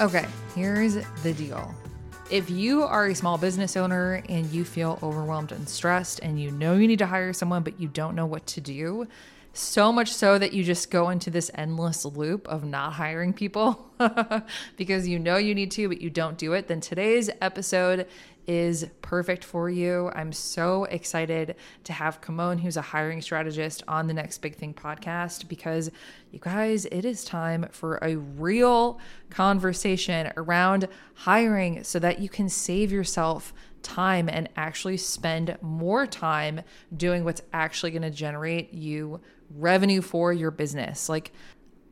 Okay, 0.00 0.26
here's 0.54 0.94
the 1.24 1.32
deal. 1.32 1.74
If 2.30 2.48
you 2.50 2.84
are 2.84 3.06
a 3.06 3.14
small 3.16 3.36
business 3.36 3.76
owner 3.76 4.22
and 4.28 4.46
you 4.52 4.64
feel 4.64 4.96
overwhelmed 5.02 5.50
and 5.50 5.68
stressed 5.68 6.20
and 6.20 6.40
you 6.40 6.52
know 6.52 6.76
you 6.76 6.86
need 6.86 7.00
to 7.00 7.06
hire 7.06 7.32
someone, 7.32 7.64
but 7.64 7.80
you 7.80 7.88
don't 7.88 8.14
know 8.14 8.24
what 8.26 8.46
to 8.48 8.60
do, 8.60 9.08
so 9.54 9.90
much 9.90 10.14
so 10.14 10.38
that 10.38 10.52
you 10.52 10.62
just 10.62 10.92
go 10.92 11.08
into 11.10 11.30
this 11.30 11.50
endless 11.52 12.04
loop 12.04 12.46
of 12.46 12.64
not 12.64 12.92
hiring 12.92 13.32
people 13.32 13.90
because 14.76 15.08
you 15.08 15.18
know 15.18 15.36
you 15.36 15.52
need 15.52 15.72
to, 15.72 15.88
but 15.88 16.00
you 16.00 16.10
don't 16.10 16.38
do 16.38 16.52
it, 16.52 16.68
then 16.68 16.80
today's 16.80 17.28
episode 17.40 18.06
is 18.48 18.86
perfect 19.02 19.44
for 19.44 19.68
you. 19.68 20.10
I'm 20.14 20.32
so 20.32 20.84
excited 20.84 21.54
to 21.84 21.92
have 21.92 22.22
Kimone, 22.22 22.58
who's 22.58 22.78
a 22.78 22.82
hiring 22.82 23.20
strategist, 23.20 23.82
on 23.86 24.06
the 24.06 24.14
Next 24.14 24.38
Big 24.38 24.56
Thing 24.56 24.72
podcast 24.72 25.46
because 25.48 25.90
you 26.32 26.38
guys, 26.40 26.86
it 26.86 27.04
is 27.04 27.24
time 27.24 27.68
for 27.70 27.98
a 28.02 28.16
real 28.16 28.98
conversation 29.28 30.32
around 30.38 30.88
hiring 31.14 31.84
so 31.84 31.98
that 31.98 32.20
you 32.20 32.30
can 32.30 32.48
save 32.48 32.90
yourself 32.90 33.52
time 33.82 34.28
and 34.28 34.48
actually 34.56 34.96
spend 34.96 35.56
more 35.60 36.06
time 36.06 36.62
doing 36.96 37.24
what's 37.24 37.42
actually 37.52 37.90
going 37.90 38.02
to 38.02 38.10
generate 38.10 38.72
you 38.72 39.20
revenue 39.56 40.00
for 40.00 40.32
your 40.32 40.50
business. 40.50 41.08
Like, 41.08 41.32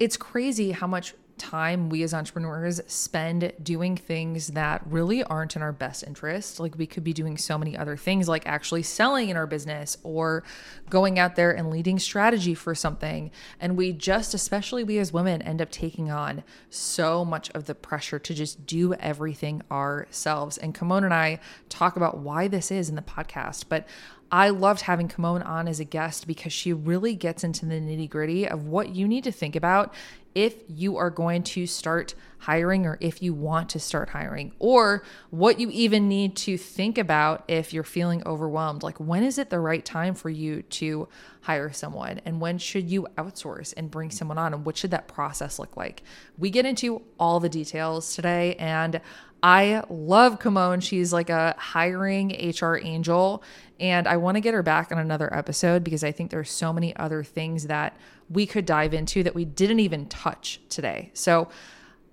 it's 0.00 0.16
crazy 0.16 0.72
how 0.72 0.86
much 0.86 1.14
time 1.38 1.88
we 1.88 2.02
as 2.02 2.14
entrepreneurs 2.14 2.80
spend 2.86 3.52
doing 3.62 3.96
things 3.96 4.48
that 4.48 4.82
really 4.86 5.22
aren't 5.24 5.56
in 5.56 5.62
our 5.62 5.72
best 5.72 6.02
interest. 6.06 6.58
Like 6.60 6.76
we 6.78 6.86
could 6.86 7.04
be 7.04 7.12
doing 7.12 7.36
so 7.36 7.58
many 7.58 7.76
other 7.76 7.96
things, 7.96 8.28
like 8.28 8.46
actually 8.46 8.82
selling 8.82 9.28
in 9.28 9.36
our 9.36 9.46
business 9.46 9.96
or 10.02 10.44
going 10.90 11.18
out 11.18 11.36
there 11.36 11.50
and 11.52 11.70
leading 11.70 11.98
strategy 11.98 12.54
for 12.54 12.74
something. 12.74 13.30
And 13.60 13.76
we 13.76 13.92
just, 13.92 14.34
especially 14.34 14.84
we 14.84 14.98
as 14.98 15.12
women, 15.12 15.42
end 15.42 15.60
up 15.60 15.70
taking 15.70 16.10
on 16.10 16.42
so 16.70 17.24
much 17.24 17.50
of 17.50 17.66
the 17.66 17.74
pressure 17.74 18.18
to 18.18 18.34
just 18.34 18.66
do 18.66 18.94
everything 18.94 19.62
ourselves. 19.70 20.58
And 20.58 20.74
Kimone 20.74 21.04
and 21.04 21.14
I 21.14 21.40
talk 21.68 21.96
about 21.96 22.18
why 22.18 22.48
this 22.48 22.70
is 22.70 22.88
in 22.88 22.96
the 22.96 23.02
podcast. 23.02 23.64
But 23.68 23.86
I 24.30 24.50
loved 24.50 24.82
having 24.82 25.08
Kimone 25.08 25.46
on 25.46 25.68
as 25.68 25.78
a 25.78 25.84
guest 25.84 26.26
because 26.26 26.52
she 26.52 26.72
really 26.72 27.14
gets 27.14 27.44
into 27.44 27.66
the 27.66 27.74
nitty 27.74 28.10
gritty 28.10 28.48
of 28.48 28.66
what 28.66 28.88
you 28.94 29.06
need 29.06 29.24
to 29.24 29.32
think 29.32 29.54
about 29.54 29.94
if 30.36 30.54
you 30.68 30.98
are 30.98 31.08
going 31.08 31.42
to 31.42 31.66
start 31.66 32.14
hiring 32.40 32.84
or 32.84 32.98
if 33.00 33.22
you 33.22 33.32
want 33.32 33.70
to 33.70 33.80
start 33.80 34.10
hiring, 34.10 34.52
or 34.58 35.02
what 35.30 35.58
you 35.58 35.70
even 35.70 36.06
need 36.08 36.36
to 36.36 36.58
think 36.58 36.98
about 36.98 37.42
if 37.48 37.72
you're 37.72 37.82
feeling 37.82 38.22
overwhelmed. 38.26 38.82
Like, 38.82 38.98
when 38.98 39.22
is 39.22 39.38
it 39.38 39.48
the 39.48 39.58
right 39.58 39.82
time 39.82 40.14
for 40.14 40.28
you 40.28 40.60
to 40.62 41.08
hire 41.40 41.72
someone? 41.72 42.20
And 42.26 42.38
when 42.38 42.58
should 42.58 42.90
you 42.90 43.08
outsource 43.16 43.72
and 43.78 43.90
bring 43.90 44.10
someone 44.10 44.36
on? 44.36 44.52
And 44.52 44.66
what 44.66 44.76
should 44.76 44.90
that 44.90 45.08
process 45.08 45.58
look 45.58 45.74
like? 45.74 46.02
We 46.36 46.50
get 46.50 46.66
into 46.66 47.00
all 47.18 47.40
the 47.40 47.48
details 47.48 48.14
today. 48.14 48.56
And 48.56 49.00
I 49.42 49.82
love 49.88 50.38
Kimone. 50.38 50.82
She's 50.82 51.12
like 51.12 51.30
a 51.30 51.54
hiring 51.58 52.30
HR 52.30 52.76
angel. 52.76 53.42
And 53.78 54.08
I 54.08 54.16
want 54.16 54.36
to 54.36 54.40
get 54.40 54.54
her 54.54 54.62
back 54.62 54.90
on 54.90 54.98
another 54.98 55.32
episode 55.34 55.84
because 55.84 56.02
I 56.02 56.12
think 56.12 56.30
there's 56.30 56.50
so 56.50 56.72
many 56.72 56.96
other 56.96 57.22
things 57.22 57.66
that 57.66 57.96
we 58.30 58.46
could 58.46 58.64
dive 58.64 58.94
into 58.94 59.22
that 59.22 59.34
we 59.34 59.44
didn't 59.44 59.80
even 59.80 60.06
touch 60.08 60.60
today. 60.68 61.10
So 61.12 61.48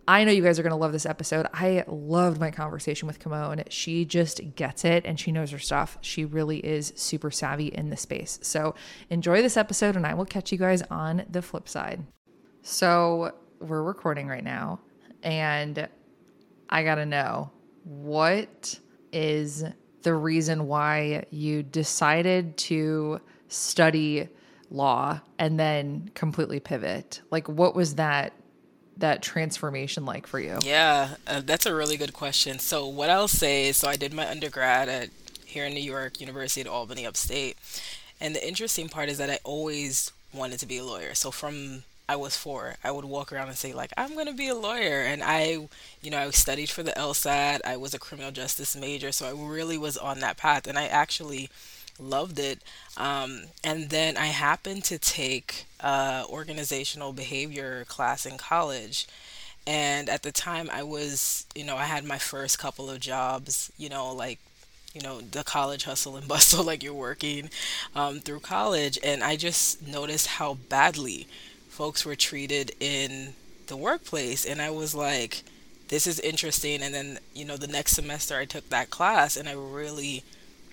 I 0.05 0.25
know 0.25 0.31
you 0.33 0.44
guys 0.44 0.59
are 0.59 0.63
going 0.63 0.71
to 0.71 0.77
love 0.77 0.91
this 0.91 1.05
episode. 1.05 1.47
I 1.53 1.85
loved 1.88 2.39
my 2.39 2.51
conversation 2.51 3.07
with 3.07 3.19
Kimone. 3.19 3.63
She 3.69 4.03
just 4.03 4.55
gets 4.55 4.83
it 4.83 5.05
and 5.05 5.17
she 5.17 5.31
knows 5.31 5.51
her 5.51 5.59
stuff. 5.59 5.97
She 6.01 6.25
really 6.25 6.57
is 6.57 6.91
super 6.97 7.31
savvy 7.31 7.67
in 7.67 7.89
the 7.89 7.95
space. 7.95 8.39
So 8.41 8.75
enjoy 9.09 9.41
this 9.41 9.55
episode 9.55 9.95
and 9.95 10.05
I 10.05 10.13
will 10.13 10.25
catch 10.25 10.51
you 10.51 10.57
guys 10.57 10.81
on 10.83 11.23
the 11.29 11.41
flip 11.41 11.69
side. 11.69 12.03
So 12.61 13.33
we're 13.59 13.83
recording 13.83 14.27
right 14.27 14.44
now 14.44 14.81
and 15.23 15.88
I 16.73 16.84
got 16.84 16.95
to 16.95 17.06
know 17.06 17.51
what 17.84 18.79
is 19.11 19.63
the 20.01 20.16
reason 20.16 20.67
why 20.67 21.25
you 21.29 21.61
decided 21.61 22.57
to 22.57 23.22
study 23.47 24.28
law 24.72 25.22
and 25.38 25.59
then 25.59 26.09
completely 26.16 26.59
pivot? 26.59 27.22
Like, 27.29 27.47
what 27.47 27.75
was 27.75 27.95
that 27.95 28.34
that 28.97 29.22
transformation 29.22 30.03
like 30.06 30.25
for 30.25 30.39
you? 30.39 30.57
Yeah, 30.63 31.16
uh, 31.28 31.41
that's 31.45 31.67
a 31.67 31.75
really 31.75 31.95
good 31.95 32.13
question. 32.13 32.57
So 32.57 32.88
what 32.88 33.09
I'll 33.09 33.28
say 33.28 33.67
is, 33.67 33.78
so 33.78 33.88
I 33.88 33.95
did 33.95 34.11
my 34.11 34.28
undergrad 34.28 34.90
at 34.90 35.09
here 35.45 35.66
in 35.66 35.75
New 35.75 35.79
York, 35.79 36.19
University 36.19 36.61
at 36.61 36.67
Albany, 36.67 37.05
upstate, 37.05 37.55
and 38.19 38.35
the 38.35 38.47
interesting 38.47 38.90
part 38.90 39.09
is 39.09 39.19
that 39.19 39.29
I 39.29 39.38
always 39.44 40.11
wanted 40.34 40.57
to 40.59 40.66
be 40.66 40.79
a 40.79 40.84
lawyer. 40.84 41.13
So 41.13 41.29
from 41.29 41.84
I 42.08 42.16
was 42.18 42.36
four, 42.36 42.75
I 42.84 42.91
would 42.91 43.06
walk 43.06 43.31
around 43.31 43.47
and 43.47 43.58
say 43.58 43.74
like, 43.74 43.91
I'm 43.97 44.16
gonna 44.16 44.34
be 44.34 44.50
a 44.50 44.56
lawyer, 44.56 45.02
and 45.02 45.24
I, 45.24 45.68
you 46.02 46.12
know, 46.12 46.19
I 46.19 46.30
studied 46.31 46.69
for 46.69 46.84
the 46.84 46.91
LSAT. 46.91 47.62
I 47.66 47.78
was 47.78 47.94
a 47.94 48.00
criminal 48.00 48.31
justice 48.31 48.75
major, 48.75 49.12
so 49.12 49.28
I 49.28 49.31
really 49.31 49.78
was 49.78 49.97
on 49.97 50.19
that 50.19 50.38
path, 50.38 50.68
and 50.68 50.78
I 50.78 50.86
actually 50.88 51.50
loved 52.00 52.40
it. 52.40 52.59
Um, 52.97 53.44
and 53.64 53.90
then 53.90 54.18
I 54.18 54.28
happened 54.28 54.84
to 54.86 54.97
take 54.97 55.66
uh, 55.80 56.25
organizational 56.30 57.14
behavior 57.14 57.86
class 57.88 58.25
in 58.25 58.38
college. 58.38 59.08
And 59.66 60.09
at 60.09 60.24
the 60.24 60.31
time, 60.31 60.70
I 60.72 60.84
was, 60.84 61.46
you 61.56 61.64
know, 61.64 61.78
I 61.78 61.85
had 61.85 62.03
my 62.03 62.18
first 62.18 62.59
couple 62.59 62.90
of 62.90 63.00
jobs, 63.00 63.72
you 63.78 63.90
know, 63.90 64.14
like, 64.14 64.40
you 64.94 65.02
know, 65.02 65.22
the 65.22 65.44
college 65.44 65.85
hustle 65.85 66.18
and 66.18 66.28
bustle, 66.30 66.64
like 66.64 66.84
you're 66.84 66.94
working 66.94 67.50
um, 67.96 68.20
through 68.20 68.41
college. 68.41 69.00
And 69.03 69.24
I 69.24 69.35
just 69.38 69.85
noticed 69.88 70.28
how 70.28 70.56
badly 70.56 71.28
folks 71.73 72.06
were 72.06 72.16
treated 72.16 72.72
in 72.79 73.34
the 73.66 73.75
workplace. 73.75 74.45
And 74.45 74.61
I 74.61 74.69
was 74.69 74.94
like, 74.94 75.44
this 75.88 76.06
is 76.06 76.19
interesting. 76.19 76.84
And 76.84 76.94
then, 76.94 77.17
you 77.34 77.45
know, 77.45 77.57
the 77.57 77.67
next 77.67 77.94
semester 77.94 78.38
I 78.38 78.45
took 78.45 78.69
that 78.69 78.91
class 78.91 79.35
and 79.35 79.50
I 79.50 79.53
really 79.53 80.23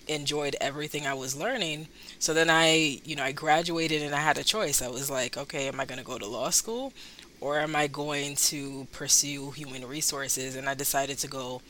enjoyed 0.07 0.55
everything 0.61 1.07
I 1.07 1.15
was 1.15 1.35
learning. 1.35 1.87
So 2.19 2.35
then 2.35 2.51
I, 2.51 3.01
you 3.03 3.15
know, 3.15 3.23
I 3.23 3.31
graduated 3.31 4.03
and 4.03 4.13
I 4.13 4.19
had 4.19 4.37
a 4.37 4.43
choice. 4.43 4.79
I 4.81 4.89
was 4.89 5.09
like, 5.09 5.37
okay, 5.37 5.67
am 5.67 5.79
I 5.79 5.85
going 5.85 5.99
to 5.99 6.05
go 6.05 6.19
to 6.19 6.27
law 6.27 6.51
school 6.51 6.93
or 7.39 7.59
am 7.59 7.75
I 7.75 7.87
going 7.87 8.35
to 8.35 8.87
pursue 8.91 9.49
human 9.51 9.87
resources? 9.87 10.55
And 10.55 10.69
I 10.69 10.75
decided 10.75 11.17
to 11.19 11.27
go 11.27 11.63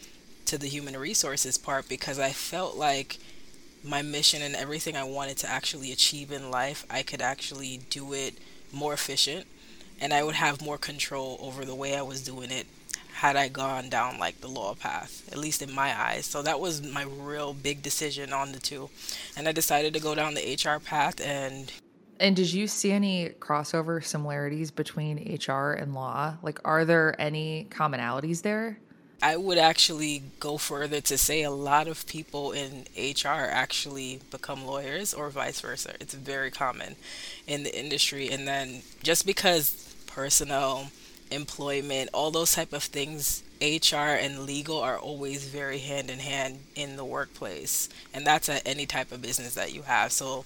to 0.45 0.57
the 0.57 0.67
human 0.67 0.97
resources 0.97 1.57
part 1.57 1.87
because 1.87 2.19
I 2.19 2.31
felt 2.31 2.75
like 2.75 3.17
my 3.81 4.01
mission 4.01 4.41
and 4.41 4.55
everything 4.55 4.97
I 4.97 5.05
wanted 5.05 5.37
to 5.37 5.49
actually 5.49 5.93
achieve 5.93 6.33
in 6.33 6.51
life, 6.51 6.85
I 6.89 7.01
could 7.01 7.21
actually 7.21 7.79
do 7.89 8.11
it 8.11 8.35
more 8.73 8.93
efficient 8.93 9.45
and 10.01 10.13
I 10.13 10.23
would 10.23 10.35
have 10.35 10.61
more 10.61 10.79
control 10.79 11.37
over 11.39 11.63
the 11.63 11.75
way 11.75 11.95
I 11.95 12.01
was 12.01 12.23
doing 12.23 12.51
it 12.51 12.65
had 13.13 13.35
I 13.35 13.49
gone 13.49 13.87
down 13.87 14.17
like 14.17 14.41
the 14.41 14.47
law 14.47 14.73
path, 14.73 15.29
at 15.31 15.37
least 15.37 15.61
in 15.61 15.71
my 15.71 15.97
eyes. 15.97 16.25
So 16.25 16.41
that 16.41 16.59
was 16.59 16.81
my 16.81 17.03
real 17.03 17.53
big 17.53 17.83
decision 17.83 18.33
on 18.33 18.51
the 18.51 18.59
two. 18.59 18.89
And 19.37 19.47
I 19.47 19.51
decided 19.51 19.93
to 19.93 19.99
go 19.99 20.15
down 20.15 20.33
the 20.33 20.55
HR 20.55 20.79
path 20.79 21.21
and 21.21 21.71
and 22.19 22.35
did 22.35 22.53
you 22.53 22.67
see 22.67 22.91
any 22.91 23.29
crossover 23.39 24.03
similarities 24.03 24.69
between 24.69 25.39
HR 25.47 25.73
and 25.73 25.93
law? 25.93 26.37
Like 26.41 26.59
are 26.65 26.83
there 26.83 27.15
any 27.19 27.67
commonalities 27.69 28.41
there? 28.41 28.79
I 29.21 29.37
would 29.37 29.59
actually 29.59 30.23
go 30.39 30.57
further 30.57 30.99
to 31.01 31.17
say 31.17 31.43
a 31.43 31.51
lot 31.51 31.87
of 31.87 32.07
people 32.07 32.51
in 32.51 32.85
HR 32.97 33.47
actually 33.49 34.19
become 34.31 34.65
lawyers 34.65 35.13
or 35.13 35.29
vice 35.29 35.61
versa. 35.61 35.93
It's 35.99 36.15
very 36.15 36.49
common 36.49 36.95
in 37.45 37.63
the 37.63 37.77
industry 37.77 38.29
and 38.31 38.47
then 38.47 38.81
just 39.03 39.25
because 39.25 39.93
personnel 40.07 40.89
employment, 41.29 42.09
all 42.13 42.31
those 42.31 42.53
type 42.53 42.73
of 42.73 42.83
things, 42.83 43.43
HR 43.61 44.17
and 44.17 44.39
legal 44.39 44.79
are 44.79 44.97
always 44.97 45.47
very 45.47 45.77
hand 45.77 46.09
in 46.09 46.19
hand 46.19 46.59
in 46.75 46.97
the 46.97 47.05
workplace. 47.05 47.89
And 48.13 48.25
that's 48.25 48.49
at 48.49 48.63
any 48.65 48.85
type 48.85 49.11
of 49.11 49.21
business 49.21 49.53
that 49.53 49.73
you 49.73 49.83
have. 49.83 50.11
So 50.11 50.45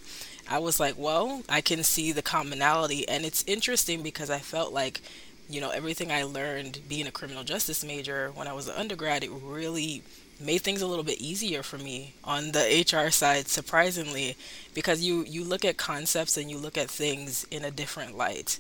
I 0.50 0.60
was 0.60 0.80
like, 0.80 0.96
well, 0.98 1.42
I 1.50 1.62
can 1.62 1.84
see 1.84 2.12
the 2.12 2.22
commonality. 2.22 3.08
And 3.08 3.26
it's 3.26 3.44
interesting 3.48 4.04
because 4.04 4.30
I 4.30 4.40
felt 4.40 4.74
like, 4.74 5.02
you 5.50 5.62
know, 5.62 5.70
everything 5.70 6.12
I 6.12 6.24
learned 6.24 6.80
being 6.88 7.08
a 7.08 7.12
criminal 7.12 7.44
justice 7.44 7.84
major 7.84 8.32
when 8.34 8.48
I 8.48 8.54
was 8.54 8.68
an 8.68 8.76
undergrad, 8.76 9.24
it 9.24 9.32
really 9.32 10.04
made 10.40 10.60
things 10.60 10.82
a 10.82 10.88
little 10.88 11.04
bit 11.04 11.20
easier 11.20 11.64
for 11.64 11.78
me 11.78 12.14
on 12.24 12.52
the 12.52 12.86
HR 12.86 13.10
side 13.10 13.48
surprisingly 13.48 14.36
because 14.74 15.02
you 15.02 15.24
you 15.24 15.46
look 15.46 15.64
at 15.64 15.78
concepts 15.78 16.36
and 16.36 16.52
you 16.52 16.58
look 16.58 16.78
at 16.78 16.90
things 16.90 17.46
in 17.50 17.64
a 17.64 17.72
different 17.72 18.18
light 18.18 18.60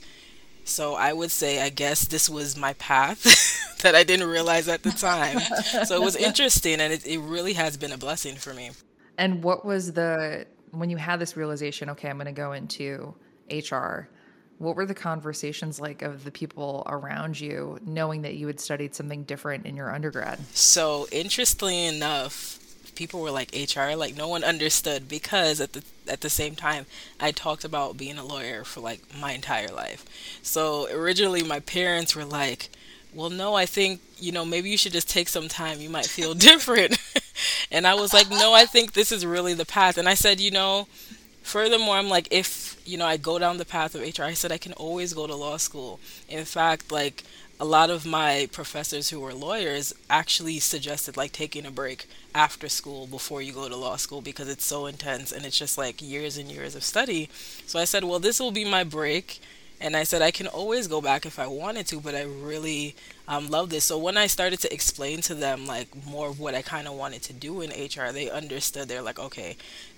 so 0.65 0.95
I 0.95 1.13
would 1.13 1.31
say, 1.31 1.61
I 1.61 1.69
guess 1.69 2.05
this 2.07 2.27
was 2.27 2.57
my 2.57 2.73
path 2.73 3.77
that 3.83 3.93
I 3.93 4.03
didn't 4.03 4.27
realize 4.27 4.67
at 4.67 4.81
the 4.81 4.89
time. 4.89 5.39
so 5.85 5.95
it 5.95 6.01
was 6.01 6.15
interesting 6.15 6.81
and 6.81 6.91
it, 6.91 7.05
it 7.05 7.19
really 7.19 7.53
has 7.53 7.77
been 7.77 7.91
a 7.91 7.97
blessing 7.97 8.35
for 8.35 8.53
me. 8.53 8.71
And 9.17 9.43
what 9.43 9.63
was 9.63 9.93
the, 9.93 10.47
when 10.71 10.89
you 10.89 10.97
had 10.97 11.19
this 11.19 11.37
realization, 11.37 11.91
okay, 11.91 12.09
I'm 12.09 12.17
going 12.17 12.25
to 12.25 12.31
go 12.31 12.51
into 12.51 13.13
HR, 13.49 14.09
what 14.57 14.75
were 14.75 14.85
the 14.85 14.95
conversations 14.95 15.79
like 15.79 16.01
of 16.01 16.23
the 16.23 16.31
people 16.31 16.83
around 16.87 17.39
you 17.39 17.77
knowing 17.85 18.21
that 18.21 18.35
you 18.35 18.47
had 18.47 18.59
studied 18.59 18.95
something 18.95 19.23
different 19.23 19.65
in 19.65 19.75
your 19.75 19.93
undergrad? 19.93 20.39
So, 20.55 21.07
interestingly 21.11 21.85
enough, 21.85 22.59
people 22.95 23.19
were 23.19 23.31
like 23.31 23.53
HR, 23.53 23.95
like 23.95 24.15
no 24.15 24.27
one 24.27 24.43
understood 24.43 25.07
because 25.07 25.59
at 25.59 25.73
the 25.73 25.83
at 26.07 26.21
the 26.21 26.29
same 26.29 26.55
time 26.55 26.85
I 27.19 27.31
talked 27.31 27.63
about 27.63 27.97
being 27.97 28.17
a 28.17 28.23
lawyer 28.23 28.63
for 28.63 28.79
like 28.79 29.01
my 29.19 29.33
entire 29.33 29.67
life. 29.67 30.05
So 30.41 30.87
originally 30.91 31.43
my 31.43 31.59
parents 31.59 32.15
were 32.15 32.25
like, 32.25 32.69
well, 33.13 33.29
no, 33.29 33.55
I 33.55 33.65
think, 33.65 34.01
you 34.17 34.31
know, 34.31 34.43
maybe 34.43 34.69
you 34.69 34.77
should 34.77 34.91
just 34.91 35.09
take 35.09 35.29
some 35.29 35.47
time. 35.47 35.79
You 35.79 35.89
might 35.89 36.05
feel 36.05 36.33
different. 36.33 36.97
and 37.71 37.87
I 37.87 37.95
was 37.95 38.13
like, 38.13 38.29
no, 38.29 38.53
I 38.53 38.65
think 38.65 38.93
this 38.93 39.11
is 39.11 39.25
really 39.25 39.53
the 39.53 39.65
path. 39.65 39.97
And 39.97 40.07
I 40.07 40.13
said, 40.13 40.39
you 40.39 40.51
know, 40.51 40.87
furthermore, 41.45 41.95
I'm 41.95 42.09
like, 42.09 42.27
if, 42.31 42.81
you 42.85 42.97
know, 42.97 43.05
I 43.05 43.17
go 43.17 43.39
down 43.39 43.57
the 43.57 43.65
path 43.65 43.95
of 43.95 44.01
HR, 44.01 44.23
I 44.23 44.33
said, 44.33 44.51
I 44.51 44.57
can 44.57 44.73
always 44.73 45.13
go 45.13 45.27
to 45.27 45.35
law 45.35 45.57
school. 45.57 45.99
In 46.27 46.43
fact, 46.45 46.91
like, 46.91 47.23
a 47.59 47.65
lot 47.65 47.89
of 47.89 48.05
my 48.05 48.49
professors 48.51 49.09
who 49.09 49.19
were 49.21 49.33
lawyers 49.33 49.93
actually 50.09 50.59
suggested 50.59 51.15
like 51.15 51.31
taking 51.31 51.65
a 51.65 51.71
break 51.71 52.05
after 52.33 52.67
school 52.67 53.07
before 53.07 53.41
you 53.41 53.53
go 53.53 53.69
to 53.69 53.75
law 53.77 53.95
school 53.95 54.21
because 54.21 54.49
it's 54.49 54.65
so 54.65 54.87
intense 54.87 55.31
and 55.31 55.45
it's 55.45 55.57
just 55.57 55.77
like 55.77 56.01
years 56.01 56.37
and 56.37 56.51
years 56.51 56.75
of 56.75 56.83
study. 56.83 57.29
So 57.65 57.79
I 57.79 57.85
said, 57.85 58.03
well, 58.03 58.19
this 58.19 58.41
will 58.41 58.51
be 58.51 58.65
my 58.65 58.83
break. 58.83 59.39
And 59.79 59.95
I 59.95 60.03
said, 60.03 60.21
I 60.21 60.31
can 60.31 60.47
always 60.47 60.87
go 60.87 61.01
back 61.01 61.25
if 61.25 61.37
I 61.37 61.47
wanted 61.47 61.85
to, 61.87 61.99
but 61.99 62.15
I 62.15 62.23
really 62.23 62.95
um, 63.27 63.49
love 63.49 63.69
this. 63.69 63.85
So 63.85 63.97
when 63.97 64.17
I 64.17 64.27
started 64.27 64.59
to 64.59 64.73
explain 64.73 65.21
to 65.21 65.35
them 65.35 65.65
like 65.65 65.89
more 66.05 66.29
of 66.29 66.39
what 66.39 66.55
I 66.55 66.61
kind 66.61 66.87
of 66.87 66.93
wanted 66.95 67.21
to 67.23 67.33
do 67.33 67.61
in 67.61 67.69
HR, 67.71 68.11
they 68.11 68.29
understood. 68.29 68.87
They're 68.87 69.01
like, 69.01 69.19
okay, 69.19 69.57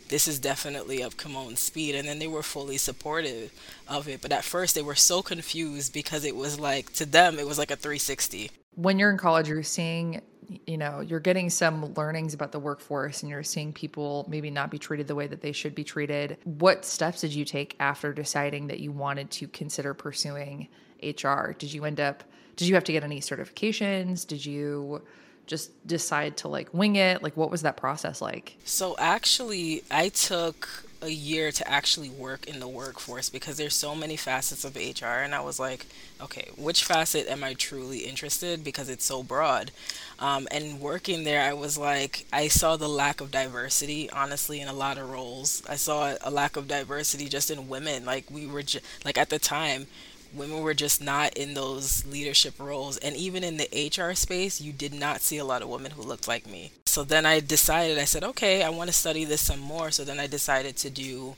this 0.10 0.28
is 0.28 0.40
definitely 0.40 1.04
up 1.04 1.18
Kimone's 1.18 1.60
speed. 1.60 1.96
And 1.96 2.08
then 2.08 2.20
they 2.20 2.28
were 2.28 2.44
fully 2.44 2.78
supportive 2.78 3.52
of 3.88 4.08
it. 4.08 4.22
But 4.22 4.32
at 4.32 4.44
first, 4.44 4.76
they 4.76 4.82
were 4.82 4.96
so 4.96 5.22
confused 5.22 5.94
because 5.94 6.26
it 6.26 6.36
was 6.36 6.60
like, 6.60 6.94
to 6.94 7.06
them, 7.06 7.40
it 7.40 7.48
was 7.48 7.58
like 7.58 7.72
a 7.72 7.76
360. 7.76 8.52
When 8.76 9.00
you're 9.00 9.10
in 9.10 9.18
college, 9.18 9.50
you're 9.50 9.64
seeing, 9.64 10.22
you 10.66 10.78
know, 10.78 11.02
you're 11.02 11.20
getting 11.20 11.50
some 11.50 11.94
learnings 11.96 12.34
about 12.34 12.52
the 12.52 12.60
workforce 12.60 13.24
and 13.24 13.30
you're 13.30 13.44
seeing 13.44 13.74
people 13.74 14.26
maybe 14.30 14.50
not 14.50 14.70
be 14.70 14.78
treated 14.78 15.08
the 15.08 15.16
way 15.16 15.28
that 15.28 15.42
they 15.42 15.52
should 15.52 15.76
be 15.76 15.84
treated. 15.84 16.38
What 16.44 16.86
steps 16.86 17.22
did 17.22 17.34
you 17.34 17.44
take 17.44 17.76
after 17.80 18.14
deciding 18.14 18.68
that 18.68 18.80
you 18.80 18.92
wanted 18.92 19.32
to 19.32 19.48
consider 19.48 19.94
pursuing 19.94 20.68
HR? 21.02 21.52
Did 21.58 21.74
you 21.74 21.86
end 21.86 22.00
up, 22.00 22.24
did 22.56 22.68
you 22.68 22.76
have 22.76 22.84
to 22.86 22.92
get 22.92 23.04
any 23.04 23.20
certifications? 23.20 24.26
Did 24.26 24.46
you, 24.46 25.02
just 25.48 25.72
decide 25.88 26.38
to 26.38 26.48
like 26.48 26.74
wing 26.74 26.96
it? 26.96 27.24
Like, 27.24 27.36
what 27.36 27.50
was 27.50 27.62
that 27.64 27.78
process 27.78 28.22
like? 28.22 28.58
So, 28.66 28.96
actually, 29.00 29.84
I 29.90 30.10
took 30.10 30.88
a 31.02 31.10
year 31.10 31.52
to 31.52 31.70
actually 31.70 32.10
work 32.10 32.48
in 32.48 32.60
the 32.60 32.68
workforce 32.68 33.30
because 33.30 33.58
there's 33.58 33.76
so 33.76 33.94
many 33.94 34.16
facets 34.16 34.66
of 34.66 34.76
HR 34.76 35.22
and 35.22 35.36
I 35.36 35.42
was 35.42 35.60
like 35.60 35.86
okay 36.20 36.50
which 36.58 36.84
facet 36.84 37.28
am 37.28 37.44
I 37.44 37.54
truly 37.54 38.00
interested 38.00 38.64
because 38.64 38.90
it's 38.90 39.06
so 39.06 39.22
broad 39.22 39.72
um, 40.18 40.48
and 40.50 40.80
working 40.80 41.24
there 41.24 41.44
I 41.44 41.54
was 41.54 41.78
like 41.78 42.26
I 42.34 42.48
saw 42.48 42.78
the 42.78 42.90
lack 42.90 43.22
of 43.22 43.30
diversity 43.30 44.10
honestly 44.10 44.60
in 44.60 44.68
a 44.68 44.74
lot 44.74 44.98
of 44.98 45.10
roles 45.10 45.62
I 45.70 45.76
saw 45.76 46.16
a 46.22 46.32
lack 46.32 46.58
of 46.58 46.68
diversity 46.68 47.30
just 47.30 47.52
in 47.52 47.68
women 47.68 48.04
like 48.04 48.32
we 48.32 48.48
were 48.48 48.64
ju- 48.64 48.80
like 49.06 49.20
at 49.20 49.30
the 49.30 49.40
time 49.40 49.86
women 50.34 50.62
were 50.62 50.74
just 50.74 51.02
not 51.02 51.36
in 51.36 51.54
those 51.54 52.06
leadership 52.06 52.60
roles. 52.60 52.98
And 52.98 53.16
even 53.16 53.44
in 53.44 53.58
the 53.58 53.92
HR 53.92 54.14
space, 54.14 54.62
you 54.62 54.74
did 54.74 54.94
not 54.94 55.22
see 55.22 55.38
a 55.38 55.46
lot 55.46 55.62
of 55.62 55.70
women 55.70 55.92
who 55.92 56.02
looked 56.02 56.28
like 56.28 56.48
me. 56.48 56.72
So 56.86 57.04
then 57.04 57.26
I 57.26 57.40
decided, 57.40 57.98
I 57.98 58.06
said, 58.06 58.24
okay, 58.24 58.64
I 58.64 58.70
want 58.70 58.90
to 58.90 58.96
study 58.96 59.26
this 59.26 59.42
some 59.42 59.60
more. 59.60 59.92
So 59.92 60.04
then 60.04 60.20
I 60.20 60.28
decided 60.28 60.78
to 60.78 60.90
do 60.90 61.36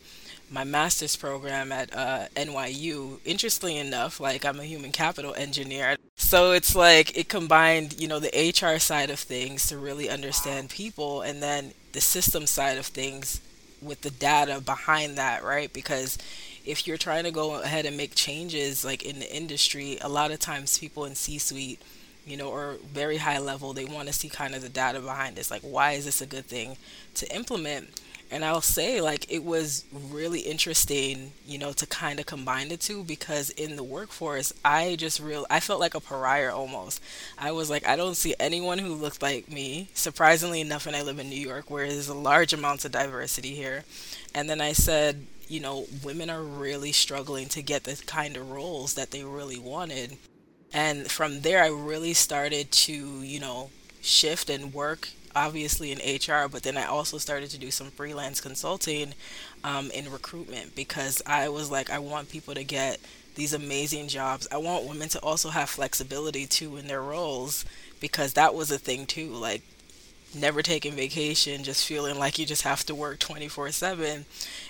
my 0.51 0.63
master's 0.63 1.15
program 1.15 1.71
at 1.71 1.95
uh, 1.95 2.25
NYU. 2.35 3.19
Interestingly 3.25 3.77
enough, 3.77 4.19
like 4.19 4.45
I'm 4.45 4.59
a 4.59 4.65
human 4.65 4.91
capital 4.91 5.33
engineer. 5.35 5.95
So 6.15 6.51
it's 6.51 6.75
like 6.75 7.17
it 7.17 7.29
combined, 7.29 7.99
you 7.99 8.07
know, 8.07 8.19
the 8.19 8.53
HR 8.53 8.79
side 8.79 9.09
of 9.09 9.19
things 9.19 9.67
to 9.67 9.77
really 9.77 10.09
understand 10.09 10.69
people 10.69 11.21
and 11.21 11.41
then 11.41 11.73
the 11.93 12.01
system 12.01 12.45
side 12.45 12.77
of 12.77 12.85
things 12.87 13.41
with 13.81 14.01
the 14.01 14.09
data 14.09 14.61
behind 14.61 15.17
that, 15.17 15.43
right? 15.43 15.71
Because 15.71 16.17
if 16.69 16.85
you're 16.85 16.97
trying 16.97 17.23
to 17.23 17.31
go 17.31 17.61
ahead 17.61 17.85
and 17.85 17.97
make 17.97 18.13
changes 18.13 18.85
like 18.85 19.03
in 19.03 19.19
the 19.19 19.35
industry, 19.35 19.97
a 20.01 20.09
lot 20.09 20.29
of 20.29 20.39
times 20.39 20.77
people 20.77 21.03
in 21.05 21.15
C-suite, 21.15 21.81
you 22.27 22.37
know, 22.37 22.49
or 22.49 22.77
very 22.93 23.17
high 23.17 23.39
level, 23.39 23.73
they 23.73 23.85
want 23.85 24.07
to 24.07 24.13
see 24.13 24.29
kind 24.29 24.53
of 24.53 24.61
the 24.61 24.69
data 24.69 24.99
behind 24.99 25.35
this. 25.35 25.49
Like, 25.49 25.63
why 25.63 25.93
is 25.93 26.05
this 26.05 26.21
a 26.21 26.27
good 26.27 26.45
thing 26.45 26.77
to 27.15 27.35
implement? 27.35 27.99
And 28.31 28.45
I'll 28.45 28.61
say, 28.61 29.01
like, 29.01 29.25
it 29.31 29.43
was 29.43 29.85
really 29.91 30.41
interesting, 30.41 31.31
you 31.47 31.57
know, 31.57 31.71
to 31.73 31.87
kind 31.87 32.19
of 32.19 32.27
combine 32.27 32.67
the 32.67 32.77
two 32.77 33.03
because 33.03 33.49
in 33.49 33.75
the 33.75 33.83
workforce, 33.83 34.53
I 34.63 34.95
just 34.95 35.19
real, 35.19 35.47
I 35.49 35.59
felt 35.59 35.79
like 35.79 35.95
a 35.95 35.99
pariah 35.99 36.53
almost. 36.53 37.01
I 37.39 37.51
was 37.51 37.71
like, 37.71 37.87
I 37.87 37.95
don't 37.95 38.13
see 38.13 38.35
anyone 38.39 38.77
who 38.77 38.93
looked 38.93 39.23
like 39.23 39.51
me. 39.51 39.89
Surprisingly 39.95 40.61
enough, 40.61 40.85
and 40.85 40.95
I 40.95 41.01
live 41.01 41.17
in 41.17 41.31
New 41.31 41.39
York, 41.39 41.71
where 41.71 41.87
there's 41.87 42.09
a 42.09 42.13
large 42.13 42.53
amounts 42.53 42.85
of 42.85 42.91
diversity 42.91 43.55
here. 43.55 43.83
And 44.35 44.47
then 44.47 44.61
I 44.61 44.73
said, 44.73 45.25
you 45.49 45.59
know, 45.59 45.87
women 46.03 46.29
are 46.29 46.43
really 46.43 46.91
struggling 46.91 47.47
to 47.49 47.61
get 47.61 47.83
the 47.83 48.01
kind 48.05 48.37
of 48.37 48.51
roles 48.51 48.93
that 48.93 49.11
they 49.11 49.23
really 49.23 49.59
wanted. 49.59 50.17
And 50.71 51.09
from 51.09 51.41
there, 51.41 51.63
I 51.63 51.69
really 51.69 52.13
started 52.13 52.71
to, 52.71 52.93
you 52.93 53.39
know, 53.39 53.71
shift 54.01 54.49
and 54.49 54.73
work 54.73 55.09
obviously 55.35 55.91
in 55.91 55.99
HR, 55.99 56.47
but 56.47 56.63
then 56.63 56.77
I 56.77 56.85
also 56.85 57.17
started 57.17 57.49
to 57.51 57.57
do 57.57 57.71
some 57.71 57.91
freelance 57.91 58.41
consulting 58.41 59.13
um, 59.63 59.91
in 59.91 60.11
recruitment 60.11 60.75
because 60.75 61.21
I 61.25 61.49
was 61.49 61.71
like, 61.71 61.89
I 61.89 61.99
want 61.99 62.29
people 62.29 62.53
to 62.55 62.63
get 62.63 62.99
these 63.35 63.53
amazing 63.53 64.07
jobs. 64.07 64.47
I 64.51 64.57
want 64.57 64.87
women 64.87 65.09
to 65.09 65.19
also 65.19 65.49
have 65.49 65.69
flexibility 65.69 66.45
too 66.45 66.77
in 66.77 66.87
their 66.87 67.01
roles 67.01 67.65
because 67.99 68.33
that 68.33 68.55
was 68.55 68.71
a 68.71 68.79
thing 68.79 69.05
too. 69.05 69.29
Like, 69.29 69.61
never 70.35 70.61
taking 70.61 70.93
vacation, 70.93 71.63
just 71.63 71.85
feeling 71.85 72.17
like 72.19 72.39
you 72.39 72.45
just 72.45 72.63
have 72.63 72.85
to 72.85 72.95
work 72.95 73.19
24 73.19 73.71
7. 73.71 74.25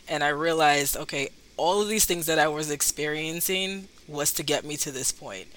And 0.07 0.23
I 0.23 0.29
realized, 0.29 0.97
okay, 0.97 1.29
all 1.57 1.81
of 1.81 1.89
these 1.89 2.05
things 2.05 2.25
that 2.27 2.39
I 2.39 2.47
was 2.47 2.71
experiencing 2.71 3.87
was 4.07 4.31
to 4.33 4.43
get 4.43 4.63
me 4.63 4.77
to 4.77 4.91
this 4.91 5.11
point. 5.11 5.47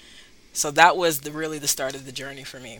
So 0.51 0.69
that 0.71 0.97
was 0.97 1.21
the 1.21 1.31
really 1.31 1.59
the 1.59 1.67
start 1.67 1.95
of 1.95 2.05
the 2.05 2.11
journey 2.11 2.43
for 2.43 2.59
me. 2.59 2.79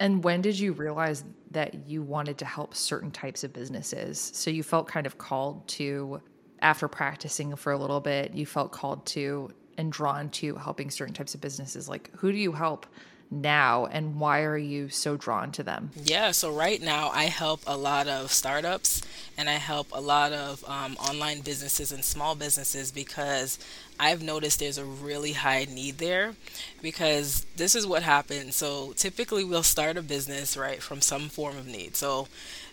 And 0.00 0.24
when 0.24 0.40
did 0.40 0.58
you 0.58 0.72
realize 0.72 1.24
that 1.52 1.86
you 1.86 2.02
wanted 2.02 2.38
to 2.38 2.44
help 2.44 2.74
certain 2.74 3.10
types 3.10 3.44
of 3.44 3.52
businesses? 3.52 4.32
So 4.34 4.50
you 4.50 4.62
felt 4.62 4.88
kind 4.88 5.06
of 5.06 5.18
called 5.18 5.66
to 5.68 6.20
after 6.60 6.88
practicing 6.88 7.54
for 7.54 7.72
a 7.72 7.78
little 7.78 8.00
bit, 8.00 8.32
you 8.32 8.46
felt 8.46 8.72
called 8.72 9.06
to 9.06 9.52
and 9.76 9.92
drawn 9.92 10.30
to 10.30 10.56
helping 10.56 10.90
certain 10.90 11.14
types 11.14 11.34
of 11.34 11.40
businesses. 11.40 11.88
Like 11.88 12.10
who 12.16 12.32
do 12.32 12.38
you 12.38 12.52
help? 12.52 12.86
Now 13.30 13.86
and 13.86 14.18
why 14.20 14.42
are 14.42 14.56
you 14.56 14.88
so 14.88 15.16
drawn 15.16 15.52
to 15.52 15.62
them? 15.62 15.90
Yeah, 15.94 16.30
so 16.30 16.52
right 16.52 16.80
now 16.80 17.10
I 17.10 17.24
help 17.24 17.60
a 17.66 17.76
lot 17.76 18.06
of 18.06 18.30
startups 18.30 19.02
and 19.36 19.48
I 19.48 19.54
help 19.54 19.88
a 19.92 20.00
lot 20.00 20.32
of 20.32 20.64
um, 20.68 20.96
online 20.96 21.40
businesses 21.40 21.92
and 21.92 22.04
small 22.04 22.34
businesses 22.34 22.92
because 22.92 23.58
I've 23.98 24.22
noticed 24.22 24.60
there's 24.60 24.78
a 24.78 24.84
really 24.84 25.32
high 25.32 25.66
need 25.70 25.98
there 25.98 26.34
because 26.82 27.46
this 27.56 27.74
is 27.74 27.86
what 27.86 28.02
happens. 28.02 28.56
So 28.56 28.92
typically 28.96 29.44
we'll 29.44 29.62
start 29.62 29.96
a 29.96 30.02
business, 30.02 30.56
right, 30.56 30.82
from 30.82 31.00
some 31.00 31.28
form 31.28 31.56
of 31.56 31.66
need. 31.66 31.96
So, 31.96 32.28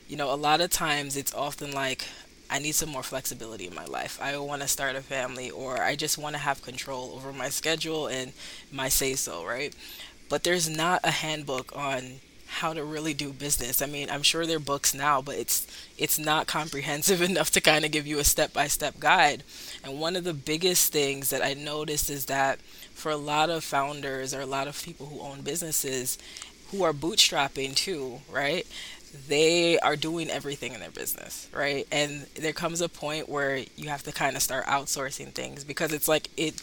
you 0.08 0.18
know, 0.18 0.34
a 0.34 0.36
lot 0.36 0.62
of 0.62 0.70
times 0.70 1.18
it's 1.18 1.34
often 1.34 1.72
like, 1.72 2.06
I 2.54 2.60
need 2.60 2.74
some 2.74 2.90
more 2.90 3.02
flexibility 3.02 3.66
in 3.66 3.74
my 3.74 3.86
life. 3.86 4.20
I 4.22 4.38
want 4.38 4.62
to 4.62 4.68
start 4.68 4.98
a 4.98 5.02
family, 5.02 5.50
or 5.50 5.82
I 5.82 5.96
just 5.96 6.18
want 6.18 6.36
to 6.36 6.42
have 6.42 6.62
control 6.62 7.14
over 7.16 7.32
my 7.32 7.48
schedule 7.48 8.08
and 8.08 8.34
my 8.74 8.90
say 8.90 9.14
so, 9.14 9.46
right? 9.46 9.74
But 10.32 10.46
there's 10.46 10.70
not 10.70 11.02
a 11.04 11.12
handbook 11.12 11.76
on 11.76 12.22
how 12.48 12.74
to 12.74 12.86
really 12.86 13.14
do 13.14 13.34
business. 13.34 13.82
I 13.82 13.86
mean, 13.86 14.10
I'm 14.10 14.24
sure 14.24 14.46
there 14.46 14.56
are 14.56 14.62
books 14.62 14.94
now, 14.94 15.22
but 15.22 15.36
it's 15.36 15.68
it's 15.98 16.18
not 16.18 16.48
comprehensive 16.48 17.22
enough 17.30 17.52
to 17.52 17.60
kind 17.60 17.84
of 17.84 17.92
give 17.92 18.08
you 18.08 18.18
a 18.18 18.24
step-by-step 18.24 18.98
guide. 19.02 19.44
And 19.84 20.00
one 20.00 20.16
of 20.16 20.24
the 20.24 20.34
biggest 20.34 20.94
things 20.94 21.32
that 21.32 21.44
I 21.44 21.54
noticed 21.54 22.10
is 22.10 22.28
that 22.28 22.60
for 22.94 23.12
a 23.12 23.18
lot 23.18 23.50
of 23.50 23.66
founders 23.66 24.34
or 24.34 24.40
a 24.40 24.46
lot 24.46 24.70
of 24.70 24.82
people 24.82 25.08
who 25.08 25.20
own 25.20 25.42
businesses 25.42 26.18
who 26.70 26.84
are 26.84 26.94
bootstrapping 26.94 27.76
too, 27.76 28.22
right? 28.32 28.66
They 29.28 29.80
are 29.80 29.98
doing 29.98 30.30
everything 30.30 30.74
in 30.74 30.80
their 30.80 30.92
business, 30.92 31.50
right? 31.54 31.86
And 31.92 32.26
there 32.36 32.54
comes 32.54 32.80
a 32.80 32.88
point 32.88 33.28
where 33.28 33.66
you 33.76 33.90
have 33.90 34.04
to 34.04 34.14
kind 34.14 34.38
of 34.38 34.42
start 34.42 34.66
outsourcing 34.68 35.34
things 35.34 35.66
because 35.66 35.92
it's 35.92 36.08
like 36.08 36.30
it 36.38 36.62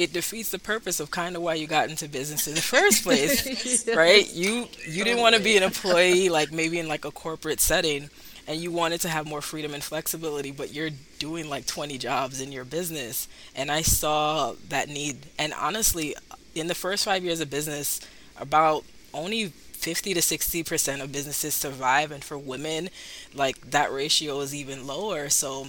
it 0.00 0.14
defeats 0.14 0.48
the 0.48 0.58
purpose 0.58 0.98
of 0.98 1.10
kind 1.10 1.36
of 1.36 1.42
why 1.42 1.52
you 1.52 1.66
got 1.66 1.90
into 1.90 2.08
business 2.08 2.48
in 2.48 2.54
the 2.54 2.62
first 2.62 3.02
place, 3.04 3.86
right? 3.86 4.32
You 4.32 4.66
you 4.86 5.04
didn't 5.04 5.20
want 5.20 5.36
to 5.36 5.42
be 5.42 5.58
an 5.58 5.62
oh, 5.62 5.66
employee 5.66 6.30
like 6.30 6.50
maybe 6.50 6.78
in 6.78 6.88
like 6.88 7.04
a 7.04 7.10
corporate 7.10 7.60
setting 7.60 8.08
and 8.48 8.58
you 8.58 8.70
wanted 8.70 9.02
to 9.02 9.08
have 9.08 9.26
more 9.26 9.42
freedom 9.42 9.74
and 9.74 9.84
flexibility, 9.84 10.52
but 10.52 10.72
you're 10.72 10.88
doing 11.18 11.50
like 11.50 11.66
20 11.66 11.98
jobs 11.98 12.40
in 12.40 12.50
your 12.50 12.64
business. 12.64 13.28
And 13.54 13.70
I 13.70 13.82
saw 13.82 14.54
that 14.70 14.88
need. 14.88 15.18
And 15.38 15.52
honestly, 15.52 16.16
in 16.54 16.66
the 16.66 16.74
first 16.74 17.04
5 17.04 17.22
years 17.22 17.40
of 17.40 17.50
business, 17.50 18.00
about 18.38 18.84
only 19.12 19.48
50 19.48 20.14
to 20.14 20.20
60% 20.20 21.02
of 21.02 21.12
businesses 21.12 21.54
survive 21.54 22.10
and 22.10 22.24
for 22.24 22.38
women, 22.38 22.88
like 23.34 23.70
that 23.70 23.92
ratio 23.92 24.40
is 24.40 24.54
even 24.54 24.86
lower. 24.86 25.28
So 25.28 25.68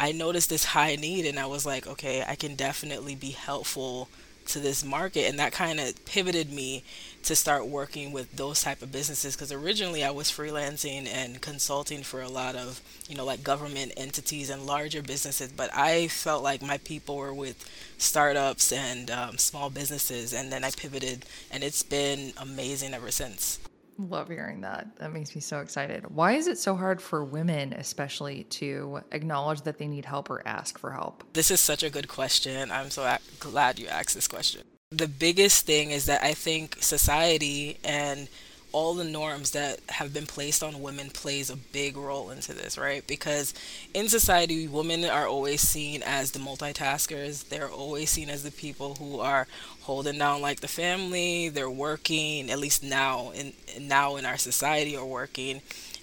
I 0.00 0.12
noticed 0.12 0.48
this 0.48 0.64
high 0.64 0.96
need 0.96 1.26
and 1.26 1.38
I 1.38 1.44
was 1.44 1.66
like, 1.66 1.86
okay, 1.86 2.24
I 2.26 2.34
can 2.34 2.54
definitely 2.54 3.14
be 3.14 3.32
helpful 3.32 4.08
to 4.46 4.58
this 4.58 4.82
market. 4.82 5.28
And 5.28 5.38
that 5.38 5.52
kind 5.52 5.78
of 5.78 6.02
pivoted 6.06 6.50
me 6.50 6.84
to 7.24 7.36
start 7.36 7.66
working 7.66 8.10
with 8.10 8.34
those 8.34 8.62
type 8.62 8.80
of 8.80 8.90
businesses 8.90 9.36
because 9.36 9.52
originally 9.52 10.02
I 10.02 10.10
was 10.10 10.30
freelancing 10.30 11.06
and 11.06 11.42
consulting 11.42 12.02
for 12.02 12.22
a 12.22 12.30
lot 12.30 12.56
of 12.56 12.80
you 13.10 13.14
know 13.14 13.26
like 13.26 13.44
government 13.44 13.92
entities 13.94 14.48
and 14.48 14.64
larger 14.64 15.02
businesses 15.02 15.52
but 15.52 15.68
I 15.74 16.08
felt 16.08 16.42
like 16.42 16.62
my 16.62 16.78
people 16.78 17.16
were 17.16 17.34
with 17.34 17.68
startups 17.98 18.72
and 18.72 19.10
um, 19.10 19.36
small 19.36 19.68
businesses 19.68 20.32
and 20.32 20.50
then 20.50 20.64
I 20.64 20.70
pivoted 20.70 21.26
and 21.50 21.62
it's 21.62 21.82
been 21.82 22.32
amazing 22.38 22.94
ever 22.94 23.10
since 23.10 23.60
Love 24.08 24.28
hearing 24.28 24.62
that. 24.62 24.96
That 24.98 25.12
makes 25.12 25.34
me 25.34 25.40
so 25.40 25.60
excited. 25.60 26.04
Why 26.14 26.32
is 26.32 26.46
it 26.46 26.58
so 26.58 26.74
hard 26.74 27.02
for 27.02 27.22
women, 27.24 27.72
especially, 27.74 28.44
to 28.44 29.02
acknowledge 29.12 29.62
that 29.62 29.78
they 29.78 29.86
need 29.86 30.06
help 30.06 30.30
or 30.30 30.46
ask 30.46 30.78
for 30.78 30.92
help? 30.92 31.22
This 31.34 31.50
is 31.50 31.60
such 31.60 31.82
a 31.82 31.90
good 31.90 32.08
question. 32.08 32.70
I'm 32.70 32.90
so 32.90 33.16
glad 33.38 33.78
you 33.78 33.88
asked 33.88 34.14
this 34.14 34.28
question. 34.28 34.62
The 34.90 35.06
biggest 35.06 35.66
thing 35.66 35.90
is 35.90 36.06
that 36.06 36.22
I 36.22 36.32
think 36.34 36.78
society 36.80 37.78
and 37.84 38.28
all 38.72 38.94
the 38.94 39.04
norms 39.04 39.50
that 39.52 39.80
have 39.88 40.12
been 40.12 40.26
placed 40.26 40.62
on 40.62 40.80
women 40.80 41.10
plays 41.10 41.50
a 41.50 41.56
big 41.56 41.96
role 41.96 42.30
into 42.30 42.52
this, 42.52 42.78
right? 42.78 43.06
Because 43.06 43.52
in 43.94 44.08
society, 44.08 44.68
women 44.68 45.04
are 45.04 45.26
always 45.26 45.60
seen 45.60 46.02
as 46.04 46.32
the 46.32 46.38
multitaskers. 46.38 47.48
They're 47.48 47.68
always 47.68 48.10
seen 48.10 48.30
as 48.30 48.42
the 48.42 48.52
people 48.52 48.94
who 48.96 49.20
are 49.20 49.46
holding 49.82 50.18
down 50.18 50.40
like 50.40 50.60
the 50.60 50.68
family. 50.68 51.48
They're 51.48 51.70
working, 51.70 52.50
at 52.50 52.58
least 52.58 52.82
now 52.82 53.30
in 53.30 53.52
now 53.80 54.16
in 54.16 54.24
our 54.24 54.38
society, 54.38 54.96
are 54.96 55.04
working 55.06 55.62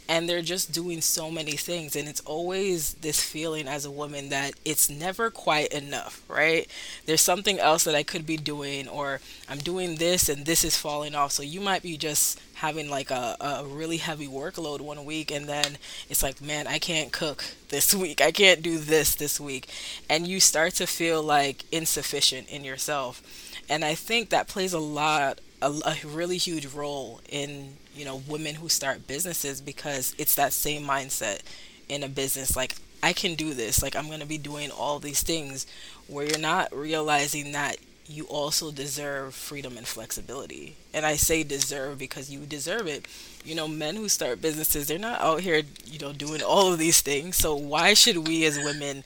and 0.09 0.27
they're 0.27 0.41
just 0.41 0.71
doing 0.71 1.01
so 1.01 1.29
many 1.29 1.53
things. 1.53 1.95
And 1.95 2.07
it's 2.07 2.21
always 2.21 2.93
this 2.95 3.21
feeling 3.21 3.67
as 3.67 3.85
a 3.85 3.91
woman 3.91 4.29
that 4.29 4.53
it's 4.65 4.89
never 4.89 5.29
quite 5.29 5.71
enough 5.73 6.23
right? 6.27 6.67
There's 7.05 7.21
something 7.21 7.59
else 7.59 7.83
that 7.83 7.95
i 7.95 8.03
could 8.03 8.25
be 8.25 8.37
doing 8.37 8.87
or 8.87 9.19
i'm 9.49 9.59
doing 9.59 9.95
this 9.95 10.29
and 10.29 10.45
this 10.45 10.63
is 10.63 10.77
falling 10.77 11.15
off. 11.15 11.31
So 11.31 11.43
you 11.43 11.61
might 11.61 11.83
be 11.83 11.97
just 11.97 12.39
having 12.55 12.89
like 12.89 13.11
a, 13.11 13.35
a 13.39 13.65
really 13.65 13.97
heavy 13.97 14.27
workload 14.27 14.81
one 14.81 15.05
week 15.05 15.31
and 15.31 15.47
then 15.47 15.77
it's 16.09 16.23
like 16.23 16.41
man 16.41 16.65
i 16.67 16.79
can't 16.79 17.11
cook 17.11 17.43
this 17.69 17.93
week. 17.93 18.21
I 18.21 18.31
can't 18.31 18.61
do 18.61 18.77
this 18.77 19.15
this 19.15 19.39
week. 19.39 19.67
And 20.09 20.25
you 20.27 20.39
start 20.39 20.73
to 20.75 20.87
feel 20.87 21.21
like 21.21 21.65
insufficient 21.71 22.47
in 22.49 22.63
yourself. 22.63 23.21
And 23.69 23.83
i 23.83 23.95
think 23.95 24.29
that 24.29 24.47
plays 24.47 24.73
a 24.73 24.79
lot 24.79 25.39
a, 25.61 25.71
a 25.85 25.95
really 26.07 26.37
huge 26.37 26.67
role 26.67 27.21
in 27.29 27.73
you 27.95 28.05
know 28.05 28.21
women 28.27 28.55
who 28.55 28.69
start 28.69 29.07
businesses 29.07 29.61
because 29.61 30.15
it's 30.17 30.35
that 30.35 30.53
same 30.53 30.83
mindset 30.83 31.41
in 31.89 32.03
a 32.03 32.09
business 32.09 32.55
like 32.55 32.75
I 33.01 33.13
can 33.13 33.35
do 33.35 33.53
this 33.53 33.81
like 33.81 33.95
I'm 33.95 34.07
going 34.07 34.19
to 34.19 34.25
be 34.25 34.37
doing 34.37 34.71
all 34.71 34.99
these 34.99 35.23
things 35.23 35.65
where 36.07 36.25
you're 36.25 36.39
not 36.39 36.75
realizing 36.75 37.51
that 37.53 37.77
you 38.09 38.23
also 38.25 38.71
deserve 38.71 39.35
freedom 39.35 39.75
and 39.75 39.85
flexibility. 39.85 40.77
And 40.93 41.05
I 41.05 41.17
say 41.17 41.43
deserve 41.43 41.99
because 41.99 42.29
you 42.29 42.41
deserve 42.45 42.87
it. 42.87 43.05
You 43.43 43.53
know, 43.53 43.67
men 43.67 43.97
who 43.97 44.07
start 44.07 44.41
businesses, 44.41 44.87
they're 44.87 44.97
not 44.97 45.19
out 45.19 45.41
here, 45.41 45.63
you 45.85 45.99
know, 45.99 46.13
doing 46.13 46.41
all 46.41 46.71
of 46.71 46.79
these 46.79 47.01
things. 47.01 47.35
So 47.35 47.53
why 47.53 47.93
should 47.93 48.25
we 48.25 48.45
as 48.45 48.57
women 48.57 49.03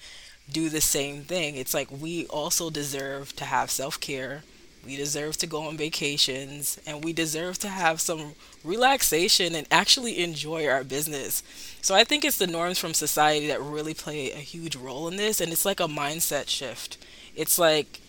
do 0.52 0.70
the 0.70 0.82
same 0.82 1.24
thing? 1.24 1.56
It's 1.56 1.74
like 1.74 1.90
we 1.92 2.28
also 2.28 2.70
deserve 2.70 3.36
to 3.38 3.46
have 3.46 3.72
self-care 3.72 4.44
we 4.86 4.96
deserve 4.96 5.38
to 5.38 5.48
go 5.48 5.64
on 5.68 5.78
vacations 5.78 6.80
and 6.86 7.04
we 7.04 7.14
deserve 7.14 7.58
to 7.60 7.68
have 7.68 8.02
some 8.02 8.34
relaxation 8.64 9.56
and 9.56 9.68
actually 9.72 10.24
enjoy 10.24 10.68
our 10.68 10.84
business. 10.84 11.44
So 11.82 11.96
I 11.96 12.04
think 12.04 12.26
it's 12.26 12.38
the 12.38 12.48
norms 12.48 12.80
from 12.80 12.94
society 12.94 13.48
that 13.48 13.62
really 13.62 13.94
play 13.94 14.32
a 14.32 14.38
huge 14.38 14.76
role 14.76 15.08
in 15.08 15.18
this 15.18 15.40
and 15.42 15.52
it's 15.52 15.66
like 15.66 15.80
a 15.80 15.88
mindset 15.88 16.48
shift. 16.50 16.98
It's 17.36 17.60
like 17.60 18.00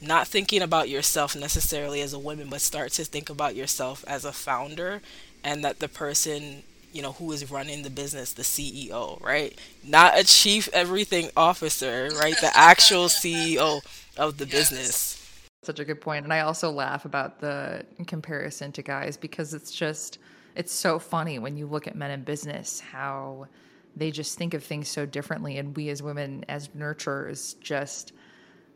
not 0.00 0.26
thinking 0.28 0.62
about 0.62 0.88
yourself 0.88 1.36
necessarily 1.36 2.00
as 2.00 2.12
a 2.12 2.18
woman 2.18 2.48
but 2.48 2.60
start 2.60 2.92
to 2.92 3.04
think 3.04 3.28
about 3.28 3.54
yourself 3.54 4.04
as 4.06 4.24
a 4.24 4.32
founder 4.32 5.02
and 5.44 5.62
that 5.64 5.78
the 5.78 5.88
person 5.88 6.62
you 6.92 7.02
know 7.02 7.12
who 7.12 7.30
is 7.32 7.50
running 7.50 7.82
the 7.82 7.90
business 7.90 8.32
the 8.32 8.42
ceo 8.42 9.20
right 9.22 9.58
not 9.84 10.18
a 10.18 10.24
chief 10.24 10.68
everything 10.72 11.28
officer 11.36 12.08
right 12.18 12.36
the 12.40 12.50
actual 12.56 13.06
ceo 13.06 13.80
of 14.16 14.38
the 14.38 14.46
yes. 14.46 14.52
business 14.54 15.19
such 15.62 15.78
a 15.78 15.84
good 15.84 16.00
point. 16.00 16.24
And 16.24 16.32
I 16.32 16.40
also 16.40 16.70
laugh 16.70 17.04
about 17.04 17.38
the 17.38 17.84
comparison 18.06 18.72
to 18.72 18.82
guys 18.82 19.16
because 19.18 19.52
it's 19.52 19.72
just, 19.72 20.18
it's 20.56 20.72
so 20.72 20.98
funny 20.98 21.38
when 21.38 21.56
you 21.56 21.66
look 21.66 21.86
at 21.86 21.94
men 21.94 22.10
in 22.10 22.22
business 22.22 22.80
how 22.80 23.46
they 23.94 24.10
just 24.10 24.38
think 24.38 24.54
of 24.54 24.64
things 24.64 24.88
so 24.88 25.04
differently. 25.04 25.58
And 25.58 25.76
we 25.76 25.90
as 25.90 26.02
women, 26.02 26.46
as 26.48 26.68
nurturers, 26.68 27.60
just, 27.60 28.12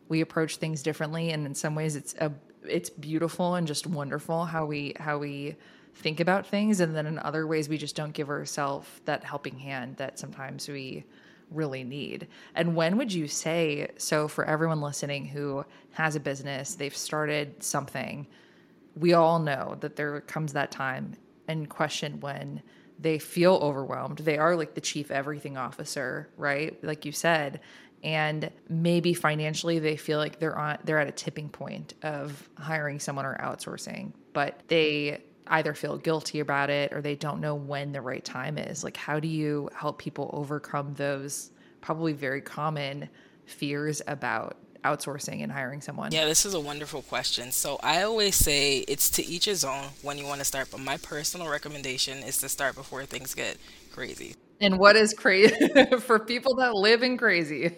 we 0.09 0.21
approach 0.21 0.57
things 0.57 0.83
differently. 0.83 1.31
And 1.31 1.47
in 1.47 1.55
some 1.55 1.75
ways, 1.75 1.97
it's 1.97 2.15
a, 2.21 2.31
it's 2.69 2.91
beautiful 2.91 3.55
and 3.55 3.67
just 3.67 3.87
wonderful 3.87 4.45
how 4.45 4.67
we, 4.67 4.95
how 4.99 5.19
we, 5.19 5.57
think 5.97 6.19
about 6.19 6.45
things 6.45 6.81
and 6.81 6.93
then 6.93 7.07
in 7.07 7.21
other 7.21 7.47
ways 7.47 7.69
we 7.69 7.79
just 7.79 7.95
don't 7.95 8.13
give 8.13 8.29
ourselves 8.29 8.89
that 9.05 9.23
helping 9.23 9.57
hand 9.57 9.97
that 9.97 10.19
sometimes 10.19 10.67
we 10.69 11.05
really 11.51 11.85
need? 11.85 12.29
And 12.55 12.77
when 12.77 12.97
would 12.97 13.13
you 13.13 13.29
say, 13.29 13.89
so 13.97 14.29
for 14.29 14.45
everyone 14.45 14.81
listening 14.81 15.27
who 15.27 15.65
has 15.93 16.17
a 16.17 16.21
business, 16.21 16.75
they've 16.75 16.97
started 16.97 17.63
something, 17.63 18.27
we 18.97 19.13
all 19.13 19.39
know 19.39 19.77
that 19.81 19.97
there 19.97 20.21
comes 20.23 20.53
that 20.53 20.71
time 20.71 21.15
and 21.49 21.69
question 21.69 22.21
when 22.21 22.63
they 22.99 23.19
feel 23.19 23.55
overwhelmed. 23.57 24.19
They 24.19 24.39
are 24.39 24.57
like 24.57 24.75
the 24.75 24.81
chief 24.81 25.11
everything 25.11 25.57
officer, 25.57 26.29
right? 26.37 26.83
Like 26.83 27.05
you 27.05 27.13
said, 27.13 27.61
and 28.03 28.51
maybe 28.69 29.15
financially 29.15 29.79
they 29.79 29.97
feel 29.97 30.19
like 30.19 30.39
they're 30.39 30.57
on 30.57 30.79
they're 30.85 30.99
at 30.99 31.09
a 31.09 31.13
tipping 31.13 31.49
point 31.49 31.95
of 32.03 32.49
hiring 32.59 33.01
someone 33.01 33.25
or 33.25 33.37
outsourcing, 33.39 34.13
but 34.33 34.61
they 34.69 35.25
either 35.47 35.75
feel 35.75 35.99
guilty 35.99 36.41
about 36.41 36.71
it 36.71 36.93
or 36.93 37.01
they 37.01 37.15
don't 37.15 37.41
know 37.41 37.55
when 37.55 37.93
the 37.93 38.01
right 38.01 38.25
time 38.25 38.59
is. 38.59 38.83
Like, 38.83 38.97
how 38.97 39.21
do 39.21 39.29
you 39.29 39.69
help 39.75 39.99
people 39.99 40.31
overcome 40.33 40.95
those 40.95 41.51
probably 41.81 42.13
very 42.13 42.41
common 42.41 43.09
fears 43.45 44.01
about 44.07 44.57
outsourcing 44.85 45.43
and 45.43 45.53
hiring 45.53 45.81
someone? 45.81 46.13
Yeah, 46.13 46.27
this 46.27 46.47
is 46.47 46.55
a 46.55 46.61
wonderful 46.61 47.03
question. 47.03 47.53
So 47.53 47.79
I 47.83 48.03
always 48.03 48.37
say 48.37 48.79
it's 48.89 49.11
to 49.11 49.25
each 49.25 49.45
his 49.47 49.65
own 49.65 49.85
when 50.03 50.19
you 50.19 50.27
want 50.27 50.41
to 50.41 50.45
start, 50.45 50.69
but 50.71 50.81
my 50.81 50.97
personal 50.99 51.49
recommendation 51.49 52.19
is 52.19 52.39
to 52.39 52.49
start 52.49 52.75
before 52.75 53.05
things 53.05 53.35
get 53.35 53.59
crazy. 53.93 54.35
And 54.61 54.79
what 54.79 54.97
is 54.97 55.13
crazy 55.13 55.55
for 56.01 56.19
people 56.19 56.55
that 56.57 56.75
live 56.75 57.03
in 57.03 57.17
crazy? 57.19 57.77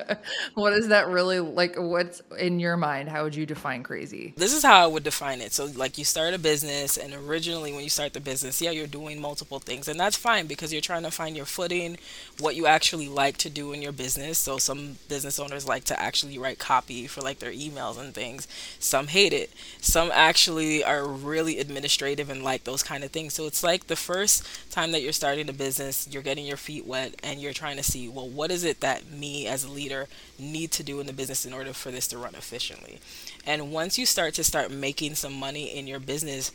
what 0.54 0.72
is 0.72 0.88
that 0.88 1.08
really 1.08 1.38
like? 1.38 1.74
What's 1.76 2.22
in 2.38 2.58
your 2.58 2.76
mind? 2.76 3.08
How 3.10 3.24
would 3.24 3.34
you 3.34 3.46
define 3.46 3.82
crazy? 3.82 4.32
This 4.36 4.54
is 4.54 4.62
how 4.62 4.82
I 4.82 4.86
would 4.86 5.04
define 5.04 5.40
it. 5.42 5.52
So, 5.52 5.66
like, 5.66 5.98
you 5.98 6.04
start 6.04 6.34
a 6.34 6.38
business, 6.38 6.96
and 6.96 7.12
originally, 7.14 7.72
when 7.72 7.84
you 7.84 7.90
start 7.90 8.14
the 8.14 8.20
business, 8.20 8.60
yeah, 8.60 8.70
you're 8.70 8.86
doing 8.86 9.20
multiple 9.20 9.60
things, 9.60 9.86
and 9.86 10.00
that's 10.00 10.16
fine 10.16 10.46
because 10.46 10.72
you're 10.72 10.82
trying 10.82 11.02
to 11.04 11.10
find 11.10 11.36
your 11.36 11.46
footing, 11.46 11.98
what 12.40 12.56
you 12.56 12.66
actually 12.66 13.08
like 13.08 13.36
to 13.38 13.50
do 13.50 13.72
in 13.72 13.82
your 13.82 13.92
business. 13.92 14.38
So, 14.38 14.58
some 14.58 14.96
business 15.08 15.38
owners 15.38 15.68
like 15.68 15.84
to 15.84 16.00
actually 16.00 16.38
write 16.38 16.58
copy 16.58 17.06
for 17.06 17.20
like 17.20 17.38
their 17.38 17.52
emails 17.52 17.98
and 18.00 18.14
things. 18.14 18.48
Some 18.78 19.08
hate 19.08 19.32
it. 19.34 19.50
Some 19.80 20.10
actually 20.12 20.82
are 20.82 21.06
really 21.06 21.58
administrative 21.58 22.30
and 22.30 22.42
like 22.42 22.64
those 22.64 22.82
kind 22.82 23.04
of 23.04 23.10
things. 23.10 23.34
So, 23.34 23.46
it's 23.46 23.62
like 23.62 23.88
the 23.88 23.96
first 23.96 24.42
time 24.70 24.92
that 24.92 25.02
you're 25.02 25.12
starting 25.12 25.48
a 25.48 25.52
business 25.52 26.06
you're 26.14 26.22
getting 26.22 26.46
your 26.46 26.56
feet 26.56 26.86
wet 26.86 27.14
and 27.22 27.40
you're 27.40 27.52
trying 27.52 27.76
to 27.76 27.82
see, 27.82 28.08
well, 28.08 28.28
what 28.28 28.50
is 28.50 28.64
it 28.64 28.80
that 28.80 29.10
me 29.10 29.46
as 29.46 29.64
a 29.64 29.70
leader 29.70 30.06
need 30.38 30.70
to 30.72 30.82
do 30.82 31.00
in 31.00 31.06
the 31.06 31.12
business 31.12 31.44
in 31.44 31.52
order 31.52 31.72
for 31.72 31.90
this 31.90 32.06
to 32.08 32.18
run 32.18 32.34
efficiently? 32.34 33.00
And 33.44 33.72
once 33.72 33.98
you 33.98 34.06
start 34.06 34.34
to 34.34 34.44
start 34.44 34.70
making 34.70 35.16
some 35.16 35.34
money 35.34 35.76
in 35.76 35.86
your 35.86 36.00
business, 36.00 36.52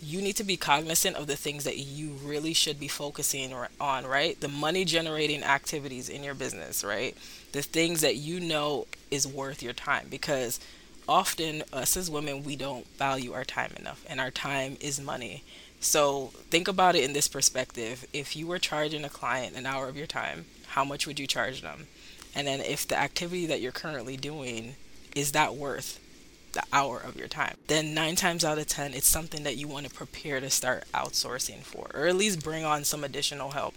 you 0.00 0.22
need 0.22 0.36
to 0.36 0.44
be 0.44 0.56
cognizant 0.56 1.16
of 1.16 1.26
the 1.26 1.36
things 1.36 1.64
that 1.64 1.78
you 1.78 2.10
really 2.22 2.52
should 2.52 2.78
be 2.78 2.86
focusing 2.86 3.52
on, 3.80 4.06
right? 4.06 4.40
The 4.40 4.48
money 4.48 4.84
generating 4.84 5.42
activities 5.42 6.08
in 6.08 6.22
your 6.22 6.34
business, 6.34 6.84
right? 6.84 7.16
The 7.52 7.62
things 7.62 8.02
that 8.02 8.16
you 8.16 8.38
know 8.38 8.86
is 9.10 9.26
worth 9.26 9.62
your 9.62 9.72
time 9.72 10.06
because 10.08 10.60
often 11.08 11.62
us 11.72 11.96
as 11.96 12.10
women 12.10 12.44
we 12.44 12.54
don't 12.54 12.86
value 12.98 13.32
our 13.32 13.44
time 13.44 13.72
enough 13.78 14.04
and 14.08 14.20
our 14.20 14.30
time 14.30 14.76
is 14.80 15.00
money 15.00 15.42
so 15.80 16.32
think 16.50 16.68
about 16.68 16.96
it 16.96 17.04
in 17.04 17.12
this 17.12 17.28
perspective. 17.28 18.06
If 18.12 18.36
you 18.36 18.46
were 18.46 18.58
charging 18.58 19.04
a 19.04 19.08
client 19.08 19.56
an 19.56 19.66
hour 19.66 19.88
of 19.88 19.96
your 19.96 20.06
time, 20.06 20.46
how 20.68 20.84
much 20.84 21.06
would 21.06 21.18
you 21.18 21.26
charge 21.26 21.62
them? 21.62 21.86
And 22.34 22.46
then 22.46 22.60
if 22.60 22.86
the 22.86 22.98
activity 22.98 23.46
that 23.46 23.60
you're 23.60 23.72
currently 23.72 24.16
doing 24.16 24.74
is 25.14 25.32
that 25.32 25.54
worth 25.54 26.00
the 26.52 26.62
hour 26.72 26.98
of 26.98 27.16
your 27.16 27.28
time, 27.28 27.56
then 27.66 27.94
nine 27.94 28.16
times 28.16 28.44
out 28.44 28.58
of 28.58 28.66
ten, 28.66 28.94
it's 28.94 29.06
something 29.06 29.44
that 29.44 29.56
you 29.56 29.68
want 29.68 29.86
to 29.86 29.94
prepare 29.94 30.40
to 30.40 30.50
start 30.50 30.84
outsourcing 30.94 31.62
for, 31.62 31.88
or 31.94 32.06
at 32.06 32.16
least 32.16 32.42
bring 32.42 32.64
on 32.64 32.84
some 32.84 33.04
additional 33.04 33.50
help. 33.50 33.74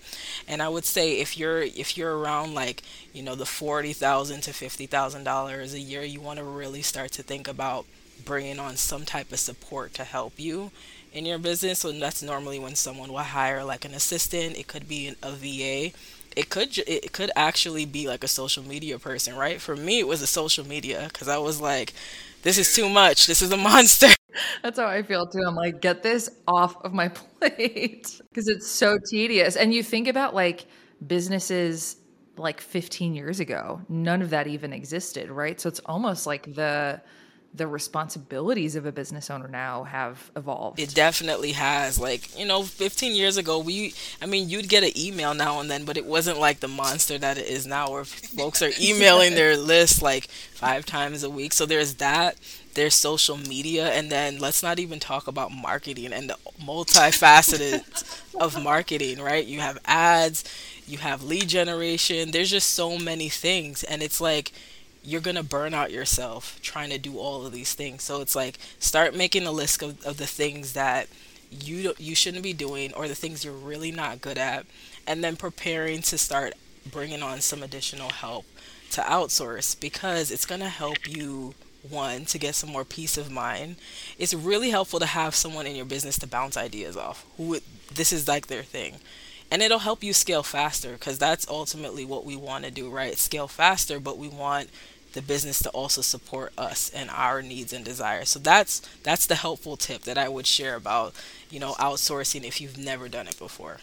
And 0.47 0.61
I 0.61 0.69
would 0.69 0.85
say 0.85 1.19
if 1.19 1.37
you're 1.37 1.61
if 1.61 1.97
you're 1.97 2.17
around 2.17 2.53
like 2.53 2.81
you 3.13 3.23
know 3.23 3.35
the 3.35 3.45
forty 3.45 3.93
thousand 3.93 4.41
to 4.43 4.53
fifty 4.53 4.85
thousand 4.85 5.23
dollars 5.23 5.73
a 5.73 5.79
year, 5.79 6.03
you 6.03 6.21
want 6.21 6.39
to 6.39 6.45
really 6.45 6.81
start 6.81 7.11
to 7.13 7.23
think 7.23 7.47
about 7.47 7.85
bringing 8.23 8.59
on 8.59 8.77
some 8.77 9.05
type 9.05 9.31
of 9.31 9.39
support 9.39 9.93
to 9.95 10.03
help 10.03 10.33
you 10.37 10.71
in 11.13 11.25
your 11.25 11.39
business. 11.39 11.79
So 11.79 11.91
that's 11.91 12.21
normally 12.21 12.59
when 12.59 12.75
someone 12.75 13.11
will 13.11 13.19
hire 13.19 13.63
like 13.63 13.85
an 13.85 13.93
assistant. 13.93 14.57
It 14.57 14.67
could 14.67 14.87
be 14.87 15.15
a 15.21 15.31
VA 15.31 15.91
it 16.35 16.49
could 16.49 16.77
it 16.87 17.11
could 17.11 17.31
actually 17.35 17.85
be 17.85 18.07
like 18.07 18.23
a 18.23 18.27
social 18.27 18.63
media 18.63 18.97
person, 18.97 19.35
right? 19.35 19.59
For 19.59 19.75
me, 19.75 19.99
it 19.99 20.07
was 20.07 20.21
a 20.21 20.27
social 20.27 20.65
media 20.65 21.09
because 21.11 21.27
I 21.27 21.37
was 21.37 21.59
like, 21.59 21.93
this 22.43 22.57
is 22.57 22.73
too 22.73 22.89
much. 22.89 23.27
This 23.27 23.41
is 23.41 23.51
a 23.51 23.57
monster. 23.69 24.07
That's 24.63 24.79
how 24.79 24.87
I 24.87 25.03
feel 25.03 25.27
too. 25.27 25.43
I'm 25.45 25.55
like, 25.55 25.81
get 25.81 26.03
this 26.03 26.29
off 26.47 26.75
of 26.83 26.93
my 26.93 27.07
plate 27.39 28.21
because 28.29 28.47
it's 28.47 28.67
so 28.67 28.97
tedious. 28.97 29.55
And 29.55 29.73
you 29.73 29.83
think 29.83 30.07
about 30.07 30.33
like 30.33 30.65
businesses 31.05 31.97
like 32.37 32.61
15 32.61 33.13
years 33.13 33.39
ago, 33.39 33.81
none 33.89 34.21
of 34.21 34.29
that 34.29 34.47
even 34.47 34.71
existed, 34.71 35.29
right? 35.29 35.59
So 35.59 35.67
it's 35.67 35.81
almost 35.85 36.25
like 36.25 36.55
the 36.55 37.01
the 37.53 37.67
responsibilities 37.67 38.75
of 38.75 38.85
a 38.85 38.91
business 38.91 39.29
owner 39.29 39.47
now 39.47 39.83
have 39.83 40.31
evolved. 40.37 40.79
It 40.79 40.95
definitely 40.95 41.51
has. 41.51 41.99
Like, 41.99 42.37
you 42.39 42.45
know, 42.45 42.63
15 42.63 43.13
years 43.13 43.35
ago, 43.35 43.59
we, 43.59 43.93
I 44.21 44.25
mean, 44.25 44.49
you'd 44.49 44.69
get 44.69 44.83
an 44.83 44.97
email 44.97 45.33
now 45.33 45.59
and 45.59 45.69
then, 45.69 45.83
but 45.83 45.97
it 45.97 46.05
wasn't 46.05 46.39
like 46.39 46.61
the 46.61 46.69
monster 46.69 47.17
that 47.17 47.37
it 47.37 47.47
is 47.47 47.67
now 47.67 47.91
where 47.91 48.05
folks 48.05 48.61
are 48.61 48.71
emailing 48.81 49.35
their 49.35 49.57
list 49.57 50.01
like 50.01 50.27
five 50.53 50.85
times 50.85 51.23
a 51.23 51.29
week. 51.29 51.51
So 51.51 51.65
there's 51.65 51.95
that. 51.95 52.37
There's 52.73 52.95
social 52.95 53.35
media. 53.35 53.89
And 53.89 54.09
then 54.09 54.39
let's 54.39 54.63
not 54.63 54.79
even 54.79 55.01
talk 55.01 55.27
about 55.27 55.51
marketing 55.51 56.13
and 56.13 56.29
the 56.29 56.37
multifaceted 56.63 57.83
of 58.39 58.63
marketing, 58.63 59.19
right? 59.19 59.45
You 59.45 59.59
have 59.59 59.77
ads, 59.83 60.45
you 60.87 60.99
have 60.99 61.21
lead 61.21 61.49
generation. 61.49 62.31
There's 62.31 62.49
just 62.51 62.69
so 62.69 62.97
many 62.97 63.27
things. 63.27 63.83
And 63.83 64.01
it's 64.01 64.21
like, 64.21 64.53
you're 65.03 65.21
gonna 65.21 65.43
burn 65.43 65.73
out 65.73 65.91
yourself 65.91 66.59
trying 66.61 66.89
to 66.89 66.97
do 66.97 67.17
all 67.17 67.45
of 67.45 67.53
these 67.53 67.73
things. 67.73 68.03
So 68.03 68.21
it's 68.21 68.35
like 68.35 68.57
start 68.79 69.15
making 69.15 69.45
a 69.45 69.51
list 69.51 69.81
of, 69.81 70.03
of 70.05 70.17
the 70.17 70.27
things 70.27 70.73
that 70.73 71.07
you 71.49 71.93
you 71.97 72.15
shouldn't 72.15 72.43
be 72.43 72.53
doing 72.53 72.93
or 72.93 73.07
the 73.07 73.15
things 73.15 73.43
you're 73.43 73.53
really 73.53 73.91
not 73.91 74.21
good 74.21 74.37
at, 74.37 74.65
and 75.07 75.23
then 75.23 75.35
preparing 75.35 76.01
to 76.03 76.17
start 76.17 76.53
bringing 76.89 77.21
on 77.21 77.41
some 77.41 77.63
additional 77.63 78.09
help 78.09 78.45
to 78.91 79.01
outsource 79.01 79.79
because 79.79 80.31
it's 80.31 80.45
gonna 80.45 80.69
help 80.69 81.07
you 81.07 81.53
one 81.89 82.25
to 82.25 82.37
get 82.37 82.53
some 82.53 82.69
more 82.69 82.85
peace 82.85 83.17
of 83.17 83.31
mind. 83.31 83.75
It's 84.19 84.33
really 84.35 84.69
helpful 84.69 84.99
to 84.99 85.05
have 85.07 85.33
someone 85.33 85.65
in 85.65 85.75
your 85.75 85.85
business 85.85 86.19
to 86.19 86.27
bounce 86.27 86.55
ideas 86.55 86.95
off 86.95 87.25
who 87.37 87.57
this 87.93 88.13
is 88.13 88.27
like 88.27 88.47
their 88.47 88.63
thing 88.63 88.97
and 89.51 89.61
it'll 89.61 89.79
help 89.79 90.03
you 90.03 90.13
scale 90.13 90.43
faster 90.43 90.93
because 90.93 91.19
that's 91.19 91.47
ultimately 91.49 92.05
what 92.05 92.25
we 92.25 92.35
want 92.35 92.63
to 92.63 92.71
do 92.71 92.89
right 92.89 93.17
scale 93.17 93.49
faster 93.49 93.99
but 93.99 94.17
we 94.17 94.29
want 94.29 94.69
the 95.13 95.21
business 95.21 95.59
to 95.59 95.69
also 95.69 96.01
support 96.01 96.53
us 96.57 96.89
and 96.91 97.09
our 97.09 97.41
needs 97.41 97.73
and 97.73 97.85
desires 97.85 98.29
so 98.29 98.39
that's 98.39 98.79
that's 99.03 99.25
the 99.25 99.35
helpful 99.35 99.77
tip 99.77 100.01
that 100.03 100.17
i 100.17 100.27
would 100.27 100.47
share 100.47 100.75
about 100.75 101.13
you 101.49 101.59
know 101.59 101.73
outsourcing 101.73 102.43
if 102.43 102.61
you've 102.61 102.77
never 102.77 103.07
done 103.07 103.27
it 103.27 103.37
before 103.37 103.77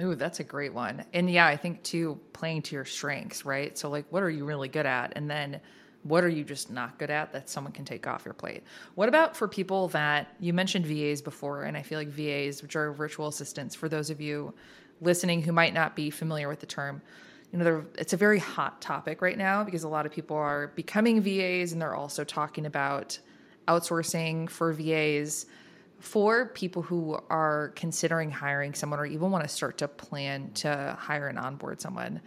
Ooh, 0.00 0.14
that's 0.14 0.40
a 0.40 0.44
great 0.44 0.72
one. 0.72 1.04
And 1.12 1.30
yeah, 1.30 1.46
I 1.46 1.56
think 1.56 1.82
too, 1.82 2.18
playing 2.32 2.62
to 2.62 2.74
your 2.74 2.86
strengths, 2.86 3.44
right? 3.44 3.76
So, 3.76 3.90
like, 3.90 4.06
what 4.08 4.22
are 4.22 4.30
you 4.30 4.44
really 4.46 4.68
good 4.68 4.86
at? 4.86 5.12
And 5.16 5.30
then 5.30 5.60
what 6.02 6.24
are 6.24 6.28
you 6.28 6.44
just 6.44 6.70
not 6.70 6.98
good 6.98 7.10
at 7.10 7.32
that 7.32 7.48
someone 7.48 7.72
can 7.72 7.84
take 7.84 8.06
off 8.06 8.24
your 8.24 8.34
plate? 8.34 8.62
What 8.94 9.08
about 9.08 9.36
for 9.36 9.46
people 9.46 9.88
that 9.88 10.34
you 10.40 10.52
mentioned 10.52 10.86
VAs 10.86 11.20
before? 11.20 11.64
And 11.64 11.76
I 11.76 11.82
feel 11.82 11.98
like 11.98 12.08
VAs, 12.08 12.62
which 12.62 12.74
are 12.74 12.92
virtual 12.92 13.28
assistants, 13.28 13.74
for 13.74 13.88
those 13.88 14.10
of 14.10 14.20
you 14.20 14.54
listening 15.00 15.42
who 15.42 15.52
might 15.52 15.74
not 15.74 15.94
be 15.94 16.10
familiar 16.10 16.48
with 16.48 16.60
the 16.60 16.66
term, 16.66 17.02
you 17.52 17.58
know, 17.58 17.84
it's 17.98 18.14
a 18.14 18.16
very 18.16 18.38
hot 18.38 18.80
topic 18.80 19.20
right 19.20 19.36
now 19.36 19.62
because 19.62 19.82
a 19.82 19.88
lot 19.88 20.06
of 20.06 20.12
people 20.12 20.36
are 20.36 20.68
becoming 20.68 21.20
VAs 21.20 21.72
and 21.72 21.82
they're 21.82 21.94
also 21.94 22.24
talking 22.24 22.64
about 22.64 23.18
outsourcing 23.68 24.48
for 24.48 24.72
VAs. 24.72 25.46
For 26.00 26.46
people 26.46 26.82
who 26.82 27.20
are 27.30 27.68
considering 27.76 28.30
hiring 28.30 28.74
someone 28.74 28.98
or 28.98 29.06
even 29.06 29.30
want 29.30 29.44
to 29.44 29.48
start 29.48 29.78
to 29.78 29.88
plan 29.88 30.50
to 30.54 30.96
hire 30.98 31.28
and 31.28 31.38
onboard 31.38 31.80
someone, 31.80 32.20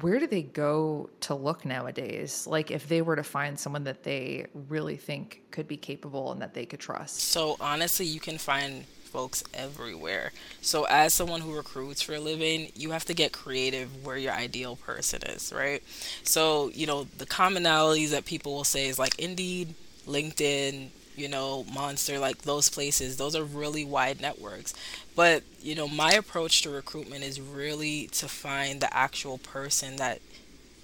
where 0.00 0.18
do 0.18 0.26
they 0.26 0.42
go 0.42 1.10
to 1.20 1.34
look 1.34 1.66
nowadays? 1.66 2.46
Like 2.46 2.70
if 2.70 2.88
they 2.88 3.02
were 3.02 3.16
to 3.16 3.22
find 3.22 3.58
someone 3.58 3.84
that 3.84 4.02
they 4.02 4.46
really 4.68 4.96
think 4.96 5.42
could 5.50 5.68
be 5.68 5.76
capable 5.76 6.32
and 6.32 6.40
that 6.40 6.54
they 6.54 6.64
could 6.64 6.80
trust? 6.80 7.20
So 7.20 7.56
honestly, 7.60 8.06
you 8.06 8.20
can 8.20 8.38
find 8.38 8.84
folks 9.12 9.44
everywhere. 9.54 10.32
So, 10.60 10.84
as 10.84 11.12
someone 11.12 11.42
who 11.42 11.54
recruits 11.54 12.02
for 12.02 12.14
a 12.14 12.20
living, 12.20 12.72
you 12.74 12.90
have 12.92 13.04
to 13.06 13.14
get 13.14 13.32
creative 13.32 14.04
where 14.04 14.16
your 14.16 14.32
ideal 14.32 14.76
person 14.76 15.22
is, 15.24 15.52
right? 15.54 15.82
So, 16.24 16.70
you 16.74 16.86
know, 16.86 17.04
the 17.04 17.26
commonalities 17.26 18.10
that 18.10 18.24
people 18.24 18.54
will 18.54 18.64
say 18.64 18.88
is 18.88 18.98
like 18.98 19.18
Indeed, 19.18 19.74
LinkedIn, 20.06 20.88
you 21.16 21.28
know, 21.28 21.64
Monster, 21.72 22.18
like 22.18 22.42
those 22.42 22.68
places, 22.68 23.16
those 23.16 23.36
are 23.36 23.44
really 23.44 23.84
wide 23.84 24.20
networks. 24.20 24.74
But, 25.14 25.42
you 25.60 25.74
know, 25.74 25.88
my 25.88 26.12
approach 26.12 26.62
to 26.62 26.70
recruitment 26.70 27.22
is 27.22 27.40
really 27.40 28.08
to 28.12 28.28
find 28.28 28.80
the 28.80 28.92
actual 28.96 29.38
person 29.38 29.96
that 29.96 30.20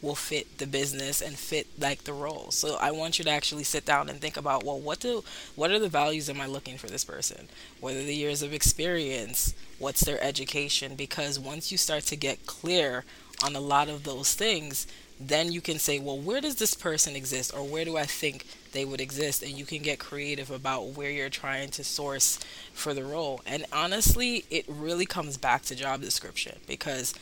will 0.01 0.15
fit 0.15 0.59
the 0.59 0.67
business 0.67 1.21
and 1.21 1.37
fit 1.37 1.67
like 1.79 2.05
the 2.05 2.13
role. 2.13 2.51
So 2.51 2.77
I 2.77 2.91
want 2.91 3.19
you 3.19 3.25
to 3.25 3.31
actually 3.31 3.65
sit 3.65 3.85
down 3.85 4.09
and 4.09 4.21
think 4.21 4.37
about, 4.37 4.65
well, 4.65 4.79
what 4.79 5.01
do 5.01 5.25
what 5.57 5.71
are 5.71 5.79
the 5.79 5.89
values 5.89 6.31
am 6.31 6.41
I 6.41 6.47
looking 6.47 6.79
for 6.79 6.87
this 6.87 7.05
person? 7.05 7.49
What 7.81 7.95
are 7.95 8.05
the 8.05 8.15
years 8.15 8.43
of 8.43 8.53
experience? 8.53 9.55
What's 9.79 10.03
their 10.03 10.23
education? 10.23 10.95
Because 10.95 11.39
once 11.39 11.73
you 11.73 11.79
start 11.79 12.05
to 12.05 12.17
get 12.17 12.47
clear 12.47 13.05
on 13.45 13.57
a 13.57 13.61
lot 13.61 13.89
of 13.89 14.05
those 14.05 14.35
things, 14.35 14.87
then 15.21 15.51
you 15.51 15.61
can 15.61 15.79
say, 15.79 15.99
well, 15.99 16.19
where 16.19 16.41
does 16.41 16.57
this 16.57 16.75
person 16.75 17.17
exist 17.17 17.53
or 17.55 17.65
where 17.65 17.85
do 17.85 17.97
I 17.97 18.05
think 18.05 18.47
they 18.73 18.85
would 18.85 19.01
exist? 19.01 19.43
And 19.43 19.53
you 19.53 19.65
can 19.65 19.83
get 19.83 19.99
creative 19.99 20.51
about 20.51 20.97
where 20.97 21.11
you're 21.11 21.29
trying 21.29 21.71
to 21.71 21.85
source 21.85 22.39
for 22.73 22.95
the 22.95 23.05
role. 23.05 23.41
And 23.45 23.67
honestly, 23.73 24.45
it 24.51 24.65
really 24.69 25.07
comes 25.07 25.37
back 25.37 25.63
to 25.63 25.75
job 25.75 26.01
description 26.01 26.59
because 26.67 27.15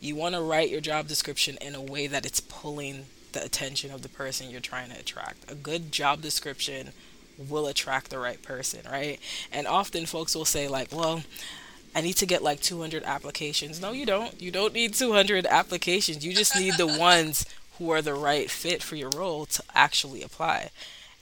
you 0.00 0.16
want 0.16 0.34
to 0.34 0.40
write 0.40 0.70
your 0.70 0.80
job 0.80 1.06
description 1.06 1.58
in 1.60 1.74
a 1.74 1.80
way 1.80 2.06
that 2.06 2.26
it's 2.26 2.40
pulling 2.40 3.06
the 3.32 3.44
attention 3.44 3.90
of 3.92 4.02
the 4.02 4.08
person 4.08 4.50
you're 4.50 4.60
trying 4.60 4.90
to 4.90 4.98
attract. 4.98 5.50
A 5.50 5.54
good 5.54 5.92
job 5.92 6.22
description 6.22 6.90
will 7.38 7.66
attract 7.66 8.10
the 8.10 8.18
right 8.18 8.42
person, 8.42 8.80
right? 8.90 9.18
And 9.52 9.66
often 9.66 10.06
folks 10.06 10.34
will 10.34 10.44
say, 10.44 10.68
like, 10.68 10.88
well, 10.92 11.22
I 11.94 12.00
need 12.00 12.14
to 12.14 12.26
get 12.26 12.42
like 12.42 12.60
200 12.60 13.02
applications. 13.04 13.80
No, 13.80 13.92
you 13.92 14.06
don't. 14.06 14.40
You 14.40 14.50
don't 14.50 14.74
need 14.74 14.94
200 14.94 15.46
applications. 15.46 16.24
You 16.24 16.34
just 16.34 16.56
need 16.56 16.74
the 16.74 16.86
ones 16.98 17.46
who 17.78 17.90
are 17.90 18.02
the 18.02 18.14
right 18.14 18.50
fit 18.50 18.82
for 18.82 18.96
your 18.96 19.10
role 19.10 19.46
to 19.46 19.62
actually 19.74 20.22
apply 20.22 20.70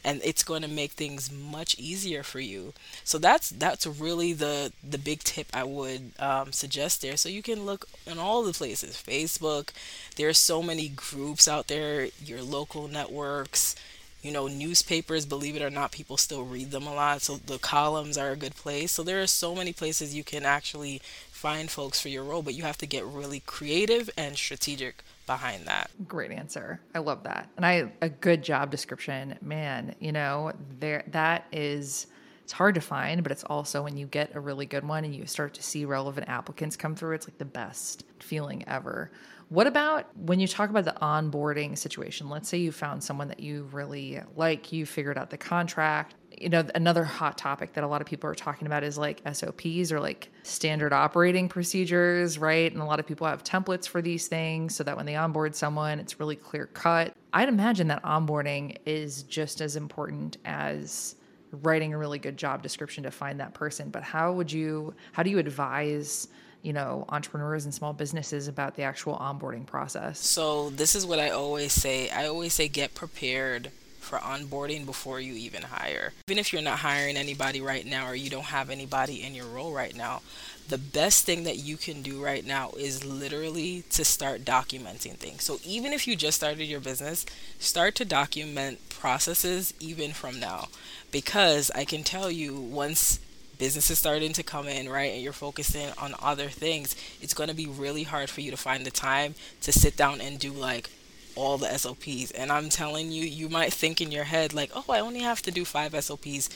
and 0.08 0.20
it's 0.24 0.42
going 0.42 0.62
to 0.62 0.68
make 0.68 0.92
things 0.92 1.30
much 1.32 1.76
easier 1.78 2.22
for 2.22 2.40
you. 2.40 2.72
So 3.04 3.18
that's 3.18 3.50
that's 3.50 3.86
really 3.86 4.32
the 4.32 4.72
the 4.88 4.98
big 4.98 5.20
tip 5.22 5.48
I 5.52 5.64
would 5.64 6.12
um, 6.18 6.52
suggest 6.52 7.02
there. 7.02 7.16
So 7.16 7.28
you 7.28 7.42
can 7.42 7.66
look 7.66 7.86
in 8.06 8.18
all 8.18 8.42
the 8.42 8.52
places, 8.52 8.96
Facebook. 8.96 9.70
There 10.16 10.28
are 10.28 10.34
so 10.50 10.62
many 10.62 10.88
groups 10.88 11.46
out 11.48 11.68
there. 11.68 12.08
Your 12.24 12.42
local 12.42 12.88
networks. 12.88 13.74
You 14.22 14.32
know, 14.32 14.48
newspapers, 14.48 15.26
believe 15.26 15.54
it 15.54 15.62
or 15.62 15.70
not, 15.70 15.92
people 15.92 16.16
still 16.16 16.44
read 16.44 16.72
them 16.72 16.88
a 16.88 16.94
lot. 16.94 17.22
So 17.22 17.36
the 17.36 17.58
columns 17.58 18.18
are 18.18 18.30
a 18.32 18.36
good 18.36 18.56
place. 18.56 18.90
So 18.92 19.04
there 19.04 19.22
are 19.22 19.28
so 19.28 19.54
many 19.54 19.72
places 19.72 20.14
you 20.14 20.24
can 20.24 20.44
actually 20.44 21.00
find 21.38 21.70
folks 21.70 22.00
for 22.00 22.08
your 22.08 22.24
role, 22.24 22.42
but 22.42 22.54
you 22.54 22.64
have 22.64 22.76
to 22.76 22.86
get 22.86 23.06
really 23.06 23.38
creative 23.38 24.10
and 24.16 24.36
strategic 24.36 25.04
behind 25.24 25.66
that. 25.66 25.88
Great 26.08 26.32
answer. 26.32 26.80
I 26.96 26.98
love 26.98 27.22
that. 27.22 27.48
And 27.56 27.64
I 27.64 27.92
a 28.02 28.08
good 28.08 28.42
job 28.42 28.72
description, 28.72 29.38
man, 29.40 29.94
you 30.00 30.10
know, 30.10 30.50
there 30.80 31.04
that 31.12 31.46
is 31.52 32.08
it's 32.42 32.52
hard 32.52 32.74
to 32.74 32.80
find, 32.80 33.22
but 33.22 33.30
it's 33.30 33.44
also 33.44 33.84
when 33.84 33.96
you 33.96 34.06
get 34.06 34.34
a 34.34 34.40
really 34.40 34.66
good 34.66 34.82
one 34.82 35.04
and 35.04 35.14
you 35.14 35.26
start 35.26 35.54
to 35.54 35.62
see 35.62 35.84
relevant 35.84 36.28
applicants 36.28 36.76
come 36.76 36.96
through, 36.96 37.14
it's 37.14 37.28
like 37.28 37.38
the 37.38 37.44
best 37.44 38.04
feeling 38.18 38.64
ever. 38.66 39.12
What 39.48 39.66
about 39.66 40.14
when 40.16 40.40
you 40.40 40.46
talk 40.46 40.68
about 40.68 40.84
the 40.84 40.96
onboarding 41.00 41.76
situation? 41.78 42.28
Let's 42.28 42.48
say 42.48 42.58
you 42.58 42.70
found 42.70 43.02
someone 43.02 43.28
that 43.28 43.40
you 43.40 43.68
really 43.72 44.20
like, 44.36 44.72
you 44.72 44.84
figured 44.84 45.16
out 45.16 45.30
the 45.30 45.38
contract, 45.38 46.14
you 46.40 46.48
know 46.48 46.64
another 46.74 47.04
hot 47.04 47.36
topic 47.36 47.72
that 47.72 47.82
a 47.82 47.86
lot 47.86 48.00
of 48.00 48.06
people 48.06 48.28
are 48.30 48.34
talking 48.34 48.66
about 48.66 48.84
is 48.84 48.96
like 48.96 49.22
SOPs 49.32 49.90
or 49.90 50.00
like 50.00 50.30
standard 50.42 50.92
operating 50.92 51.48
procedures, 51.48 52.38
right? 52.38 52.70
And 52.70 52.80
a 52.80 52.84
lot 52.84 53.00
of 53.00 53.06
people 53.06 53.26
have 53.26 53.42
templates 53.42 53.88
for 53.88 54.02
these 54.02 54.28
things 54.28 54.76
so 54.76 54.84
that 54.84 54.96
when 54.96 55.06
they 55.06 55.16
onboard 55.16 55.56
someone, 55.56 55.98
it's 55.98 56.20
really 56.20 56.36
clear 56.36 56.66
cut. 56.66 57.14
I'd 57.32 57.48
imagine 57.48 57.88
that 57.88 58.02
onboarding 58.02 58.76
is 58.86 59.22
just 59.24 59.60
as 59.60 59.76
important 59.76 60.36
as 60.44 61.16
writing 61.50 61.94
a 61.94 61.98
really 61.98 62.18
good 62.18 62.36
job 62.36 62.62
description 62.62 63.02
to 63.04 63.10
find 63.10 63.40
that 63.40 63.54
person. 63.54 63.90
But 63.90 64.02
how 64.02 64.32
would 64.32 64.52
you 64.52 64.94
how 65.12 65.22
do 65.22 65.30
you 65.30 65.38
advise 65.38 66.28
you 66.62 66.72
know 66.72 67.04
entrepreneurs 67.08 67.64
and 67.64 67.74
small 67.74 67.92
businesses 67.92 68.48
about 68.48 68.76
the 68.76 68.82
actual 68.82 69.16
onboarding 69.16 69.64
process 69.64 70.18
so 70.18 70.70
this 70.70 70.94
is 70.94 71.06
what 71.06 71.18
i 71.18 71.30
always 71.30 71.72
say 71.72 72.10
i 72.10 72.26
always 72.26 72.52
say 72.52 72.68
get 72.68 72.94
prepared 72.94 73.70
for 74.08 74.18
onboarding 74.18 74.86
before 74.86 75.20
you 75.20 75.34
even 75.34 75.62
hire. 75.62 76.12
Even 76.26 76.38
if 76.38 76.52
you're 76.52 76.62
not 76.62 76.78
hiring 76.78 77.16
anybody 77.16 77.60
right 77.60 77.84
now 77.84 78.06
or 78.06 78.14
you 78.14 78.30
don't 78.30 78.44
have 78.44 78.70
anybody 78.70 79.22
in 79.22 79.34
your 79.34 79.46
role 79.46 79.72
right 79.72 79.94
now, 79.94 80.22
the 80.68 80.78
best 80.78 81.24
thing 81.24 81.44
that 81.44 81.58
you 81.58 81.76
can 81.76 82.02
do 82.02 82.22
right 82.22 82.44
now 82.44 82.70
is 82.78 83.04
literally 83.04 83.84
to 83.90 84.04
start 84.04 84.44
documenting 84.44 85.14
things. 85.14 85.44
So 85.44 85.58
even 85.64 85.92
if 85.92 86.06
you 86.06 86.16
just 86.16 86.38
started 86.38 86.64
your 86.64 86.80
business, 86.80 87.26
start 87.58 87.94
to 87.96 88.04
document 88.04 88.88
processes 88.88 89.74
even 89.78 90.12
from 90.12 90.40
now. 90.40 90.68
Because 91.10 91.70
I 91.74 91.84
can 91.84 92.02
tell 92.02 92.30
you 92.30 92.54
once 92.58 93.20
business 93.58 93.90
is 93.90 93.98
starting 93.98 94.32
to 94.34 94.42
come 94.42 94.68
in, 94.68 94.88
right, 94.88 95.12
and 95.12 95.22
you're 95.22 95.32
focusing 95.32 95.88
on 95.98 96.14
other 96.22 96.48
things, 96.48 96.96
it's 97.20 97.34
going 97.34 97.48
to 97.48 97.54
be 97.54 97.66
really 97.66 98.04
hard 98.04 98.30
for 98.30 98.40
you 98.40 98.50
to 98.50 98.56
find 98.56 98.86
the 98.86 98.90
time 98.90 99.34
to 99.62 99.72
sit 99.72 99.96
down 99.96 100.20
and 100.20 100.38
do 100.38 100.52
like 100.52 100.90
all 101.34 101.58
the 101.58 101.76
SOPs. 101.76 102.30
And 102.32 102.50
I'm 102.50 102.68
telling 102.68 103.12
you, 103.12 103.22
you 103.24 103.48
might 103.48 103.72
think 103.72 104.00
in 104.00 104.10
your 104.10 104.24
head, 104.24 104.54
like, 104.54 104.70
oh, 104.74 104.84
I 104.88 105.00
only 105.00 105.20
have 105.20 105.42
to 105.42 105.50
do 105.50 105.64
five 105.64 105.92
SOPs. 106.02 106.50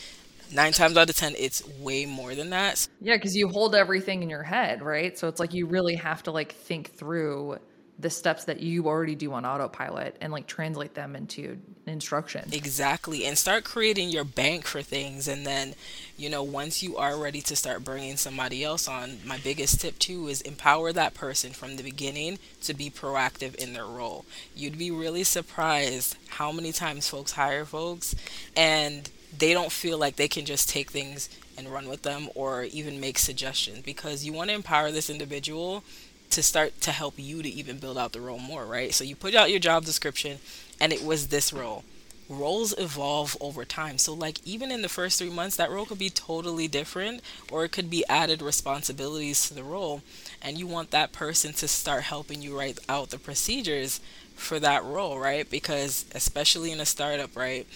Nine 0.52 0.72
times 0.72 0.98
out 0.98 1.08
of 1.08 1.16
10, 1.16 1.34
it's 1.38 1.66
way 1.78 2.04
more 2.04 2.34
than 2.34 2.50
that. 2.50 2.86
Yeah, 3.00 3.16
because 3.16 3.34
you 3.34 3.48
hold 3.48 3.74
everything 3.74 4.22
in 4.22 4.28
your 4.28 4.42
head, 4.42 4.82
right? 4.82 5.16
So 5.18 5.28
it's 5.28 5.40
like 5.40 5.54
you 5.54 5.66
really 5.66 5.94
have 5.94 6.22
to 6.24 6.30
like 6.30 6.52
think 6.52 6.94
through 6.94 7.58
the 7.98 8.10
steps 8.10 8.44
that 8.44 8.60
you 8.60 8.86
already 8.86 9.14
do 9.14 9.32
on 9.32 9.44
autopilot 9.44 10.16
and 10.20 10.32
like 10.32 10.46
translate 10.46 10.94
them 10.94 11.14
into 11.14 11.58
instruction. 11.86 12.48
Exactly. 12.52 13.24
And 13.24 13.36
start 13.36 13.64
creating 13.64 14.08
your 14.08 14.24
bank 14.24 14.64
for 14.64 14.82
things. 14.82 15.28
And 15.28 15.46
then, 15.46 15.74
you 16.16 16.28
know, 16.28 16.42
once 16.42 16.82
you 16.82 16.96
are 16.96 17.16
ready 17.16 17.40
to 17.42 17.54
start 17.54 17.84
bringing 17.84 18.16
somebody 18.16 18.64
else 18.64 18.88
on, 18.88 19.18
my 19.24 19.38
biggest 19.38 19.80
tip 19.80 19.98
too 19.98 20.28
is 20.28 20.40
empower 20.40 20.92
that 20.92 21.14
person 21.14 21.52
from 21.52 21.76
the 21.76 21.82
beginning 21.82 22.38
to 22.62 22.74
be 22.74 22.90
proactive 22.90 23.54
in 23.56 23.72
their 23.72 23.86
role. 23.86 24.24
You'd 24.54 24.78
be 24.78 24.90
really 24.90 25.24
surprised 25.24 26.16
how 26.28 26.50
many 26.50 26.72
times 26.72 27.08
folks 27.08 27.32
hire 27.32 27.64
folks 27.64 28.14
and 28.56 29.10
they 29.36 29.52
don't 29.52 29.72
feel 29.72 29.98
like 29.98 30.16
they 30.16 30.28
can 30.28 30.44
just 30.44 30.68
take 30.68 30.90
things 30.90 31.28
and 31.56 31.68
run 31.68 31.88
with 31.88 32.02
them 32.02 32.28
or 32.34 32.64
even 32.64 33.00
make 33.00 33.18
suggestions 33.18 33.80
because 33.80 34.24
you 34.24 34.32
want 34.32 34.50
to 34.50 34.54
empower 34.54 34.90
this 34.90 35.10
individual 35.10 35.84
to 36.32 36.42
start 36.42 36.80
to 36.82 36.92
help 36.92 37.14
you 37.16 37.42
to 37.42 37.48
even 37.48 37.78
build 37.78 37.98
out 37.98 38.12
the 38.12 38.20
role 38.20 38.38
more, 38.38 38.66
right? 38.66 38.92
So 38.92 39.04
you 39.04 39.16
put 39.16 39.34
out 39.34 39.50
your 39.50 39.60
job 39.60 39.84
description 39.84 40.38
and 40.80 40.92
it 40.92 41.04
was 41.04 41.28
this 41.28 41.52
role. 41.52 41.84
Roles 42.28 42.72
evolve 42.78 43.36
over 43.40 43.64
time. 43.64 43.98
So, 43.98 44.14
like, 44.14 44.38
even 44.44 44.70
in 44.70 44.80
the 44.80 44.88
first 44.88 45.18
three 45.18 45.28
months, 45.28 45.56
that 45.56 45.70
role 45.70 45.84
could 45.84 45.98
be 45.98 46.08
totally 46.08 46.66
different, 46.66 47.20
or 47.50 47.64
it 47.64 47.72
could 47.72 47.90
be 47.90 48.06
added 48.08 48.40
responsibilities 48.40 49.46
to 49.48 49.54
the 49.54 49.64
role. 49.64 50.02
And 50.40 50.56
you 50.56 50.66
want 50.66 50.92
that 50.92 51.12
person 51.12 51.52
to 51.54 51.68
start 51.68 52.04
helping 52.04 52.40
you 52.40 52.56
write 52.56 52.78
out 52.88 53.10
the 53.10 53.18
procedures 53.18 54.00
for 54.34 54.58
that 54.60 54.82
role, 54.84 55.18
right? 55.18 55.48
Because, 55.50 56.06
especially 56.14 56.70
in 56.72 56.80
a 56.80 56.86
startup, 56.86 57.36
right? 57.36 57.66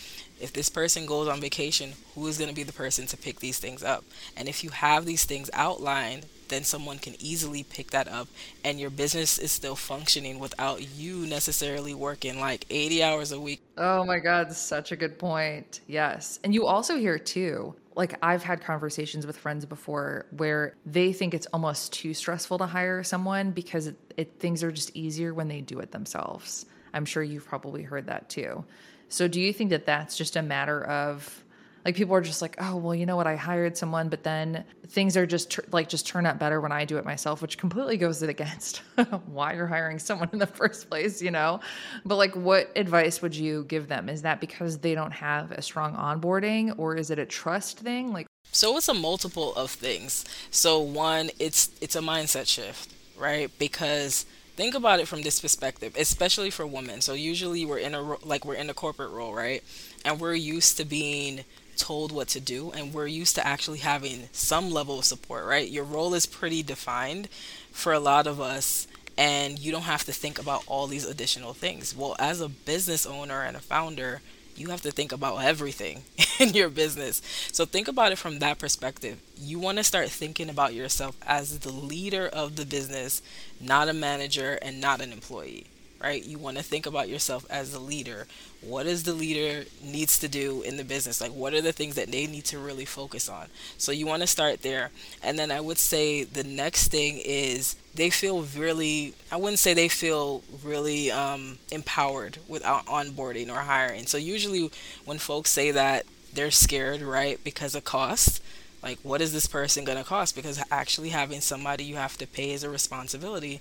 If 0.41 0.53
this 0.53 0.69
person 0.69 1.07
goes 1.07 1.29
on 1.29 1.41
vacation, 1.41 1.93
who 2.15 2.27
is 2.27 2.39
going 2.39 2.51
to 2.51 2.55
be 2.55 2.63
the 2.63 2.73
person 2.73 3.07
to 3.07 3.17
pick 3.17 3.41
these 3.41 3.59
things 3.59 3.83
up? 3.83 4.05
And 4.37 4.49
if 4.49 4.63
you 4.63 4.71
have 4.71 5.07
these 5.07 5.25
things 5.25 5.51
outlined, 5.53 6.27
then 6.49 6.65
someone 6.65 6.99
can 6.99 7.15
easily 7.19 7.65
pick 7.65 7.91
that 7.91 8.09
up 8.09 8.29
and 8.65 8.79
your 8.79 8.91
business 8.91 9.39
is 9.39 9.51
still 9.51 9.77
functioning 9.77 10.39
without 10.39 10.97
you 10.97 11.27
necessarily 11.27 11.95
working 11.95 12.41
like 12.41 12.65
80 12.71 13.03
hours 13.03 13.33
a 13.33 13.41
week. 13.41 13.61
Oh 13.77 14.05
my 14.05 14.19
God, 14.19 14.53
such 14.53 14.93
a 14.93 14.97
good 14.97 15.19
point. 15.19 15.81
Yes. 15.87 16.39
And 16.45 16.55
you 16.55 16.67
also 16.67 16.99
hear 16.99 17.19
too, 17.19 17.75
like 17.95 18.17
I've 18.23 18.43
had 18.43 18.63
conversations 18.63 19.27
with 19.27 19.37
friends 19.37 19.65
before 19.65 20.27
where 20.37 20.75
they 20.85 21.13
think 21.13 21.35
it's 21.35 21.47
almost 21.53 21.93
too 21.93 22.15
stressful 22.15 22.59
to 22.59 22.67
hire 22.67 23.03
someone 23.03 23.51
because 23.51 23.87
it, 23.89 23.97
it, 24.17 24.39
things 24.39 24.63
are 24.63 24.71
just 24.71 24.95
easier 24.95 25.35
when 25.35 25.49
they 25.49 25.61
do 25.61 25.79
it 25.81 25.93
themselves. 25.93 26.67
I'm 26.95 27.05
sure 27.05 27.23
you've 27.23 27.47
probably 27.47 27.83
heard 27.83 28.07
that 28.07 28.29
too. 28.29 28.65
So 29.09 29.29
do 29.29 29.41
you 29.41 29.53
think 29.53 29.71
that 29.71 29.87
that's 29.87 30.17
just 30.17 30.37
a 30.37 30.43
matter 30.43 30.85
of 30.85 31.43
like 31.85 31.95
people 31.95 32.17
are 32.17 32.21
just 32.21 32.43
like 32.43 32.57
oh 32.59 32.77
well 32.77 32.95
you 32.95 33.07
know 33.07 33.17
what? 33.17 33.27
I 33.27 33.37
hired 33.37 33.77
someone 33.77 34.09
but 34.09 34.25
then 34.25 34.65
things 34.89 35.17
are 35.17 35.27
just 35.27 35.61
like 35.73 35.89
just 35.89 36.07
turn 36.07 36.27
out 36.27 36.39
better 36.39 36.61
when 36.61 36.73
i 36.73 36.85
do 36.85 36.97
it 36.97 37.05
myself 37.05 37.43
which 37.43 37.59
completely 37.59 37.97
goes 37.97 38.23
against 38.23 38.79
why 39.27 39.55
you're 39.55 39.67
hiring 39.67 39.99
someone 39.99 40.29
in 40.33 40.39
the 40.39 40.47
first 40.47 40.91
place 40.91 41.23
you 41.23 41.31
know? 41.31 41.61
But 42.05 42.17
like 42.17 42.35
what 42.35 42.71
advice 42.77 43.23
would 43.23 43.37
you 43.37 43.65
give 43.65 43.89
them? 43.89 44.09
Is 44.09 44.23
that 44.23 44.41
because 44.41 44.79
they 44.79 44.95
don't 44.95 45.13
have 45.13 45.53
a 45.53 45.63
strong 45.63 45.95
onboarding 45.95 46.75
or 46.79 46.97
is 46.97 47.11
it 47.11 47.19
a 47.19 47.27
trust 47.27 47.79
thing? 47.79 48.13
Like 48.13 48.27
so 48.51 48.77
it's 48.77 48.89
a 48.89 48.95
multiple 48.95 49.55
of 49.55 49.71
things. 49.71 50.25
So 50.51 50.81
one 50.81 51.31
it's 51.39 51.71
it's 51.81 51.95
a 51.95 52.01
mindset 52.01 52.47
shift 52.47 52.93
right? 53.17 53.51
Because 53.59 54.27
think 54.57 54.75
about 54.75 55.01
it 55.01 55.07
from 55.07 55.23
this 55.23 55.41
perspective 55.41 55.95
especially 55.99 56.51
for 56.51 56.67
women 56.67 57.01
so 57.01 57.13
usually 57.13 57.65
we're 57.65 57.79
in 57.79 57.95
a 57.95 58.03
like 58.27 58.45
we're 58.45 58.55
in 58.55 58.71
a 58.71 58.75
corporate 58.75 59.11
role 59.11 59.35
right 59.35 59.63
and 60.05 60.21
we're 60.21 60.35
used 60.35 60.77
to 60.77 60.85
being 60.85 61.45
told 61.77 62.11
what 62.13 62.29
to 62.29 62.41
do 62.41 62.73
and 62.73 62.93
we're 62.93 63.07
used 63.07 63.35
to 63.37 63.47
actually 63.47 63.79
having 63.79 64.29
some 64.33 64.71
level 64.71 64.99
of 64.99 65.05
support, 65.05 65.45
right? 65.45 65.69
Your 65.69 65.85
role 65.85 66.15
is 66.15 66.27
pretty 66.27 66.63
defined 66.63 67.29
for 67.71 67.93
a 67.93 68.01
lot 68.01 68.27
of 68.27 68.41
us 68.41 68.89
and 69.19 69.59
you 69.59 69.73
don't 69.73 69.83
have 69.83 70.05
to 70.05 70.13
think 70.13 70.39
about 70.39 70.65
all 70.67 70.87
these 70.87 71.07
additional 71.07 71.55
things. 71.55 71.97
Well, 71.97 72.17
as 72.19 72.41
a 72.41 72.49
business 72.49 73.07
owner 73.07 73.43
and 73.43 73.57
a 73.57 73.61
founder, 73.61 74.21
you 74.57 74.71
have 74.71 74.81
to 74.83 74.91
think 74.91 75.13
about 75.13 75.43
everything 75.43 76.03
in 76.41 76.51
your 76.51 76.69
business. 76.69 77.23
So 77.53 77.65
think 77.65 77.89
about 77.89 78.13
it 78.13 78.19
from 78.19 78.39
that 78.39 78.59
perspective. 78.59 79.19
You 79.37 79.59
want 79.59 79.79
to 79.79 79.85
start 79.85 80.11
thinking 80.11 80.49
about 80.49 80.75
yourself 80.75 81.17
as 81.27 81.61
the 81.61 81.71
leader 81.73 82.27
of 82.27 82.57
the 82.57 82.67
business, 82.67 83.23
not 83.61 83.89
a 83.89 83.93
manager 83.93 84.59
and 84.63 84.81
not 84.81 85.01
an 85.01 85.13
employee 85.13 85.67
right? 86.01 86.25
You 86.25 86.39
want 86.39 86.57
to 86.57 86.63
think 86.63 86.87
about 86.87 87.09
yourself 87.09 87.47
as 87.51 87.75
a 87.75 87.79
leader. 87.81 88.27
What 88.61 88.87
is 88.87 89.03
the 89.03 89.13
leader 89.13 89.65
needs 89.83 90.19
to 90.19 90.29
do 90.29 90.63
in 90.63 90.77
the 90.77 90.85
business? 90.85 91.21
Like 91.21 91.33
what 91.33 91.55
are 91.55 91.61
the 91.61 91.73
things 91.73 91.95
that 91.95 92.11
they 92.11 92.27
need 92.27 92.45
to 92.47 92.59
really 92.59 92.85
focus 92.85 93.29
on? 93.29 93.47
So 93.79 93.93
you 93.93 94.07
want 94.07 94.23
to 94.23 94.27
start 94.27 94.63
there. 94.63 94.91
And 95.23 95.39
then 95.39 95.51
I 95.51 95.61
would 95.61 95.79
say 95.79 96.25
the 96.25 96.45
next 96.45 96.89
thing 96.89 97.21
is 97.25 97.77
they 97.95 98.11
feel 98.11 98.43
really 98.43 99.15
I 99.31 99.37
wouldn't 99.37 99.59
say 99.59 99.75
they 99.75 99.89
feel 99.89 100.43
really 100.63 101.11
um, 101.11 101.59
empowered 101.71 102.39
without 102.49 102.87
onboarding 102.87 103.51
or 103.51 103.61
hiring. 103.61 104.07
So 104.07 104.19
usually 104.19 104.71
when 105.05 105.19
folks 105.19 105.51
say 105.51 105.71
that 105.71 106.05
they're 106.33 106.51
scared, 106.51 107.01
right, 107.01 107.43
because 107.43 107.75
of 107.75 107.85
cost, 107.85 108.43
like 108.83 108.99
what 109.03 109.21
is 109.21 109.33
this 109.33 109.47
person 109.47 109.85
going 109.85 109.99
to 109.99 110.05
cost 110.05 110.37
because 110.37 110.63
actually 110.71 111.09
having 111.09 111.41
somebody 111.41 111.83
you 111.83 111.97
have 111.97 112.17
to 112.19 112.27
pay 112.27 112.53
is 112.53 112.63
a 112.63 112.71
responsibility 112.71 113.61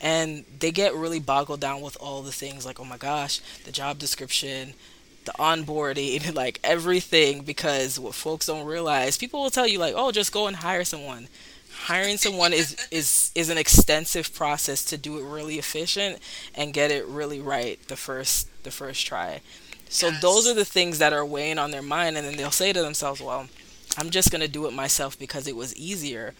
and 0.00 0.44
they 0.58 0.70
get 0.70 0.94
really 0.94 1.20
boggled 1.20 1.60
down 1.60 1.80
with 1.80 1.96
all 2.00 2.22
the 2.22 2.32
things 2.32 2.64
like 2.64 2.80
oh 2.80 2.84
my 2.84 2.96
gosh 2.96 3.40
the 3.64 3.72
job 3.72 3.98
description 3.98 4.74
the 5.24 5.32
onboarding 5.32 6.34
like 6.34 6.60
everything. 6.64 7.42
Because 7.42 7.98
what 7.98 8.14
folks 8.14 8.46
don't 8.46 8.66
realize 8.66 9.18
people 9.18 9.42
will 9.42 9.50
tell 9.50 9.66
you 9.66 9.78
like 9.78 9.94
oh 9.96 10.12
just 10.12 10.32
go 10.32 10.46
and 10.46 10.56
hire 10.56 10.84
someone. 10.84 11.28
Hiring 11.84 12.16
someone 12.16 12.52
is 12.52 12.76
is 12.90 13.30
is 13.34 13.48
an 13.50 13.58
extensive 13.58 14.34
process 14.34 14.84
to 14.86 14.96
do 14.96 15.18
it 15.18 15.24
really 15.24 15.58
efficient 15.58 16.18
and 16.54 16.72
get 16.72 16.90
it 16.90 17.06
really 17.06 17.40
right 17.40 17.78
the 17.88 17.96
first 17.96 18.48
the 18.64 18.70
first 18.70 19.06
try. 19.06 19.40
So 19.88 20.08
yes. 20.08 20.22
those 20.22 20.46
are 20.46 20.54
the 20.54 20.64
things 20.64 20.98
that 20.98 21.12
are 21.12 21.26
weighing 21.26 21.58
on 21.58 21.70
their 21.70 21.82
mind 21.82 22.16
and 22.16 22.26
then 22.26 22.36
they'll 22.36 22.50
say 22.52 22.72
to 22.72 22.80
themselves 22.80 23.20
well 23.20 23.48
i'm 23.98 24.08
just 24.08 24.30
going 24.30 24.40
to 24.40 24.46
do 24.46 24.66
it 24.66 24.72
myself 24.72 25.18
because 25.18 25.48
it 25.48 25.56
was 25.56 25.74
easier 25.74 26.32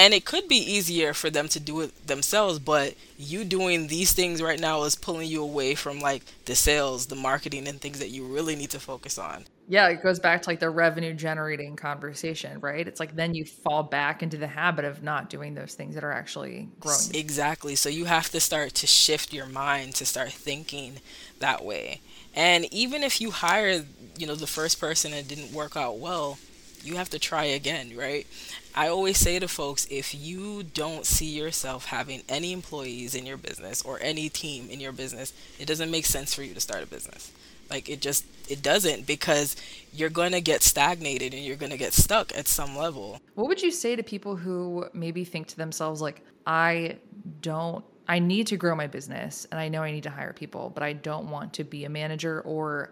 and 0.00 0.14
it 0.14 0.24
could 0.24 0.48
be 0.48 0.56
easier 0.56 1.12
for 1.12 1.28
them 1.28 1.46
to 1.46 1.60
do 1.60 1.80
it 1.80 2.06
themselves 2.06 2.58
but 2.58 2.94
you 3.18 3.44
doing 3.44 3.86
these 3.86 4.14
things 4.14 4.40
right 4.40 4.58
now 4.58 4.82
is 4.84 4.94
pulling 4.94 5.28
you 5.28 5.42
away 5.42 5.74
from 5.74 6.00
like 6.00 6.22
the 6.46 6.54
sales 6.54 7.06
the 7.06 7.14
marketing 7.14 7.68
and 7.68 7.80
things 7.80 7.98
that 7.98 8.08
you 8.08 8.24
really 8.24 8.56
need 8.56 8.70
to 8.70 8.80
focus 8.80 9.18
on. 9.18 9.44
Yeah 9.68 9.88
it 9.88 10.02
goes 10.02 10.18
back 10.18 10.40
to 10.42 10.48
like 10.48 10.58
the 10.58 10.70
revenue 10.70 11.12
generating 11.12 11.76
conversation 11.76 12.60
right? 12.60 12.88
It's 12.88 12.98
like 12.98 13.14
then 13.14 13.34
you 13.34 13.44
fall 13.44 13.82
back 13.82 14.22
into 14.22 14.38
the 14.38 14.46
habit 14.46 14.86
of 14.86 15.02
not 15.02 15.28
doing 15.28 15.54
those 15.54 15.74
things 15.74 15.94
that 15.94 16.02
are 16.02 16.12
actually 16.12 16.70
growing. 16.80 17.14
Exactly. 17.14 17.74
So 17.74 17.90
you 17.90 18.06
have 18.06 18.30
to 18.30 18.40
start 18.40 18.74
to 18.76 18.86
shift 18.86 19.34
your 19.34 19.46
mind 19.46 19.96
to 19.96 20.06
start 20.06 20.32
thinking 20.32 20.94
that 21.40 21.62
way. 21.62 22.00
And 22.34 22.72
even 22.72 23.02
if 23.02 23.20
you 23.20 23.30
hire 23.32 23.84
you 24.16 24.26
know 24.26 24.34
the 24.34 24.46
first 24.46 24.80
person 24.80 25.12
and 25.12 25.20
it 25.20 25.28
didn't 25.28 25.52
work 25.52 25.76
out 25.76 25.98
well 25.98 26.38
you 26.82 26.96
have 26.96 27.10
to 27.10 27.18
try 27.18 27.44
again, 27.44 27.96
right? 27.96 28.26
I 28.74 28.88
always 28.88 29.18
say 29.18 29.38
to 29.38 29.48
folks 29.48 29.86
if 29.90 30.14
you 30.14 30.62
don't 30.62 31.04
see 31.04 31.26
yourself 31.26 31.86
having 31.86 32.22
any 32.28 32.52
employees 32.52 33.14
in 33.14 33.26
your 33.26 33.36
business 33.36 33.82
or 33.82 33.98
any 34.00 34.28
team 34.28 34.68
in 34.70 34.80
your 34.80 34.92
business, 34.92 35.32
it 35.58 35.66
doesn't 35.66 35.90
make 35.90 36.06
sense 36.06 36.34
for 36.34 36.42
you 36.42 36.54
to 36.54 36.60
start 36.60 36.82
a 36.82 36.86
business. 36.86 37.32
Like 37.68 37.88
it 37.88 38.00
just 38.00 38.24
it 38.48 38.62
doesn't 38.62 39.06
because 39.06 39.54
you're 39.92 40.10
going 40.10 40.32
to 40.32 40.40
get 40.40 40.62
stagnated 40.62 41.34
and 41.34 41.44
you're 41.44 41.56
going 41.56 41.70
to 41.70 41.78
get 41.78 41.92
stuck 41.92 42.36
at 42.36 42.48
some 42.48 42.76
level. 42.76 43.20
What 43.34 43.48
would 43.48 43.62
you 43.62 43.70
say 43.70 43.94
to 43.96 44.02
people 44.02 44.36
who 44.36 44.86
maybe 44.92 45.24
think 45.24 45.46
to 45.48 45.56
themselves 45.56 46.00
like 46.00 46.22
I 46.46 46.96
don't 47.40 47.84
I 48.08 48.18
need 48.18 48.48
to 48.48 48.56
grow 48.56 48.74
my 48.74 48.88
business 48.88 49.46
and 49.52 49.60
I 49.60 49.68
know 49.68 49.82
I 49.82 49.92
need 49.92 50.02
to 50.02 50.10
hire 50.10 50.32
people, 50.32 50.70
but 50.74 50.82
I 50.82 50.92
don't 50.94 51.30
want 51.30 51.52
to 51.54 51.64
be 51.64 51.84
a 51.84 51.88
manager 51.88 52.40
or 52.40 52.90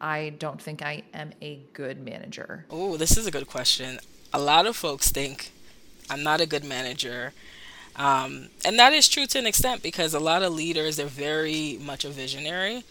I 0.00 0.34
don't 0.38 0.60
think 0.60 0.82
I 0.82 1.02
am 1.12 1.32
a 1.42 1.60
good 1.72 2.04
manager? 2.04 2.66
Oh, 2.70 2.96
this 2.96 3.16
is 3.16 3.26
a 3.26 3.30
good 3.30 3.46
question. 3.46 3.98
A 4.32 4.38
lot 4.38 4.66
of 4.66 4.76
folks 4.76 5.10
think 5.10 5.52
I'm 6.10 6.22
not 6.22 6.40
a 6.40 6.46
good 6.46 6.64
manager. 6.64 7.32
Um, 7.96 8.48
and 8.64 8.78
that 8.78 8.92
is 8.92 9.08
true 9.08 9.26
to 9.26 9.38
an 9.38 9.46
extent 9.46 9.82
because 9.82 10.14
a 10.14 10.20
lot 10.20 10.42
of 10.42 10.52
leaders, 10.52 10.96
they're 10.96 11.06
very 11.06 11.78
much 11.82 12.04
a 12.04 12.10
visionary. 12.10 12.84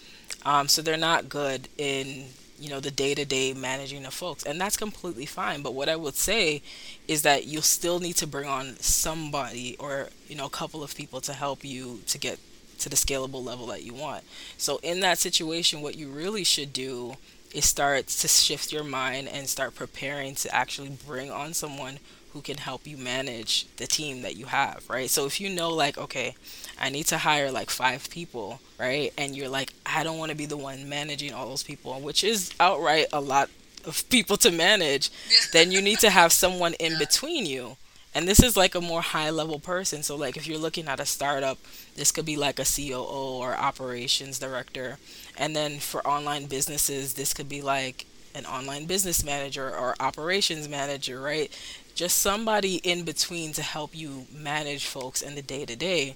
Um, 0.45 0.67
so 0.67 0.81
they're 0.81 0.97
not 0.97 1.29
good 1.29 1.69
in 1.77 2.25
you 2.59 2.69
know 2.69 2.79
the 2.79 2.91
day-to-day 2.91 3.53
managing 3.53 4.03
of 4.05 4.13
folks 4.13 4.43
and 4.43 4.59
that's 4.59 4.75
completely 4.77 5.27
fine 5.27 5.61
but 5.61 5.75
what 5.75 5.87
i 5.87 5.95
would 5.95 6.15
say 6.15 6.61
is 7.07 7.21
that 7.21 7.45
you'll 7.45 7.61
still 7.61 7.99
need 7.99 8.15
to 8.15 8.25
bring 8.25 8.47
on 8.49 8.75
somebody 8.79 9.75
or 9.79 10.09
you 10.27 10.35
know 10.35 10.47
a 10.47 10.49
couple 10.49 10.81
of 10.81 10.95
people 10.95 11.21
to 11.21 11.33
help 11.33 11.63
you 11.63 12.01
to 12.07 12.17
get 12.17 12.39
to 12.79 12.89
the 12.89 12.95
scalable 12.95 13.43
level 13.43 13.67
that 13.67 13.83
you 13.83 13.93
want. 13.93 14.23
So 14.57 14.79
in 14.83 14.99
that 15.01 15.17
situation, 15.17 15.81
what 15.81 15.97
you 15.97 16.09
really 16.09 16.43
should 16.43 16.73
do 16.73 17.15
is 17.53 17.65
start 17.65 18.07
to 18.07 18.27
shift 18.27 18.71
your 18.71 18.83
mind 18.83 19.27
and 19.27 19.47
start 19.47 19.75
preparing 19.75 20.35
to 20.35 20.53
actually 20.53 20.89
bring 21.05 21.31
on 21.31 21.53
someone 21.53 21.99
who 22.33 22.41
can 22.41 22.57
help 22.57 22.85
you 22.85 22.97
manage 22.97 23.65
the 23.77 23.87
team 23.87 24.21
that 24.21 24.35
you 24.35 24.45
have, 24.45 24.83
right? 24.89 25.09
So 25.09 25.25
if 25.25 25.41
you 25.41 25.49
know, 25.49 25.71
like, 25.71 25.97
okay, 25.97 26.35
I 26.79 26.89
need 26.89 27.05
to 27.07 27.17
hire 27.17 27.51
like 27.51 27.69
five 27.69 28.09
people, 28.09 28.59
right? 28.79 29.11
And 29.17 29.35
you're 29.35 29.49
like, 29.49 29.73
I 29.85 30.03
don't 30.03 30.19
want 30.19 30.31
to 30.31 30.37
be 30.37 30.45
the 30.45 30.57
one 30.57 30.87
managing 30.87 31.33
all 31.33 31.49
those 31.49 31.63
people, 31.63 31.99
which 31.99 32.23
is 32.23 32.53
outright 32.59 33.07
a 33.11 33.21
lot 33.21 33.49
of 33.85 34.07
people 34.09 34.37
to 34.37 34.51
manage, 34.51 35.09
then 35.53 35.71
you 35.71 35.81
need 35.81 35.99
to 35.99 36.09
have 36.09 36.31
someone 36.31 36.73
in 36.75 36.97
between 36.99 37.45
you. 37.45 37.77
And 38.17 38.27
this 38.27 38.41
is 38.41 38.57
like 38.57 38.73
a 38.73 38.81
more 38.81 39.01
high 39.01 39.29
level 39.29 39.59
person. 39.59 40.01
So, 40.01 40.15
like, 40.15 40.37
if 40.37 40.47
you're 40.47 40.57
looking 40.57 40.87
at 40.87 40.99
a 40.99 41.05
startup, 41.05 41.59
this 41.95 42.11
could 42.11 42.25
be 42.25 42.35
like 42.35 42.57
a 42.57 42.65
COO 42.65 43.03
or 43.43 43.55
operations 43.55 44.39
director. 44.39 44.97
And 45.37 45.55
then 45.55 45.77
for 45.77 46.05
online 46.07 46.47
businesses, 46.47 47.13
this 47.13 47.31
could 47.31 47.47
be 47.47 47.61
like 47.61 48.07
an 48.33 48.45
online 48.45 48.85
business 48.87 49.23
manager 49.23 49.69
or 49.69 49.95
operations 49.99 50.67
manager, 50.67 51.21
right? 51.21 51.51
just 51.93 52.19
somebody 52.19 52.75
in 52.83 53.03
between 53.03 53.51
to 53.53 53.63
help 53.63 53.95
you 53.95 54.27
manage 54.31 54.85
folks 54.85 55.23
in 55.23 55.33
the 55.33 55.41
day 55.41 55.65
to 55.65 55.75
day 55.75 56.15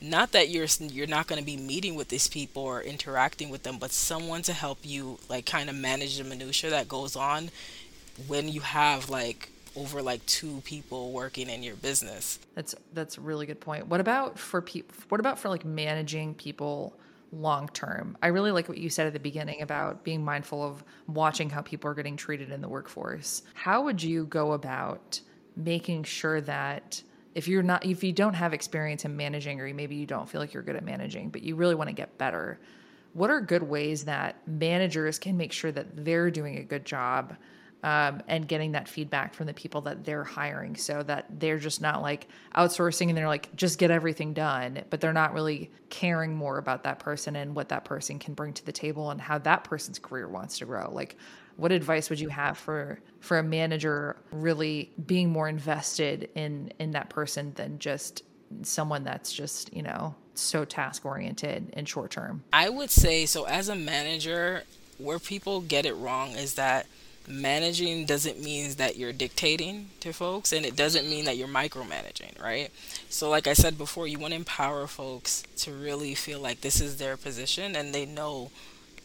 not 0.00 0.32
that 0.32 0.50
you're 0.50 0.66
you're 0.80 1.06
not 1.06 1.26
going 1.26 1.38
to 1.38 1.46
be 1.46 1.56
meeting 1.56 1.94
with 1.94 2.08
these 2.08 2.28
people 2.28 2.62
or 2.62 2.82
interacting 2.82 3.48
with 3.48 3.62
them 3.62 3.78
but 3.78 3.90
someone 3.92 4.42
to 4.42 4.52
help 4.52 4.78
you 4.82 5.18
like 5.30 5.46
kind 5.46 5.70
of 5.70 5.74
manage 5.74 6.18
the 6.18 6.24
minutia 6.24 6.68
that 6.68 6.86
goes 6.86 7.16
on 7.16 7.50
when 8.26 8.48
you 8.48 8.60
have 8.60 9.08
like 9.08 9.51
over 9.76 10.02
like 10.02 10.24
two 10.26 10.60
people 10.64 11.12
working 11.12 11.48
in 11.48 11.62
your 11.62 11.76
business 11.76 12.38
that's 12.54 12.74
that's 12.92 13.18
a 13.18 13.20
really 13.20 13.46
good 13.46 13.60
point 13.60 13.86
what 13.86 14.00
about 14.00 14.38
for 14.38 14.60
people 14.60 14.94
what 15.08 15.20
about 15.20 15.38
for 15.38 15.48
like 15.48 15.64
managing 15.64 16.34
people 16.34 16.94
long 17.32 17.68
term. 17.68 18.16
I 18.22 18.28
really 18.28 18.52
like 18.52 18.68
what 18.68 18.78
you 18.78 18.90
said 18.90 19.06
at 19.06 19.14
the 19.14 19.20
beginning 19.20 19.62
about 19.62 20.04
being 20.04 20.24
mindful 20.24 20.62
of 20.62 20.84
watching 21.08 21.48
how 21.48 21.62
people 21.62 21.90
are 21.90 21.94
getting 21.94 22.16
treated 22.16 22.50
in 22.52 22.60
the 22.60 22.68
workforce. 22.68 23.42
How 23.54 23.82
would 23.82 24.02
you 24.02 24.26
go 24.26 24.52
about 24.52 25.20
making 25.56 26.04
sure 26.04 26.40
that 26.42 27.02
if 27.34 27.48
you're 27.48 27.62
not 27.62 27.84
if 27.84 28.04
you 28.04 28.12
don't 28.12 28.34
have 28.34 28.52
experience 28.52 29.04
in 29.04 29.16
managing 29.16 29.60
or 29.60 29.72
maybe 29.72 29.96
you 29.96 30.06
don't 30.06 30.28
feel 30.28 30.40
like 30.40 30.52
you're 30.52 30.62
good 30.62 30.76
at 30.76 30.84
managing, 30.84 31.30
but 31.30 31.42
you 31.42 31.56
really 31.56 31.74
want 31.74 31.88
to 31.88 31.94
get 31.94 32.16
better, 32.18 32.60
what 33.14 33.30
are 33.30 33.40
good 33.40 33.62
ways 33.62 34.04
that 34.04 34.36
managers 34.46 35.18
can 35.18 35.36
make 35.36 35.52
sure 35.52 35.72
that 35.72 36.04
they're 36.04 36.30
doing 36.30 36.58
a 36.58 36.62
good 36.62 36.84
job 36.84 37.34
um, 37.82 38.22
and 38.28 38.46
getting 38.46 38.72
that 38.72 38.88
feedback 38.88 39.34
from 39.34 39.46
the 39.46 39.54
people 39.54 39.80
that 39.80 40.04
they're 40.04 40.24
hiring 40.24 40.76
so 40.76 41.02
that 41.02 41.26
they're 41.40 41.58
just 41.58 41.80
not 41.80 42.00
like 42.00 42.28
outsourcing 42.56 43.08
and 43.08 43.16
they're 43.16 43.26
like 43.26 43.54
just 43.56 43.78
get 43.78 43.90
everything 43.90 44.32
done 44.32 44.82
but 44.90 45.00
they're 45.00 45.12
not 45.12 45.34
really 45.34 45.70
caring 45.90 46.34
more 46.34 46.58
about 46.58 46.84
that 46.84 46.98
person 46.98 47.36
and 47.36 47.54
what 47.54 47.68
that 47.68 47.84
person 47.84 48.18
can 48.18 48.34
bring 48.34 48.52
to 48.54 48.64
the 48.64 48.72
table 48.72 49.10
and 49.10 49.20
how 49.20 49.36
that 49.38 49.64
person's 49.64 49.98
career 49.98 50.26
wants 50.26 50.58
to 50.58 50.64
grow. 50.64 50.90
Like 50.90 51.16
what 51.56 51.70
advice 51.70 52.08
would 52.08 52.18
you 52.18 52.28
have 52.28 52.56
for 52.56 52.98
for 53.20 53.38
a 53.38 53.42
manager 53.42 54.16
really 54.30 54.90
being 55.06 55.30
more 55.30 55.48
invested 55.48 56.30
in 56.34 56.72
in 56.78 56.92
that 56.92 57.10
person 57.10 57.52
than 57.56 57.78
just 57.78 58.22
someone 58.62 59.04
that's 59.04 59.32
just 59.32 59.72
you 59.74 59.82
know 59.82 60.14
so 60.34 60.64
task 60.64 61.04
oriented 61.04 61.70
and 61.74 61.88
short 61.88 62.10
term? 62.10 62.42
I 62.52 62.68
would 62.68 62.90
say 62.90 63.26
so 63.26 63.44
as 63.44 63.68
a 63.68 63.76
manager 63.76 64.64
where 64.98 65.18
people 65.18 65.60
get 65.60 65.84
it 65.84 65.94
wrong 65.94 66.30
is 66.32 66.54
that 66.54 66.86
managing 67.28 68.04
doesn't 68.04 68.42
mean 68.42 68.72
that 68.72 68.96
you're 68.96 69.12
dictating 69.12 69.90
to 70.00 70.12
folks 70.12 70.52
and 70.52 70.66
it 70.66 70.76
doesn't 70.76 71.08
mean 71.08 71.24
that 71.24 71.36
you're 71.36 71.48
micromanaging, 71.48 72.40
right? 72.42 72.70
So 73.08 73.30
like 73.30 73.46
I 73.46 73.52
said 73.52 73.78
before, 73.78 74.06
you 74.06 74.18
want 74.18 74.32
to 74.32 74.36
empower 74.36 74.86
folks 74.86 75.42
to 75.58 75.72
really 75.72 76.14
feel 76.14 76.40
like 76.40 76.60
this 76.60 76.80
is 76.80 76.96
their 76.98 77.16
position 77.16 77.76
and 77.76 77.94
they 77.94 78.06
know 78.06 78.50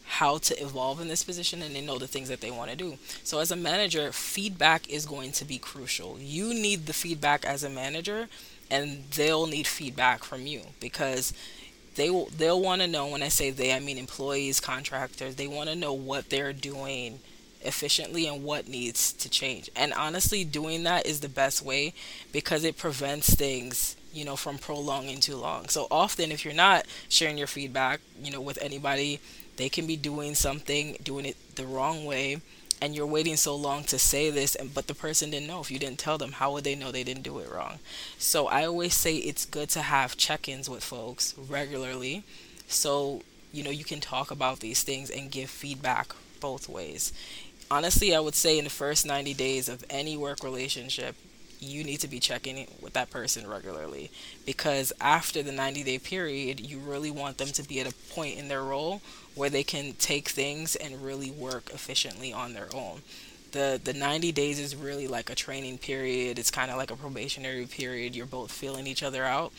how 0.04 0.38
to 0.38 0.60
evolve 0.62 1.00
in 1.00 1.08
this 1.08 1.22
position 1.22 1.62
and 1.62 1.74
they 1.74 1.82
know 1.82 1.98
the 1.98 2.06
things 2.08 2.28
that 2.28 2.40
they 2.40 2.50
want 2.50 2.70
to 2.70 2.76
do. 2.76 2.96
So 3.22 3.40
as 3.40 3.50
a 3.50 3.56
manager, 3.56 4.10
feedback 4.10 4.88
is 4.88 5.04
going 5.06 5.32
to 5.32 5.44
be 5.44 5.58
crucial. 5.58 6.18
You 6.18 6.54
need 6.54 6.86
the 6.86 6.94
feedback 6.94 7.44
as 7.44 7.62
a 7.62 7.68
manager 7.68 8.28
and 8.70 9.04
they'll 9.14 9.46
need 9.46 9.66
feedback 9.66 10.24
from 10.24 10.46
you 10.46 10.62
because 10.80 11.32
they 11.94 12.10
will 12.10 12.28
they'll 12.36 12.60
want 12.60 12.80
to 12.80 12.86
know 12.86 13.08
when 13.08 13.22
I 13.22 13.28
say 13.28 13.50
they 13.50 13.72
I 13.72 13.80
mean 13.80 13.98
employees, 13.98 14.60
contractors, 14.60 15.34
they 15.34 15.46
want 15.46 15.68
to 15.68 15.76
know 15.76 15.92
what 15.92 16.30
they're 16.30 16.52
doing 16.52 17.20
efficiently 17.62 18.26
and 18.26 18.44
what 18.44 18.68
needs 18.68 19.12
to 19.14 19.28
change. 19.28 19.70
And 19.74 19.92
honestly, 19.92 20.44
doing 20.44 20.84
that 20.84 21.06
is 21.06 21.20
the 21.20 21.28
best 21.28 21.62
way 21.62 21.94
because 22.32 22.64
it 22.64 22.76
prevents 22.76 23.34
things, 23.34 23.96
you 24.12 24.24
know, 24.24 24.36
from 24.36 24.58
prolonging 24.58 25.20
too 25.20 25.36
long. 25.36 25.68
So 25.68 25.86
often, 25.90 26.30
if 26.32 26.44
you're 26.44 26.54
not 26.54 26.86
sharing 27.08 27.38
your 27.38 27.46
feedback, 27.46 28.00
you 28.22 28.30
know, 28.30 28.40
with 28.40 28.58
anybody, 28.62 29.20
they 29.56 29.68
can 29.68 29.86
be 29.86 29.96
doing 29.96 30.34
something, 30.34 30.96
doing 31.02 31.26
it 31.26 31.36
the 31.56 31.66
wrong 31.66 32.04
way. 32.04 32.40
And 32.80 32.94
you're 32.94 33.06
waiting 33.06 33.34
so 33.34 33.56
long 33.56 33.82
to 33.84 33.98
say 33.98 34.30
this, 34.30 34.54
and 34.54 34.72
but 34.72 34.86
the 34.86 34.94
person 34.94 35.30
didn't 35.30 35.48
know. 35.48 35.60
If 35.60 35.68
you 35.68 35.80
didn't 35.80 35.98
tell 35.98 36.16
them, 36.16 36.30
how 36.30 36.52
would 36.52 36.62
they 36.62 36.76
know 36.76 36.92
they 36.92 37.02
didn't 37.02 37.24
do 37.24 37.40
it 37.40 37.50
wrong? 37.50 37.80
So 38.18 38.46
I 38.46 38.64
always 38.64 38.94
say 38.94 39.16
it's 39.16 39.44
good 39.44 39.68
to 39.70 39.82
have 39.82 40.16
check-ins 40.16 40.70
with 40.70 40.84
folks 40.84 41.34
regularly, 41.36 42.22
so 42.68 43.22
you 43.52 43.64
know 43.64 43.70
you 43.70 43.82
can 43.82 43.98
talk 43.98 44.30
about 44.30 44.60
these 44.60 44.84
things 44.84 45.10
and 45.10 45.28
give 45.28 45.50
feedback 45.50 46.14
both 46.40 46.68
ways 46.68 47.12
honestly, 47.70 48.14
I 48.14 48.20
would 48.20 48.34
say 48.34 48.58
in 48.58 48.64
the 48.64 48.70
first 48.70 49.06
90 49.06 49.34
days 49.34 49.68
of 49.68 49.84
any 49.90 50.16
work 50.16 50.42
relationship, 50.42 51.14
you 51.60 51.82
need 51.82 51.98
to 51.98 52.08
be 52.08 52.20
checking 52.20 52.68
with 52.80 52.92
that 52.92 53.10
person 53.10 53.46
regularly 53.46 54.10
because 54.46 54.92
after 55.00 55.42
the 55.42 55.52
90 55.52 55.82
day 55.82 55.98
period, 55.98 56.60
you 56.60 56.78
really 56.78 57.10
want 57.10 57.38
them 57.38 57.48
to 57.48 57.62
be 57.62 57.80
at 57.80 57.90
a 57.90 57.94
point 58.14 58.38
in 58.38 58.48
their 58.48 58.62
role 58.62 59.02
where 59.34 59.50
they 59.50 59.64
can 59.64 59.92
take 59.94 60.28
things 60.28 60.76
and 60.76 61.02
really 61.02 61.30
work 61.30 61.70
efficiently 61.70 62.32
on 62.32 62.54
their 62.54 62.68
own. 62.74 63.02
The, 63.50 63.80
the 63.82 63.94
90 63.94 64.30
days 64.32 64.58
is 64.58 64.76
really 64.76 65.08
like 65.08 65.30
a 65.30 65.34
training 65.34 65.78
period. 65.78 66.38
It's 66.38 66.50
kind 66.50 66.70
of 66.70 66.76
like 66.76 66.90
a 66.90 66.96
probationary 66.96 67.66
period. 67.66 68.14
You're 68.14 68.26
both 68.26 68.52
feeling 68.52 68.86
each 68.86 69.02
other 69.02 69.24
out 69.24 69.52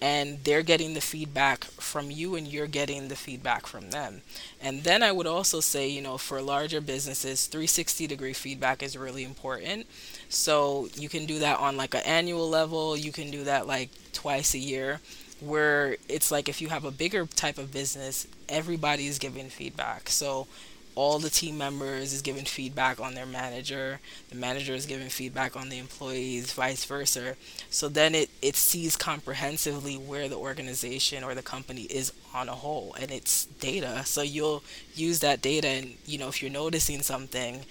and 0.00 0.42
they're 0.44 0.62
getting 0.62 0.94
the 0.94 1.00
feedback 1.00 1.64
from 1.64 2.10
you 2.10 2.36
and 2.36 2.46
you're 2.46 2.66
getting 2.66 3.08
the 3.08 3.16
feedback 3.16 3.66
from 3.66 3.90
them. 3.90 4.22
And 4.60 4.84
then 4.84 5.02
I 5.02 5.10
would 5.10 5.26
also 5.26 5.60
say, 5.60 5.88
you 5.88 6.00
know, 6.00 6.18
for 6.18 6.40
larger 6.40 6.80
businesses, 6.80 7.46
360 7.46 8.06
degree 8.06 8.32
feedback 8.32 8.82
is 8.82 8.96
really 8.96 9.24
important. 9.24 9.86
So 10.28 10.88
you 10.94 11.08
can 11.08 11.26
do 11.26 11.40
that 11.40 11.58
on 11.58 11.76
like 11.76 11.94
an 11.94 12.02
annual 12.04 12.48
level, 12.48 12.96
you 12.96 13.12
can 13.12 13.30
do 13.30 13.44
that 13.44 13.66
like 13.66 13.90
twice 14.12 14.54
a 14.54 14.58
year 14.58 15.00
where 15.40 15.96
it's 16.08 16.30
like 16.30 16.48
if 16.48 16.60
you 16.60 16.68
have 16.68 16.84
a 16.84 16.90
bigger 16.90 17.26
type 17.26 17.58
of 17.58 17.72
business, 17.72 18.26
everybody 18.48 19.06
is 19.06 19.18
giving 19.18 19.48
feedback. 19.48 20.08
So 20.08 20.46
all 20.94 21.18
the 21.18 21.30
team 21.30 21.56
members 21.58 22.12
is 22.12 22.22
giving 22.22 22.44
feedback 22.44 23.00
on 23.00 23.14
their 23.14 23.26
manager. 23.26 24.00
The 24.30 24.36
manager 24.36 24.74
is 24.74 24.86
giving 24.86 25.08
feedback 25.08 25.56
on 25.56 25.68
the 25.68 25.78
employees 25.78 26.52
vice 26.52 26.84
versa. 26.84 27.36
So 27.70 27.88
then 27.88 28.14
it 28.14 28.30
it 28.42 28.56
sees 28.56 28.96
comprehensively 28.96 29.96
where 29.96 30.28
the 30.28 30.36
organization 30.36 31.22
or 31.24 31.34
the 31.34 31.42
company 31.42 31.82
is 31.82 32.12
on 32.34 32.48
a 32.48 32.54
whole 32.54 32.94
and 33.00 33.10
it's 33.10 33.46
data. 33.46 34.04
So 34.04 34.22
you'll 34.22 34.62
use 34.94 35.20
that 35.20 35.40
data 35.42 35.68
and 35.68 35.94
you 36.06 36.18
know 36.18 36.28
if 36.28 36.42
you're 36.42 36.50
noticing 36.50 37.02
something 37.02 37.64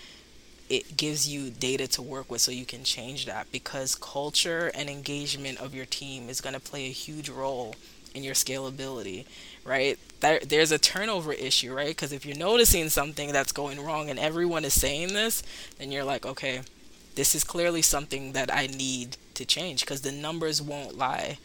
it 0.69 0.97
gives 0.97 1.27
you 1.27 1.49
data 1.49 1.87
to 1.87 2.01
work 2.01 2.29
with 2.29 2.41
so 2.41 2.51
you 2.51 2.65
can 2.65 2.83
change 2.83 3.25
that 3.25 3.49
because 3.51 3.95
culture 3.95 4.69
and 4.75 4.89
engagement 4.89 5.57
of 5.59 5.73
your 5.73 5.85
team 5.85 6.29
is 6.29 6.41
going 6.41 6.53
to 6.53 6.59
play 6.59 6.87
a 6.87 6.91
huge 6.91 7.29
role 7.29 7.75
in 8.13 8.23
your 8.23 8.33
scalability 8.33 9.25
right? 9.67 9.99
There, 10.21 10.39
there's 10.39 10.71
a 10.71 10.79
turnover 10.79 11.33
issue, 11.33 11.73
right? 11.73 11.89
Because 11.89 12.11
if 12.11 12.25
you're 12.25 12.37
noticing 12.37 12.89
something 12.89 13.31
that's 13.31 13.51
going 13.51 13.83
wrong 13.83 14.09
and 14.09 14.17
everyone 14.17 14.65
is 14.65 14.73
saying 14.73 15.09
this, 15.13 15.43
then 15.77 15.91
you're 15.91 16.03
like, 16.03 16.25
okay, 16.25 16.61
this 17.15 17.35
is 17.35 17.43
clearly 17.43 17.81
something 17.81 18.33
that 18.33 18.53
I 18.53 18.67
need 18.67 19.17
to 19.35 19.45
change 19.45 19.81
because 19.81 20.01
the 20.01 20.11
numbers 20.11 20.61
won't 20.61 20.97
lie 20.97 21.37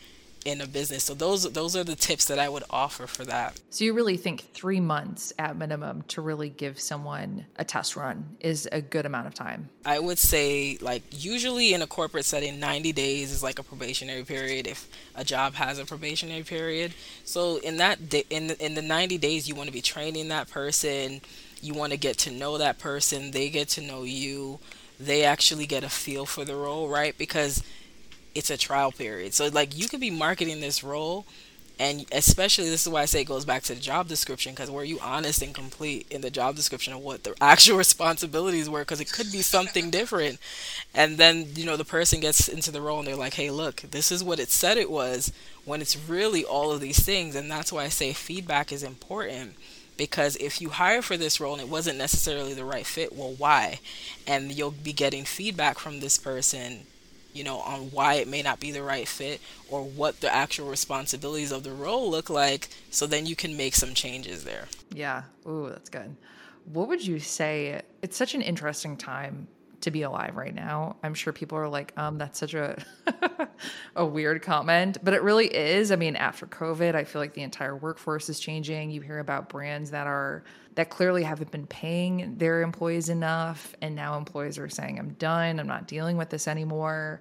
in 0.44 0.60
a 0.60 0.66
business. 0.66 1.04
So 1.04 1.14
those 1.14 1.50
those 1.52 1.76
are 1.76 1.84
the 1.84 1.94
tips 1.94 2.26
that 2.26 2.38
I 2.38 2.48
would 2.48 2.64
offer 2.70 3.06
for 3.06 3.24
that. 3.24 3.60
So 3.70 3.84
you 3.84 3.92
really 3.92 4.16
think 4.16 4.52
3 4.52 4.80
months 4.80 5.32
at 5.38 5.56
minimum 5.56 6.02
to 6.08 6.20
really 6.20 6.48
give 6.48 6.80
someone 6.80 7.46
a 7.56 7.64
test 7.64 7.96
run 7.96 8.36
is 8.40 8.68
a 8.72 8.80
good 8.80 9.06
amount 9.06 9.26
of 9.26 9.34
time. 9.34 9.68
I 9.84 9.98
would 9.98 10.18
say 10.18 10.78
like 10.80 11.02
usually 11.10 11.74
in 11.74 11.82
a 11.82 11.86
corporate 11.86 12.24
setting 12.24 12.58
90 12.60 12.92
days 12.92 13.32
is 13.32 13.42
like 13.42 13.58
a 13.58 13.62
probationary 13.62 14.24
period 14.24 14.66
if 14.66 14.88
a 15.14 15.24
job 15.24 15.54
has 15.54 15.78
a 15.78 15.84
probationary 15.84 16.42
period. 16.42 16.94
So 17.24 17.56
in 17.58 17.76
that 17.78 17.98
in 18.30 18.48
the, 18.48 18.64
in 18.64 18.74
the 18.74 18.82
90 18.82 19.18
days 19.18 19.48
you 19.48 19.54
want 19.54 19.68
to 19.68 19.72
be 19.72 19.82
training 19.82 20.28
that 20.28 20.50
person, 20.50 21.20
you 21.60 21.74
want 21.74 21.92
to 21.92 21.98
get 21.98 22.18
to 22.18 22.30
know 22.30 22.58
that 22.58 22.78
person, 22.78 23.30
they 23.30 23.48
get 23.48 23.68
to 23.70 23.80
know 23.80 24.02
you. 24.02 24.58
They 25.00 25.24
actually 25.24 25.66
get 25.66 25.82
a 25.82 25.88
feel 25.88 26.26
for 26.26 26.44
the 26.44 26.54
role, 26.54 26.88
right? 26.88 27.16
Because 27.18 27.62
it's 28.34 28.50
a 28.50 28.56
trial 28.56 28.92
period. 28.92 29.34
So 29.34 29.48
like 29.48 29.76
you 29.76 29.88
could 29.88 30.00
be 30.00 30.10
marketing 30.10 30.60
this 30.60 30.82
role 30.82 31.26
and 31.78 32.04
especially 32.12 32.68
this 32.68 32.86
is 32.86 32.92
why 32.92 33.02
I 33.02 33.06
say 33.06 33.22
it 33.22 33.24
goes 33.24 33.44
back 33.44 33.62
to 33.64 33.74
the 33.74 33.80
job 33.80 34.06
description 34.06 34.52
because 34.52 34.70
were 34.70 34.84
you 34.84 34.98
honest 35.00 35.42
and 35.42 35.54
complete 35.54 36.06
in 36.10 36.20
the 36.20 36.30
job 36.30 36.54
description 36.54 36.92
of 36.92 37.00
what 37.00 37.24
the 37.24 37.34
actual 37.40 37.78
responsibilities 37.78 38.68
were 38.68 38.80
because 38.80 39.00
it 39.00 39.12
could 39.12 39.32
be 39.32 39.42
something 39.42 39.90
different 39.90 40.38
and 40.94 41.18
then 41.18 41.46
you 41.54 41.64
know 41.64 41.76
the 41.76 41.84
person 41.84 42.20
gets 42.20 42.48
into 42.48 42.70
the 42.70 42.80
role 42.80 42.98
and 42.98 43.08
they're 43.08 43.16
like 43.16 43.34
hey 43.34 43.50
look 43.50 43.76
this 43.90 44.12
is 44.12 44.22
what 44.22 44.38
it 44.38 44.50
said 44.50 44.76
it 44.76 44.90
was 44.90 45.32
when 45.64 45.80
it's 45.80 45.96
really 46.08 46.44
all 46.44 46.70
of 46.70 46.80
these 46.80 47.04
things 47.04 47.34
and 47.34 47.50
that's 47.50 47.72
why 47.72 47.84
I 47.84 47.88
say 47.88 48.12
feedback 48.12 48.70
is 48.70 48.82
important 48.82 49.54
because 49.96 50.36
if 50.36 50.60
you 50.60 50.70
hire 50.70 51.02
for 51.02 51.16
this 51.16 51.40
role 51.40 51.52
and 51.52 51.62
it 51.62 51.68
wasn't 51.68 51.98
necessarily 51.98 52.54
the 52.54 52.64
right 52.64 52.86
fit, 52.86 53.14
well, 53.14 53.34
why? 53.36 53.78
And 54.26 54.50
you'll 54.50 54.70
be 54.70 54.92
getting 54.92 55.24
feedback 55.24 55.78
from 55.78 56.00
this 56.00 56.18
person, 56.18 56.86
you 57.32 57.44
know, 57.44 57.58
on 57.58 57.90
why 57.90 58.14
it 58.14 58.28
may 58.28 58.42
not 58.42 58.60
be 58.60 58.70
the 58.70 58.82
right 58.82 59.08
fit 59.08 59.40
or 59.68 59.82
what 59.82 60.20
the 60.20 60.32
actual 60.32 60.68
responsibilities 60.68 61.52
of 61.52 61.62
the 61.62 61.72
role 61.72 62.10
look 62.10 62.30
like. 62.30 62.68
So 62.90 63.06
then 63.06 63.26
you 63.26 63.36
can 63.36 63.56
make 63.56 63.74
some 63.74 63.94
changes 63.94 64.44
there. 64.44 64.68
Yeah. 64.94 65.22
Ooh, 65.46 65.68
that's 65.70 65.88
good. 65.88 66.16
What 66.64 66.88
would 66.88 67.04
you 67.04 67.18
say? 67.18 67.82
It's 68.02 68.16
such 68.16 68.34
an 68.34 68.42
interesting 68.42 68.96
time 68.96 69.48
to 69.82 69.90
be 69.90 70.02
alive 70.02 70.36
right 70.36 70.54
now. 70.54 70.96
I'm 71.02 71.14
sure 71.14 71.32
people 71.32 71.58
are 71.58 71.68
like, 71.68 71.92
um, 71.98 72.16
that's 72.18 72.38
such 72.38 72.54
a 72.54 72.82
a 73.96 74.06
weird 74.06 74.42
comment, 74.42 74.98
but 75.02 75.12
it 75.12 75.22
really 75.22 75.46
is. 75.46 75.92
I 75.92 75.96
mean, 75.96 76.16
after 76.16 76.46
COVID, 76.46 76.94
I 76.94 77.04
feel 77.04 77.20
like 77.20 77.34
the 77.34 77.42
entire 77.42 77.76
workforce 77.76 78.28
is 78.28 78.40
changing. 78.40 78.90
You 78.90 79.00
hear 79.00 79.18
about 79.18 79.48
brands 79.48 79.90
that 79.90 80.06
are 80.06 80.44
that 80.74 80.90
clearly 80.90 81.22
haven't 81.22 81.50
been 81.50 81.66
paying 81.66 82.36
their 82.38 82.62
employees 82.62 83.08
enough, 83.08 83.74
and 83.82 83.94
now 83.94 84.16
employees 84.16 84.58
are 84.58 84.68
saying, 84.68 84.98
"I'm 84.98 85.10
done. 85.14 85.60
I'm 85.60 85.66
not 85.66 85.86
dealing 85.86 86.16
with 86.16 86.30
this 86.30 86.48
anymore." 86.48 87.20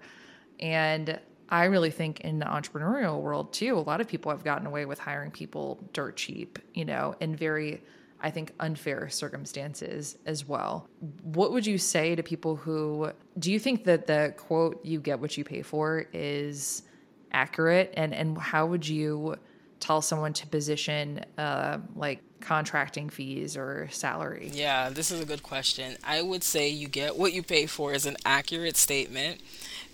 And 0.59 1.19
I 1.49 1.65
really 1.65 1.91
think 1.91 2.21
in 2.21 2.39
the 2.39 2.45
entrepreneurial 2.45 3.19
world 3.21 3.51
too, 3.51 3.77
a 3.77 3.79
lot 3.79 3.99
of 3.99 4.07
people 4.07 4.31
have 4.31 4.43
gotten 4.43 4.65
away 4.67 4.85
with 4.85 4.99
hiring 4.99 5.31
people 5.31 5.79
dirt 5.91 6.15
cheap, 6.15 6.59
you 6.73 6.85
know, 6.85 7.15
in 7.19 7.35
very 7.35 7.81
I 8.23 8.29
think, 8.29 8.53
unfair 8.59 9.09
circumstances 9.09 10.17
as 10.25 10.47
well. 10.47 10.87
What 11.23 11.51
would 11.51 11.65
you 11.65 11.77
say 11.77 12.15
to 12.15 12.21
people 12.21 12.55
who 12.55 13.11
do 13.39 13.51
you 13.51 13.59
think 13.59 13.83
that 13.85 14.07
the 14.07 14.33
quote, 14.37 14.85
you 14.85 14.99
get 14.99 15.19
what 15.19 15.37
you 15.37 15.43
pay 15.43 15.63
for, 15.63 16.05
is 16.13 16.83
accurate? 17.31 17.93
And, 17.97 18.13
and 18.13 18.37
how 18.37 18.67
would 18.67 18.87
you 18.87 19.37
tell 19.81 20.01
someone 20.01 20.33
to 20.33 20.47
position 20.47 21.25
uh, 21.37 21.79
like 21.95 22.21
contracting 22.39 23.09
fees 23.09 23.57
or 23.57 23.89
salary? 23.91 24.49
Yeah, 24.53 24.89
this 24.89 25.11
is 25.11 25.19
a 25.19 25.25
good 25.25 25.43
question. 25.43 25.97
I 26.03 26.21
would 26.21 26.43
say 26.43 26.69
you 26.69 26.87
get 26.87 27.17
what 27.17 27.33
you 27.33 27.43
pay 27.43 27.65
for 27.65 27.93
is 27.93 28.05
an 28.05 28.17
accurate 28.25 28.77
statement 28.77 29.41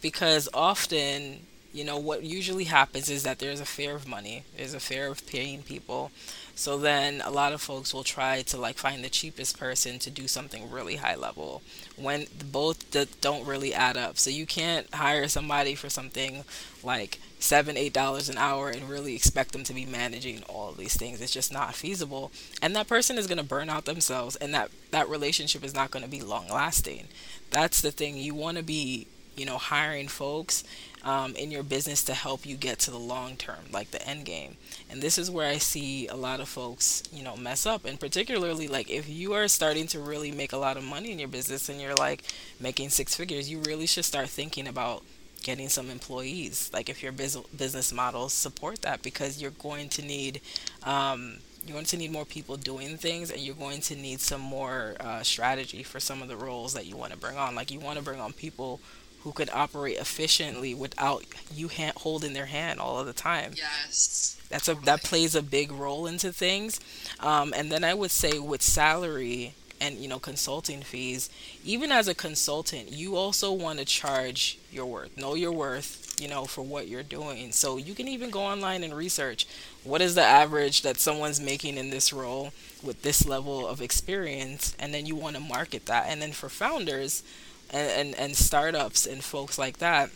because 0.01 0.47
often 0.53 1.39
you 1.73 1.83
know 1.83 1.97
what 1.97 2.23
usually 2.23 2.63
happens 2.65 3.09
is 3.09 3.23
that 3.23 3.39
there's 3.39 3.59
a 3.59 3.65
fear 3.65 3.93
of 3.93 4.07
money 4.07 4.43
there's 4.55 4.73
a 4.73 4.79
fear 4.79 5.07
of 5.07 5.27
paying 5.27 5.61
people 5.61 6.11
so 6.57 6.79
then 6.79 7.21
a 7.21 7.29
lot 7.29 7.53
of 7.53 7.61
folks 7.61 7.93
will 7.93 8.03
try 8.03 8.41
to 8.41 8.57
like 8.57 8.79
find 8.79 9.03
the 9.03 9.09
cheapest 9.09 9.59
person 9.59 9.99
to 9.99 10.09
do 10.09 10.27
something 10.27 10.71
really 10.71 10.95
high 10.95 11.13
level 11.13 11.61
when 11.95 12.25
both 12.51 12.89
don't 13.21 13.45
really 13.45 13.75
add 13.75 13.95
up. 13.95 14.17
So 14.17 14.31
you 14.31 14.47
can't 14.47 14.91
hire 14.91 15.27
somebody 15.27 15.75
for 15.75 15.87
something 15.87 16.43
like 16.83 17.19
seven, 17.39 17.77
eight 17.77 17.93
dollars 17.93 18.29
an 18.29 18.37
hour 18.37 18.69
and 18.69 18.89
really 18.89 19.15
expect 19.15 19.51
them 19.51 19.63
to 19.63 19.73
be 19.73 19.85
managing 19.85 20.43
all 20.43 20.69
of 20.69 20.77
these 20.77 20.97
things. 20.97 21.21
It's 21.21 21.33
just 21.33 21.53
not 21.53 21.75
feasible. 21.75 22.31
And 22.61 22.75
that 22.75 22.87
person 22.87 23.17
is 23.17 23.27
going 23.27 23.37
to 23.37 23.43
burn 23.43 23.69
out 23.69 23.85
themselves 23.85 24.35
and 24.37 24.53
that, 24.53 24.71
that 24.91 25.09
relationship 25.09 25.63
is 25.63 25.73
not 25.73 25.91
going 25.91 26.03
to 26.03 26.09
be 26.11 26.21
long 26.21 26.47
lasting. 26.47 27.07
That's 27.51 27.81
the 27.81 27.91
thing. 27.91 28.17
You 28.17 28.33
want 28.33 28.57
to 28.57 28.63
be, 28.63 29.07
you 29.35 29.45
know, 29.45 29.57
hiring 29.57 30.07
folks 30.07 30.63
um, 31.03 31.35
in 31.35 31.51
your 31.51 31.63
business 31.63 32.03
to 32.05 32.13
help 32.13 32.45
you 32.45 32.57
get 32.57 32.79
to 32.79 32.91
the 32.91 32.99
long 32.99 33.35
term, 33.37 33.65
like 33.71 33.91
the 33.91 34.05
end 34.07 34.25
game. 34.25 34.57
And 34.89 35.01
this 35.01 35.17
is 35.17 35.31
where 35.31 35.49
I 35.49 35.57
see 35.57 36.07
a 36.07 36.15
lot 36.15 36.39
of 36.39 36.49
folks, 36.49 37.03
you 37.13 37.23
know, 37.23 37.37
mess 37.37 37.65
up. 37.65 37.85
And 37.85 37.99
particularly, 37.99 38.67
like 38.67 38.89
if 38.89 39.07
you 39.07 39.33
are 39.33 39.47
starting 39.47 39.87
to 39.87 39.99
really 39.99 40.31
make 40.31 40.53
a 40.53 40.57
lot 40.57 40.75
of 40.75 40.83
money 40.83 41.11
in 41.11 41.19
your 41.19 41.27
business 41.29 41.69
and 41.69 41.79
you're 41.79 41.95
like 41.95 42.23
making 42.59 42.89
six 42.89 43.15
figures, 43.15 43.49
you 43.49 43.59
really 43.59 43.85
should 43.85 44.05
start 44.05 44.27
thinking 44.29 44.67
about 44.67 45.03
getting 45.47 45.69
some 45.69 45.89
employees. 45.89 46.69
Like 46.73 46.89
if 46.89 47.01
your 47.01 47.13
business 47.13 47.93
models 47.93 48.33
support 48.33 48.81
that, 48.81 49.01
because 49.01 49.41
you're 49.41 49.51
going 49.51 49.87
to 49.89 50.01
need. 50.01 50.41
Um, 50.83 51.37
you're 51.65 51.73
going 51.73 51.85
to 51.85 51.97
need 51.97 52.13
more 52.13 52.23
people 52.23 52.55
doing 52.55 52.95
things 52.95 53.29
and 53.29 53.41
you're 53.41 53.53
going 53.53 53.81
to 53.81 53.95
need 53.97 54.21
some 54.21 54.39
more 54.39 54.95
uh, 55.01 55.21
strategy 55.21 55.83
for 55.83 55.99
some 55.99 56.21
of 56.21 56.29
the 56.29 56.37
roles 56.37 56.73
that 56.73 56.85
you 56.85 56.95
want 56.95 57.11
to 57.11 57.17
bring 57.17 57.35
on 57.35 57.55
like 57.55 57.69
you 57.71 57.79
want 57.81 57.97
to 57.97 58.05
bring 58.05 58.21
on 58.21 58.31
people 58.31 58.79
who 59.23 59.33
could 59.33 59.49
operate 59.49 59.97
efficiently 59.97 60.73
without 60.73 61.25
you 61.53 61.67
hand, 61.67 61.93
holding 61.97 62.31
their 62.31 62.45
hand 62.45 62.79
all 62.79 62.97
of 62.99 63.05
the 63.05 63.11
time. 63.11 63.51
Yes. 63.57 64.39
That's 64.47 64.69
a 64.69 64.75
that 64.85 65.03
plays 65.03 65.35
a 65.35 65.41
big 65.41 65.69
role 65.73 66.07
into 66.07 66.31
things. 66.31 66.79
Um, 67.19 67.53
and 67.53 67.69
then 67.69 67.83
I 67.83 67.93
would 67.93 68.11
say 68.11 68.39
with 68.39 68.61
salary 68.61 69.53
and 69.79 69.97
you 69.97 70.07
know 70.07 70.19
consulting 70.19 70.81
fees, 70.81 71.29
even 71.63 71.91
as 71.91 72.07
a 72.07 72.15
consultant, 72.15 72.91
you 72.91 73.15
also 73.15 73.51
want 73.51 73.79
to 73.79 73.85
charge 73.85 74.57
your 74.71 74.85
worth. 74.85 75.17
Know 75.17 75.35
your 75.35 75.51
worth, 75.51 76.15
you 76.19 76.27
know, 76.27 76.45
for 76.45 76.61
what 76.61 76.87
you're 76.87 77.03
doing. 77.03 77.51
So 77.51 77.77
you 77.77 77.93
can 77.93 78.07
even 78.07 78.29
go 78.29 78.41
online 78.41 78.83
and 78.83 78.93
research 78.93 79.47
what 79.83 80.01
is 80.01 80.15
the 80.15 80.23
average 80.23 80.81
that 80.81 80.97
someone's 80.97 81.39
making 81.39 81.77
in 81.77 81.89
this 81.89 82.11
role 82.11 82.51
with 82.83 83.01
this 83.03 83.25
level 83.25 83.67
of 83.67 83.81
experience 83.81 84.75
and 84.79 84.93
then 84.93 85.05
you 85.05 85.15
want 85.15 85.35
to 85.35 85.41
market 85.41 85.85
that. 85.85 86.05
And 86.07 86.21
then 86.21 86.31
for 86.31 86.49
founders, 86.49 87.23
and, 87.69 87.89
and, 87.89 88.15
and 88.15 88.35
startups 88.35 89.05
and 89.05 89.23
folks 89.23 89.57
like 89.57 89.77
that, 89.79 90.09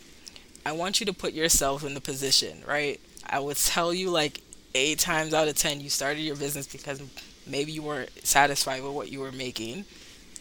I 0.64 0.72
want 0.72 1.00
you 1.00 1.06
to 1.06 1.12
put 1.12 1.32
yourself 1.32 1.84
in 1.84 1.94
the 1.94 2.00
position, 2.00 2.62
right? 2.66 3.00
I 3.26 3.40
would 3.40 3.56
tell 3.64 3.92
you 3.92 4.10
like 4.10 4.40
eight 4.74 4.98
times 4.98 5.34
out 5.34 5.48
of 5.48 5.56
ten, 5.56 5.80
you 5.80 5.90
started 5.90 6.20
your 6.20 6.36
business 6.36 6.66
because 6.66 7.02
maybe 7.46 7.72
you 7.72 7.82
weren't 7.82 8.10
satisfied 8.26 8.82
with 8.82 8.92
what 8.92 9.10
you 9.10 9.20
were 9.20 9.32
making, 9.32 9.84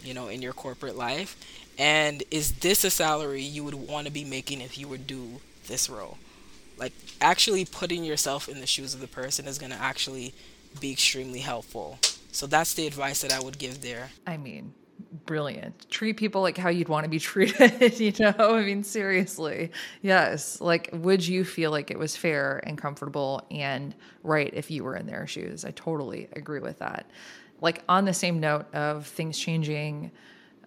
you 0.03 0.13
know, 0.13 0.27
in 0.27 0.41
your 0.41 0.53
corporate 0.53 0.95
life. 0.95 1.35
And 1.77 2.23
is 2.31 2.53
this 2.59 2.83
a 2.83 2.89
salary 2.89 3.41
you 3.41 3.63
would 3.63 3.75
want 3.75 4.07
to 4.07 4.13
be 4.13 4.23
making 4.23 4.61
if 4.61 4.77
you 4.77 4.87
would 4.87 5.07
do 5.07 5.41
this 5.67 5.89
role? 5.89 6.17
Like 6.77 6.93
actually 7.19 7.65
putting 7.65 8.03
yourself 8.03 8.47
in 8.49 8.59
the 8.59 8.67
shoes 8.67 8.93
of 8.93 9.01
the 9.01 9.07
person 9.07 9.47
is 9.47 9.57
going 9.57 9.71
to 9.71 9.77
actually 9.77 10.33
be 10.79 10.91
extremely 10.91 11.39
helpful. 11.39 11.99
So 12.31 12.47
that's 12.47 12.73
the 12.73 12.87
advice 12.87 13.21
that 13.21 13.31
I 13.31 13.39
would 13.39 13.57
give 13.57 13.81
there. 13.81 14.11
I 14.25 14.37
mean, 14.37 14.73
brilliant. 15.25 15.89
Treat 15.89 16.17
people 16.17 16.41
like 16.41 16.57
how 16.57 16.69
you'd 16.69 16.89
want 16.89 17.03
to 17.05 17.09
be 17.09 17.19
treated, 17.19 17.99
you 17.99 18.13
know? 18.19 18.55
I 18.55 18.63
mean, 18.63 18.83
seriously. 18.83 19.71
Yes. 20.01 20.59
Like, 20.61 20.89
would 20.93 21.25
you 21.25 21.43
feel 21.43 21.71
like 21.71 21.91
it 21.91 21.99
was 21.99 22.15
fair 22.15 22.61
and 22.65 22.77
comfortable 22.77 23.45
and 23.51 23.95
right 24.23 24.51
if 24.53 24.71
you 24.71 24.83
were 24.83 24.95
in 24.95 25.07
their 25.07 25.27
shoes? 25.27 25.65
I 25.65 25.71
totally 25.71 26.29
agree 26.33 26.59
with 26.59 26.79
that. 26.79 27.09
Like, 27.61 27.83
on 27.87 28.05
the 28.05 28.13
same 28.13 28.39
note 28.39 28.73
of 28.73 29.05
things 29.07 29.37
changing, 29.37 30.11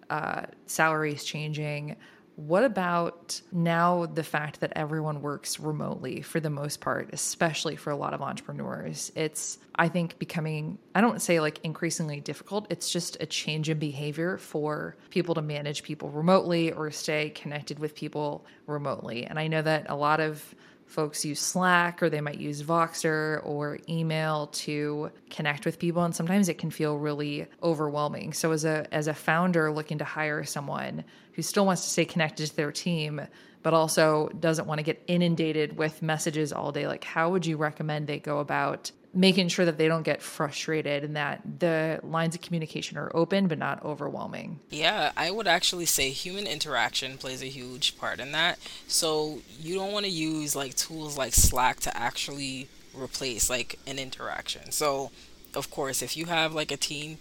uh, 0.09 0.43
salaries 0.65 1.23
changing, 1.23 1.95
what 2.35 2.65
about 2.65 3.39
now 3.51 4.05
the 4.05 4.23
fact 4.23 4.59
that 4.59 4.73
everyone 4.75 5.21
works 5.21 5.59
remotely 5.59 6.21
for 6.21 6.39
the 6.39 6.49
most 6.49 6.81
part, 6.81 7.09
especially 7.13 7.75
for 7.77 7.91
a 7.91 7.95
lot 7.95 8.13
of 8.13 8.21
entrepreneurs? 8.21 9.11
It's, 9.15 9.57
I 9.75 9.87
think, 9.87 10.19
becoming, 10.19 10.77
I 10.93 11.01
don't 11.01 11.21
say 11.21 11.39
like 11.39 11.59
increasingly 11.63 12.19
difficult. 12.19 12.67
It's 12.69 12.91
just 12.91 13.17
a 13.21 13.25
change 13.25 13.69
in 13.69 13.79
behavior 13.79 14.37
for 14.37 14.97
people 15.09 15.35
to 15.35 15.41
manage 15.41 15.83
people 15.83 16.09
remotely 16.09 16.71
or 16.73 16.91
stay 16.91 17.29
connected 17.29 17.79
with 17.79 17.95
people 17.95 18.45
remotely. 18.67 19.25
And 19.25 19.39
I 19.39 19.47
know 19.47 19.61
that 19.61 19.85
a 19.89 19.95
lot 19.95 20.19
of 20.19 20.53
folks 20.85 21.25
use 21.25 21.39
Slack 21.39 22.01
or 22.01 22.09
they 22.09 22.21
might 22.21 22.39
use 22.39 22.61
Voxer 22.61 23.45
or 23.45 23.79
email 23.89 24.47
to 24.47 25.11
connect 25.29 25.65
with 25.65 25.79
people 25.79 26.03
and 26.03 26.15
sometimes 26.15 26.47
it 26.49 26.57
can 26.57 26.69
feel 26.69 26.97
really 26.97 27.47
overwhelming. 27.63 28.33
So 28.33 28.51
as 28.51 28.65
a 28.65 28.87
as 28.93 29.07
a 29.07 29.13
founder 29.13 29.71
looking 29.71 29.97
to 29.97 30.05
hire 30.05 30.43
someone 30.43 31.03
who 31.33 31.41
still 31.41 31.65
wants 31.65 31.83
to 31.83 31.89
stay 31.89 32.05
connected 32.05 32.47
to 32.47 32.55
their 32.55 32.71
team 32.71 33.21
but 33.63 33.73
also 33.73 34.29
doesn't 34.39 34.67
want 34.67 34.77
to 34.77 34.83
get 34.83 35.03
inundated 35.07 35.75
with 35.75 36.03
messages 36.03 36.53
all 36.53 36.71
day, 36.71 36.87
like 36.87 37.03
how 37.03 37.31
would 37.31 37.47
you 37.47 37.57
recommend 37.57 38.05
they 38.05 38.19
go 38.19 38.37
about 38.37 38.91
making 39.15 39.47
sure 39.47 39.63
that 39.65 39.77
they 39.77 39.87
don't 39.87 40.03
get 40.03 40.21
frustrated 40.21 41.03
and 41.03 41.15
that 41.15 41.41
the 41.59 41.99
lines 42.03 42.35
of 42.35 42.41
communication 42.41 42.97
are 42.97 43.09
open 43.15 43.47
but 43.47 43.57
not 43.57 43.83
overwhelming. 43.83 44.59
Yeah, 44.69 45.13
I 45.15 45.31
would 45.31 45.47
actually 45.47 45.85
say 45.85 46.09
human 46.09 46.45
interaction 46.45 47.17
plays 47.17 47.41
a 47.41 47.47
huge 47.47 47.97
part 47.97 48.19
in 48.19 48.33
that. 48.33 48.59
So 48.87 49.39
you 49.59 49.75
don't 49.75 49.93
want 49.93 50.05
to 50.05 50.11
use 50.11 50.55
like 50.55 50.75
tools 50.75 51.17
like 51.17 51.33
Slack 51.33 51.79
to 51.81 51.97
actually 51.97 52.67
replace 52.93 53.49
like 53.49 53.79
an 53.87 53.97
interaction. 53.97 54.71
So 54.71 55.11
of 55.55 55.71
course, 55.71 56.01
if 56.01 56.17
you 56.17 56.25
have 56.25 56.53
like 56.53 56.71
a 56.71 56.77
team 56.77 57.17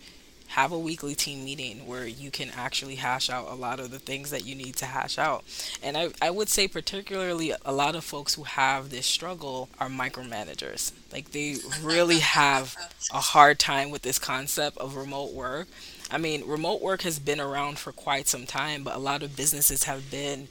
have 0.49 0.73
a 0.73 0.79
weekly 0.79 1.15
team 1.15 1.45
meeting 1.45 1.87
where 1.87 2.07
you 2.07 2.31
can 2.31 2.51
actually 2.57 2.97
hash 2.97 3.29
out 3.29 3.51
a 3.51 3.55
lot 3.55 3.81
of 3.81 3.91
the 3.91 3.99
things 3.99 4.31
that 4.31 4.45
you 4.45 4.55
need 4.55 4.77
to 4.77 4.87
hash 4.87 5.19
out. 5.19 5.45
And 5.83 5.97
I, 5.97 6.11
I 6.23 6.31
would 6.31 6.49
say, 6.49 6.69
particularly, 6.69 7.53
a 7.65 7.73
lot 7.73 7.97
of 7.97 8.05
folks 8.05 8.35
who 8.35 8.45
have 8.45 8.91
this 8.91 9.07
struggle 9.07 9.69
are 9.81 9.89
micromanagers. 9.89 10.93
Like, 11.13 11.33
they 11.33 11.57
really 11.83 12.21
have 12.21 12.77
a 13.13 13.21
hard 13.21 13.59
time 13.59 13.91
with 13.91 14.03
this 14.03 14.19
concept 14.19 14.79
of 14.79 14.97
remote 14.97 15.33
work. 15.33 15.69
I 16.11 16.19
mean, 16.19 16.47
remote 16.47 16.83
work 16.83 17.03
has 17.03 17.19
been 17.19 17.41
around 17.41 17.79
for 17.79 17.91
quite 17.91 18.29
some 18.29 18.47
time, 18.47 18.85
but 18.85 18.95
a 18.95 18.99
lot 18.99 19.23
of 19.23 19.37
businesses 19.37 19.85
have 19.85 20.11
been 20.11 20.49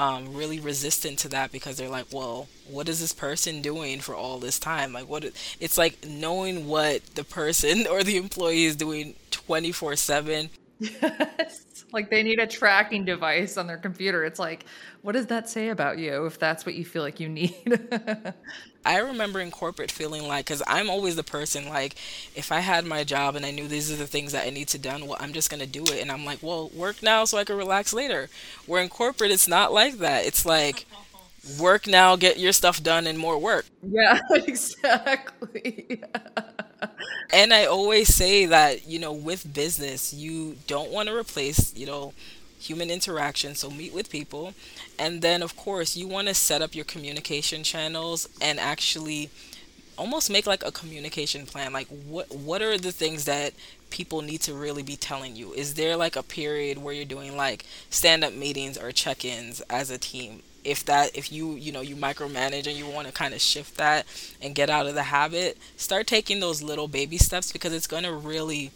um, 0.00 0.32
really 0.32 0.58
resistant 0.58 1.18
to 1.18 1.28
that 1.28 1.52
because 1.52 1.76
they're 1.76 1.90
like, 1.90 2.06
well, 2.10 2.48
what 2.66 2.88
is 2.88 3.00
this 3.00 3.12
person 3.12 3.60
doing 3.60 4.00
for 4.00 4.14
all 4.14 4.38
this 4.38 4.58
time? 4.58 4.94
Like, 4.94 5.10
what? 5.10 5.24
It's 5.60 5.76
like 5.76 6.06
knowing 6.06 6.66
what 6.66 7.04
the 7.16 7.24
person 7.24 7.86
or 7.90 8.02
the 8.02 8.16
employee 8.16 8.64
is 8.64 8.76
doing 8.76 9.14
24 9.30 9.96
7 9.96 10.48
Yes. 10.80 11.84
Like 11.92 12.08
they 12.08 12.22
need 12.22 12.38
a 12.38 12.46
tracking 12.46 13.04
device 13.04 13.58
on 13.58 13.66
their 13.66 13.76
computer. 13.76 14.24
It's 14.24 14.38
like, 14.38 14.64
what 15.02 15.12
does 15.12 15.26
that 15.26 15.48
say 15.48 15.68
about 15.68 15.98
you 15.98 16.24
if 16.24 16.38
that's 16.38 16.64
what 16.64 16.74
you 16.74 16.84
feel 16.84 17.02
like 17.02 17.20
you 17.20 17.28
need? 17.28 17.54
I 18.84 18.98
remember 18.98 19.40
in 19.40 19.50
corporate 19.50 19.90
feeling 19.90 20.26
like, 20.26 20.46
because 20.46 20.62
I'm 20.66 20.88
always 20.90 21.16
the 21.16 21.22
person 21.22 21.68
like, 21.68 21.96
if 22.34 22.50
I 22.50 22.60
had 22.60 22.84
my 22.86 23.04
job 23.04 23.36
and 23.36 23.44
I 23.44 23.50
knew 23.50 23.68
these 23.68 23.92
are 23.92 23.96
the 23.96 24.06
things 24.06 24.32
that 24.32 24.46
I 24.46 24.50
need 24.50 24.68
to 24.68 24.78
done, 24.78 25.06
well, 25.06 25.18
I'm 25.20 25.32
just 25.32 25.50
gonna 25.50 25.66
do 25.66 25.90
it. 25.92 26.00
And 26.00 26.10
I'm 26.10 26.24
like, 26.24 26.42
well, 26.42 26.70
work 26.70 27.02
now 27.02 27.24
so 27.24 27.38
I 27.38 27.44
can 27.44 27.56
relax 27.56 27.92
later. 27.92 28.28
Where 28.66 28.82
in 28.82 28.88
corporate, 28.88 29.30
it's 29.30 29.48
not 29.48 29.72
like 29.72 29.98
that. 29.98 30.24
It's 30.26 30.46
like, 30.46 30.86
work 31.58 31.86
now, 31.86 32.16
get 32.16 32.38
your 32.38 32.52
stuff 32.52 32.82
done, 32.82 33.06
and 33.06 33.18
more 33.18 33.38
work. 33.38 33.66
yeah, 33.82 34.20
exactly. 34.30 36.00
And 37.32 37.52
I 37.52 37.64
always 37.66 38.14
say 38.14 38.46
that, 38.46 38.86
you 38.86 38.98
know, 38.98 39.12
with 39.12 39.52
business, 39.52 40.12
you 40.12 40.56
don't 40.66 40.90
want 40.90 41.08
to 41.08 41.14
replace, 41.16 41.74
you 41.76 41.86
know, 41.86 42.12
human 42.60 42.90
interaction. 42.90 43.54
So 43.54 43.70
meet 43.70 43.92
with 43.92 44.10
people. 44.10 44.54
And 44.98 45.22
then, 45.22 45.42
of 45.42 45.56
course, 45.56 45.96
you 45.96 46.06
want 46.06 46.28
to 46.28 46.34
set 46.34 46.62
up 46.62 46.74
your 46.74 46.84
communication 46.84 47.62
channels 47.64 48.28
and 48.40 48.60
actually 48.60 49.30
almost 49.96 50.30
make 50.30 50.46
like 50.46 50.64
a 50.64 50.70
communication 50.70 51.46
plan. 51.46 51.72
Like, 51.72 51.88
what, 51.88 52.34
what 52.34 52.62
are 52.62 52.78
the 52.78 52.92
things 52.92 53.24
that 53.24 53.52
people 53.90 54.22
need 54.22 54.40
to 54.42 54.54
really 54.54 54.82
be 54.82 54.96
telling 54.96 55.36
you? 55.36 55.52
Is 55.52 55.74
there 55.74 55.96
like 55.96 56.16
a 56.16 56.22
period 56.22 56.78
where 56.78 56.94
you're 56.94 57.04
doing 57.04 57.36
like 57.36 57.64
stand 57.90 58.22
up 58.24 58.32
meetings 58.32 58.78
or 58.78 58.92
check 58.92 59.24
ins 59.24 59.60
as 59.62 59.90
a 59.90 59.98
team? 59.98 60.42
if 60.62 60.84
that 60.84 61.16
if 61.16 61.32
you 61.32 61.54
you 61.54 61.72
know 61.72 61.80
you 61.80 61.96
micromanage 61.96 62.66
and 62.66 62.76
you 62.76 62.86
want 62.86 63.06
to 63.06 63.12
kind 63.14 63.32
of 63.32 63.40
shift 63.40 63.78
that 63.78 64.06
and 64.42 64.54
get 64.54 64.68
out 64.68 64.86
of 64.86 64.94
the 64.94 65.04
habit 65.04 65.56
start 65.76 66.06
taking 66.06 66.40
those 66.40 66.62
little 66.62 66.86
baby 66.86 67.16
steps 67.16 67.50
because 67.50 67.72
it's 67.72 67.86
going 67.86 68.02
to 68.02 68.12
really 68.12 68.70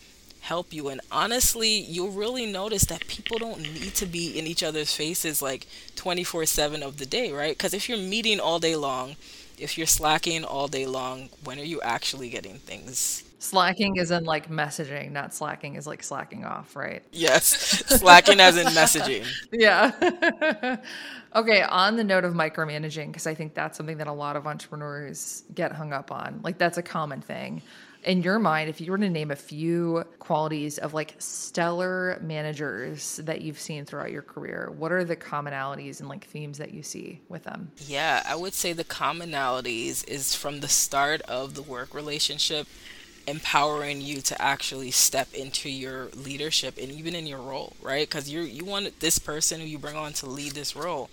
help 0.45 0.73
you 0.73 0.89
and 0.89 1.01
honestly 1.11 1.69
you'll 1.71 2.11
really 2.11 2.47
notice 2.47 2.85
that 2.87 3.07
people 3.09 3.39
don't 3.39 3.61
need 3.61 3.95
to 3.95 4.07
be 4.07 4.39
in 4.39 4.47
each 4.47 4.63
other's 4.63 4.95
faces 4.95 5.43
like 5.43 5.67
24/7 5.97 6.83
of 6.83 6.99
the 6.99 7.07
day 7.07 7.33
right 7.33 7.57
because 7.57 7.75
if 7.75 7.89
you're 7.89 7.99
meeting 7.99 8.41
all 8.41 8.59
day 8.59 8.77
long 8.77 9.17
if 9.59 9.79
you're 9.79 9.87
slacking 9.87 10.45
all 10.45 10.69
day 10.69 10.87
long 10.87 11.29
when 11.43 11.59
are 11.59 11.65
you 11.65 11.81
actually 11.83 12.29
getting 12.29 12.59
things 12.59 13.25
Slacking 13.39 13.97
is 13.97 14.11
in 14.11 14.25
like 14.25 14.49
messaging, 14.49 15.13
not 15.13 15.35
slacking 15.35 15.75
is 15.75 15.87
like 15.87 16.03
slacking 16.03 16.45
off, 16.47 16.75
right? 16.77 17.03
yes 17.13 17.47
slacking 17.99 18.41
as 18.41 18.57
in 18.57 18.67
messaging 18.69 19.27
Yeah. 19.53 19.93
okay, 21.37 21.63
on 21.63 21.97
the 21.97 22.05
note 22.05 22.25
of 22.25 22.35
micromanaging, 22.35 23.09
because 23.09 23.27
I 23.27 23.35
think 23.35 23.55
that's 23.55 23.77
something 23.77 23.99
that 23.99 24.07
a 24.07 24.13
lot 24.13 24.37
of 24.37 24.47
entrepreneurs 24.47 25.45
get 25.55 25.73
hung 25.73 25.93
up 25.93 26.11
on. 26.11 26.41
Like, 26.43 26.59
that's 26.59 26.79
a 26.79 26.83
common 26.83 27.21
thing. 27.21 27.63
In 28.05 28.23
your 28.23 28.39
mind, 28.39 28.69
if 28.69 28.83
you 28.83 28.91
were 28.93 28.99
to 28.99 29.09
name 29.09 29.31
a 29.31 29.37
few 29.37 30.05
qualities 30.19 30.77
of 30.77 30.93
like 30.93 31.15
stellar 31.19 32.19
managers 32.21 33.17
that 33.25 33.41
you've 33.41 33.59
seen 33.59 33.87
throughout 33.87 34.13
your 34.13 34.23
career, 34.23 34.71
what 34.77 34.93
are 34.93 35.05
the 35.05 35.17
commonalities 35.17 36.01
and 36.01 36.09
like 36.09 36.27
themes 36.27 36.59
that 36.59 36.75
you 36.75 36.83
see 36.83 37.21
with 37.31 37.45
them? 37.45 37.73
Yeah, 37.79 38.23
I 38.29 38.37
would 38.37 38.53
say 38.53 38.75
the 38.75 38.85
commonalities 38.85 40.07
is 40.07 40.35
from 40.35 40.61
the 40.61 40.69
start 40.69 41.23
of 41.23 41.55
the 41.55 41.63
work 41.63 41.95
relationship, 41.95 42.67
empowering 43.27 44.03
you 44.03 44.21
to 44.21 44.41
actually 44.41 44.91
step 44.91 45.33
into 45.33 45.71
your 45.71 46.09
leadership 46.09 46.77
and 46.79 46.93
even 46.93 47.15
in 47.15 47.27
your 47.27 47.41
role, 47.41 47.73
right? 47.81 48.07
Because 48.07 48.29
you 48.29 48.43
you 48.43 48.67
want 48.67 49.01
this 49.01 49.19
person 49.19 49.61
who 49.61 49.67
you 49.67 49.79
bring 49.79 49.97
on 49.97 50.13
to 50.15 50.27
lead 50.27 50.53
this 50.53 50.77
role, 50.77 51.09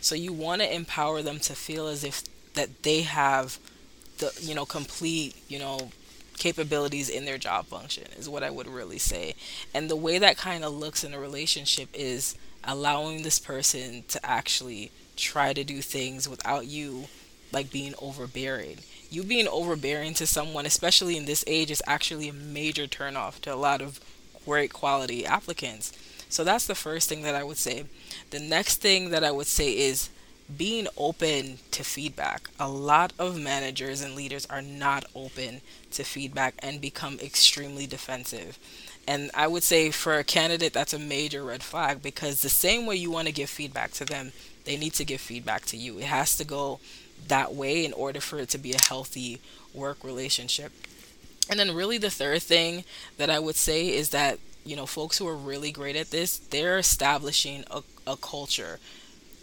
so 0.00 0.14
you 0.14 0.32
want 0.32 0.62
to 0.62 0.72
empower 0.72 1.20
them 1.20 1.40
to 1.40 1.56
feel 1.56 1.88
as 1.88 2.04
if 2.04 2.22
that 2.54 2.84
they 2.84 3.02
have 3.02 3.58
the 4.18 4.32
you 4.40 4.54
know 4.54 4.64
complete 4.64 5.34
you 5.48 5.58
know 5.58 5.90
capabilities 6.38 7.08
in 7.08 7.24
their 7.24 7.38
job 7.38 7.66
function 7.66 8.04
is 8.16 8.28
what 8.28 8.42
I 8.42 8.50
would 8.50 8.68
really 8.68 8.98
say. 8.98 9.34
And 9.74 9.90
the 9.90 9.96
way 9.96 10.18
that 10.18 10.36
kind 10.36 10.64
of 10.64 10.72
looks 10.72 11.04
in 11.04 11.14
a 11.14 11.18
relationship 11.18 11.88
is 11.92 12.36
allowing 12.64 13.22
this 13.22 13.38
person 13.38 14.04
to 14.08 14.24
actually 14.24 14.90
try 15.16 15.52
to 15.52 15.64
do 15.64 15.82
things 15.82 16.28
without 16.28 16.66
you 16.66 17.04
like 17.52 17.70
being 17.70 17.94
overbearing. 18.00 18.78
You 19.10 19.24
being 19.24 19.48
overbearing 19.48 20.14
to 20.14 20.26
someone, 20.26 20.66
especially 20.66 21.16
in 21.16 21.24
this 21.24 21.44
age, 21.46 21.70
is 21.70 21.82
actually 21.86 22.28
a 22.28 22.32
major 22.32 22.86
turnoff 22.86 23.40
to 23.40 23.52
a 23.52 23.56
lot 23.56 23.80
of 23.80 24.00
great 24.44 24.72
quality 24.72 25.24
applicants. 25.24 25.92
So 26.28 26.44
that's 26.44 26.66
the 26.66 26.74
first 26.74 27.08
thing 27.08 27.22
that 27.22 27.34
I 27.34 27.42
would 27.42 27.56
say. 27.56 27.84
The 28.30 28.38
next 28.38 28.82
thing 28.82 29.10
that 29.10 29.24
I 29.24 29.30
would 29.30 29.46
say 29.46 29.70
is 29.70 30.10
being 30.56 30.88
open 30.96 31.58
to 31.70 31.84
feedback. 31.84 32.48
A 32.58 32.68
lot 32.68 33.12
of 33.18 33.38
managers 33.38 34.00
and 34.00 34.14
leaders 34.14 34.46
are 34.46 34.62
not 34.62 35.04
open 35.14 35.60
to 35.92 36.04
feedback 36.04 36.54
and 36.60 36.80
become 36.80 37.18
extremely 37.20 37.86
defensive. 37.86 38.58
And 39.06 39.30
I 39.34 39.46
would 39.46 39.62
say 39.62 39.90
for 39.90 40.14
a 40.14 40.24
candidate, 40.24 40.72
that's 40.72 40.94
a 40.94 40.98
major 40.98 41.44
red 41.44 41.62
flag 41.62 42.02
because 42.02 42.40
the 42.40 42.48
same 42.48 42.86
way 42.86 42.96
you 42.96 43.10
want 43.10 43.26
to 43.26 43.32
give 43.32 43.50
feedback 43.50 43.92
to 43.92 44.04
them, 44.04 44.32
they 44.64 44.76
need 44.76 44.94
to 44.94 45.04
give 45.04 45.20
feedback 45.20 45.64
to 45.66 45.76
you. 45.76 45.98
It 45.98 46.04
has 46.04 46.36
to 46.36 46.44
go 46.44 46.80
that 47.26 47.54
way 47.54 47.84
in 47.84 47.92
order 47.92 48.20
for 48.20 48.38
it 48.38 48.48
to 48.50 48.58
be 48.58 48.72
a 48.72 48.82
healthy 48.82 49.40
work 49.74 50.02
relationship. 50.04 50.72
And 51.50 51.58
then, 51.58 51.74
really, 51.74 51.96
the 51.96 52.10
third 52.10 52.42
thing 52.42 52.84
that 53.16 53.30
I 53.30 53.38
would 53.38 53.56
say 53.56 53.88
is 53.88 54.10
that, 54.10 54.38
you 54.64 54.76
know, 54.76 54.84
folks 54.84 55.16
who 55.16 55.26
are 55.26 55.36
really 55.36 55.72
great 55.72 55.96
at 55.96 56.10
this, 56.10 56.36
they're 56.36 56.78
establishing 56.78 57.64
a, 57.70 57.82
a 58.06 58.16
culture 58.16 58.78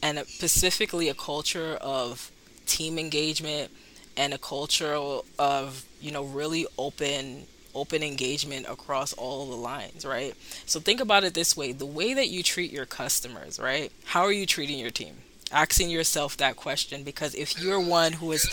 and 0.05 0.19
specifically 0.27 1.09
a 1.09 1.15
culture 1.15 1.77
of 1.81 2.31
team 2.67 2.99
engagement 2.99 3.71
and 4.15 4.35
a 4.35 4.37
culture 4.37 4.95
of, 5.39 5.85
you 5.99 6.11
know, 6.11 6.23
really 6.23 6.67
open 6.77 7.45
open 7.73 8.01
engagement 8.03 8.65
across 8.69 9.11
all 9.13 9.47
the 9.47 9.55
lines, 9.55 10.05
right? 10.05 10.33
So 10.65 10.79
think 10.79 11.01
about 11.01 11.25
it 11.25 11.33
this 11.33 11.57
way, 11.57 11.73
the 11.73 11.85
way 11.85 12.13
that 12.13 12.29
you 12.29 12.41
treat 12.41 12.71
your 12.71 12.85
customers, 12.85 13.59
right? 13.59 13.91
How 14.05 14.21
are 14.21 14.31
you 14.31 14.45
treating 14.45 14.79
your 14.79 14.91
team? 14.91 15.15
asking 15.51 15.91
yourself 15.91 16.37
that 16.37 16.55
question 16.55 17.03
because 17.03 17.35
if 17.35 17.61
you're 17.61 17.79
one 17.79 18.11
who 18.13 18.31
is 18.31 18.43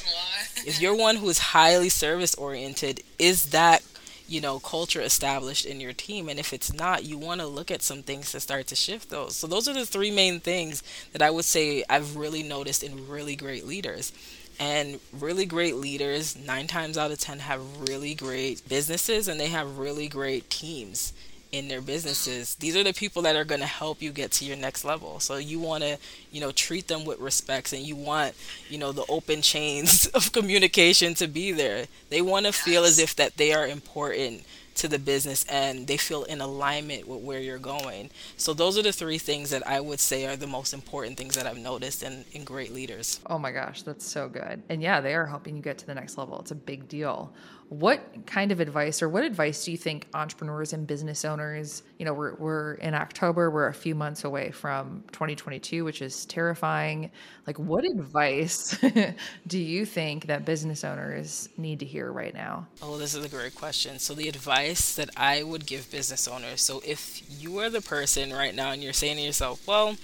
if 0.66 0.78
you're 0.78 0.94
one 0.94 1.16
who 1.16 1.26
is 1.30 1.38
highly 1.38 1.88
service 1.88 2.34
oriented 2.34 3.02
is 3.18 3.50
that 3.50 3.82
you 4.28 4.40
know 4.40 4.58
culture 4.60 5.00
established 5.00 5.66
in 5.66 5.80
your 5.80 5.92
team. 5.92 6.28
And 6.28 6.38
if 6.38 6.52
it's 6.52 6.72
not 6.72 7.04
you 7.04 7.18
want 7.18 7.40
to 7.40 7.46
look 7.46 7.70
at 7.70 7.82
some 7.82 8.02
things 8.02 8.32
to 8.32 8.40
start 8.40 8.66
to 8.68 8.74
shift 8.74 9.10
those. 9.10 9.36
So 9.36 9.46
those 9.46 9.68
are 9.68 9.74
the 9.74 9.86
three 9.86 10.10
main 10.10 10.40
things 10.40 10.82
that 11.12 11.22
i 11.22 11.30
would 11.30 11.44
say 11.44 11.84
i've 11.88 12.16
really 12.16 12.42
noticed 12.42 12.82
in 12.82 13.08
really 13.08 13.36
great 13.36 13.66
leaders. 13.66 14.12
And 14.60 15.00
really 15.12 15.46
great 15.46 15.76
leaders 15.76 16.36
nine 16.36 16.66
times 16.66 16.96
out 16.98 17.10
of 17.10 17.18
ten 17.18 17.40
have 17.40 17.60
really 17.88 18.14
great 18.14 18.68
businesses 18.68 19.26
and 19.26 19.40
they 19.40 19.48
have 19.48 19.78
really 19.78 20.08
great 20.08 20.50
teams 20.50 21.12
in 21.52 21.68
their 21.68 21.80
businesses 21.80 22.54
these 22.56 22.76
are 22.76 22.82
the 22.82 22.92
people 22.92 23.22
that 23.22 23.36
are 23.36 23.44
going 23.44 23.60
to 23.60 23.66
help 23.66 24.00
you 24.02 24.10
get 24.10 24.30
to 24.32 24.44
your 24.44 24.56
next 24.56 24.84
level 24.84 25.20
so 25.20 25.36
you 25.36 25.60
want 25.60 25.82
to 25.82 25.98
you 26.30 26.40
know 26.40 26.50
treat 26.50 26.88
them 26.88 27.04
with 27.04 27.18
respect 27.20 27.72
and 27.72 27.82
you 27.82 27.94
want 27.94 28.34
you 28.68 28.78
know 28.78 28.90
the 28.92 29.04
open 29.08 29.42
chains 29.42 30.06
of 30.14 30.32
communication 30.32 31.14
to 31.14 31.28
be 31.28 31.52
there 31.52 31.86
they 32.10 32.22
want 32.22 32.46
to 32.46 32.52
feel 32.52 32.84
as 32.84 32.98
if 32.98 33.14
that 33.14 33.36
they 33.36 33.52
are 33.52 33.66
important 33.66 34.42
to 34.74 34.88
the 34.88 34.98
business 34.98 35.44
and 35.50 35.86
they 35.86 35.98
feel 35.98 36.24
in 36.24 36.40
alignment 36.40 37.06
with 37.06 37.20
where 37.20 37.40
you're 37.40 37.58
going 37.58 38.08
so 38.38 38.54
those 38.54 38.78
are 38.78 38.82
the 38.82 38.92
three 38.92 39.18
things 39.18 39.50
that 39.50 39.66
i 39.68 39.78
would 39.78 40.00
say 40.00 40.24
are 40.24 40.36
the 40.36 40.46
most 40.46 40.72
important 40.72 41.18
things 41.18 41.34
that 41.34 41.46
i've 41.46 41.58
noticed 41.58 42.02
in, 42.02 42.24
in 42.32 42.42
great 42.42 42.72
leaders 42.72 43.20
Oh 43.26 43.38
my 43.38 43.50
gosh, 43.52 43.82
that's 43.82 44.06
so 44.06 44.28
good. 44.28 44.62
And 44.68 44.82
yeah, 44.82 45.00
they 45.00 45.14
are 45.14 45.26
helping 45.26 45.56
you 45.56 45.62
get 45.62 45.78
to 45.78 45.86
the 45.86 45.94
next 45.94 46.18
level. 46.18 46.40
It's 46.40 46.50
a 46.50 46.54
big 46.56 46.88
deal. 46.88 47.32
What 47.72 48.26
kind 48.26 48.52
of 48.52 48.60
advice 48.60 49.02
or 49.02 49.08
what 49.08 49.24
advice 49.24 49.64
do 49.64 49.70
you 49.70 49.78
think 49.78 50.06
entrepreneurs 50.12 50.74
and 50.74 50.86
business 50.86 51.24
owners, 51.24 51.82
you 51.98 52.04
know, 52.04 52.12
we're, 52.12 52.34
we're 52.34 52.74
in 52.74 52.94
October, 52.94 53.50
we're 53.50 53.68
a 53.68 53.74
few 53.74 53.94
months 53.94 54.24
away 54.24 54.50
from 54.50 55.04
2022, 55.12 55.84
which 55.84 56.02
is 56.02 56.26
terrifying. 56.26 57.10
Like, 57.46 57.58
what 57.58 57.84
advice 57.84 58.76
do 59.46 59.58
you 59.58 59.86
think 59.86 60.26
that 60.26 60.44
business 60.44 60.84
owners 60.84 61.48
need 61.56 61.80
to 61.80 61.86
hear 61.86 62.12
right 62.12 62.34
now? 62.34 62.66
Oh, 62.82 62.98
this 62.98 63.14
is 63.14 63.24
a 63.24 63.28
great 63.28 63.54
question. 63.54 63.98
So, 63.98 64.12
the 64.14 64.28
advice 64.28 64.94
that 64.96 65.08
I 65.16 65.42
would 65.42 65.64
give 65.66 65.90
business 65.90 66.28
owners 66.28 66.60
so, 66.60 66.82
if 66.86 67.22
you 67.28 67.58
are 67.58 67.70
the 67.70 67.80
person 67.80 68.32
right 68.32 68.54
now 68.54 68.70
and 68.70 68.82
you're 68.82 68.92
saying 68.92 69.16
to 69.16 69.22
yourself, 69.22 69.66
well, 69.66 69.96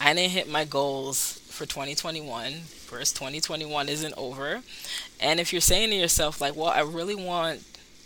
I 0.00 0.14
didn't 0.14 0.32
hit 0.32 0.48
my 0.48 0.64
goals 0.64 1.39
for 1.60 1.66
2021, 1.66 2.54
first 2.86 3.16
2021 3.16 3.90
isn't 3.90 4.14
over. 4.16 4.62
And 5.20 5.38
if 5.38 5.52
you're 5.52 5.60
saying 5.60 5.90
to 5.90 5.94
yourself, 5.94 6.40
like, 6.40 6.56
well, 6.56 6.68
I 6.68 6.80
really 6.80 7.14
want 7.14 7.60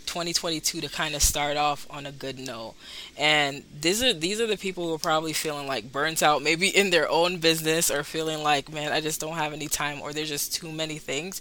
2022 0.06 0.80
to 0.80 0.88
kind 0.88 1.14
of 1.14 1.22
start 1.22 1.56
off 1.56 1.86
on 1.88 2.04
a 2.04 2.10
good 2.10 2.36
note. 2.36 2.74
And 3.16 3.62
these 3.80 4.02
are 4.02 4.12
these 4.12 4.40
are 4.40 4.48
the 4.48 4.56
people 4.56 4.88
who 4.88 4.94
are 4.94 4.98
probably 4.98 5.32
feeling 5.32 5.68
like 5.68 5.92
burnt 5.92 6.20
out 6.20 6.42
maybe 6.42 6.66
in 6.66 6.90
their 6.90 7.08
own 7.08 7.38
business 7.38 7.92
or 7.92 8.02
feeling 8.02 8.42
like, 8.42 8.72
man, 8.72 8.90
I 8.90 9.00
just 9.00 9.20
don't 9.20 9.36
have 9.36 9.52
any 9.52 9.68
time 9.68 10.00
or 10.00 10.12
there's 10.12 10.28
just 10.28 10.52
too 10.52 10.72
many 10.72 10.98
things. 10.98 11.40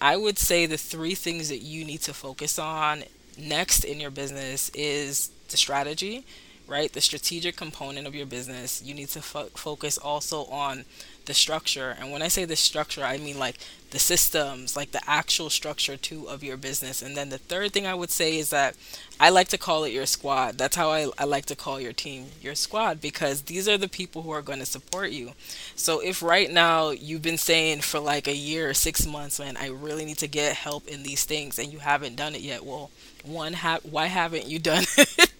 I 0.00 0.16
would 0.16 0.38
say 0.38 0.66
the 0.66 0.78
three 0.78 1.16
things 1.16 1.48
that 1.48 1.58
you 1.58 1.84
need 1.84 2.02
to 2.02 2.14
focus 2.14 2.60
on 2.60 3.02
next 3.36 3.82
in 3.82 3.98
your 3.98 4.12
business 4.12 4.70
is 4.74 5.32
the 5.48 5.56
strategy, 5.56 6.24
right? 6.68 6.92
The 6.92 7.00
strategic 7.00 7.56
component 7.56 8.06
of 8.06 8.14
your 8.14 8.26
business. 8.26 8.80
You 8.80 8.94
need 8.94 9.08
to 9.08 9.22
fo- 9.22 9.50
focus 9.56 9.98
also 9.98 10.44
on 10.44 10.84
the 11.28 11.34
structure. 11.34 11.96
And 12.00 12.10
when 12.10 12.22
I 12.22 12.28
say 12.28 12.44
the 12.44 12.56
structure, 12.56 13.04
I 13.04 13.18
mean 13.18 13.38
like 13.38 13.58
the 13.90 13.98
systems, 13.98 14.76
like 14.76 14.90
the 14.90 15.00
actual 15.08 15.50
structure 15.50 15.96
too 15.96 16.28
of 16.28 16.42
your 16.42 16.56
business. 16.56 17.00
And 17.00 17.16
then 17.16 17.28
the 17.28 17.38
third 17.38 17.72
thing 17.72 17.86
I 17.86 17.94
would 17.94 18.10
say 18.10 18.36
is 18.36 18.50
that 18.50 18.76
I 19.20 19.30
like 19.30 19.48
to 19.48 19.58
call 19.58 19.84
it 19.84 19.92
your 19.92 20.06
squad. 20.06 20.58
That's 20.58 20.76
how 20.76 20.90
I, 20.90 21.08
I 21.18 21.24
like 21.24 21.46
to 21.46 21.56
call 21.56 21.80
your 21.80 21.92
team 21.92 22.26
your 22.42 22.54
squad 22.54 23.00
because 23.00 23.42
these 23.42 23.68
are 23.68 23.78
the 23.78 23.88
people 23.88 24.22
who 24.22 24.30
are 24.30 24.42
going 24.42 24.58
to 24.58 24.66
support 24.66 25.10
you. 25.10 25.32
So 25.76 26.00
if 26.00 26.22
right 26.22 26.50
now 26.50 26.90
you've 26.90 27.22
been 27.22 27.38
saying 27.38 27.82
for 27.82 28.00
like 28.00 28.26
a 28.26 28.34
year 28.34 28.68
or 28.68 28.74
six 28.74 29.06
months, 29.06 29.38
man, 29.38 29.56
I 29.56 29.68
really 29.68 30.04
need 30.04 30.18
to 30.18 30.28
get 30.28 30.56
help 30.56 30.88
in 30.88 31.02
these 31.04 31.24
things 31.24 31.58
and 31.58 31.72
you 31.72 31.78
haven't 31.78 32.16
done 32.16 32.34
it 32.34 32.40
yet, 32.42 32.64
well, 32.64 32.90
one, 33.24 33.52
ha- 33.54 33.80
why 33.82 34.06
haven't 34.06 34.46
you 34.46 34.58
done 34.58 34.84
it? 34.98 35.30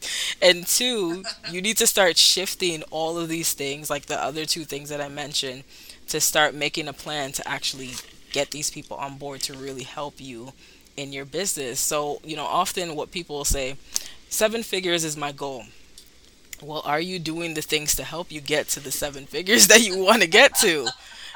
And 0.40 0.66
two, 0.66 1.24
you 1.50 1.60
need 1.62 1.76
to 1.78 1.86
start 1.86 2.16
shifting 2.16 2.82
all 2.90 3.18
of 3.18 3.28
these 3.28 3.52
things, 3.52 3.90
like 3.90 4.06
the 4.06 4.22
other 4.22 4.44
two 4.44 4.64
things 4.64 4.88
that 4.88 5.00
I 5.00 5.08
mentioned, 5.08 5.64
to 6.08 6.20
start 6.20 6.54
making 6.54 6.88
a 6.88 6.92
plan 6.92 7.32
to 7.32 7.48
actually 7.48 7.92
get 8.32 8.50
these 8.50 8.70
people 8.70 8.96
on 8.96 9.18
board 9.18 9.40
to 9.42 9.54
really 9.54 9.84
help 9.84 10.20
you 10.20 10.52
in 10.96 11.12
your 11.12 11.24
business. 11.24 11.80
So, 11.80 12.20
you 12.24 12.36
know, 12.36 12.44
often 12.44 12.94
what 12.96 13.10
people 13.10 13.36
will 13.36 13.44
say, 13.44 13.76
seven 14.28 14.62
figures 14.62 15.04
is 15.04 15.16
my 15.16 15.32
goal. 15.32 15.64
Well, 16.60 16.82
are 16.84 17.00
you 17.00 17.18
doing 17.18 17.54
the 17.54 17.62
things 17.62 17.94
to 17.96 18.04
help 18.04 18.32
you 18.32 18.40
get 18.40 18.68
to 18.70 18.80
the 18.80 18.90
seven 18.90 19.26
figures 19.34 19.68
that 19.68 19.82
you 19.82 19.98
want 20.02 20.22
to 20.22 20.28
get 20.28 20.54
to? 20.56 20.88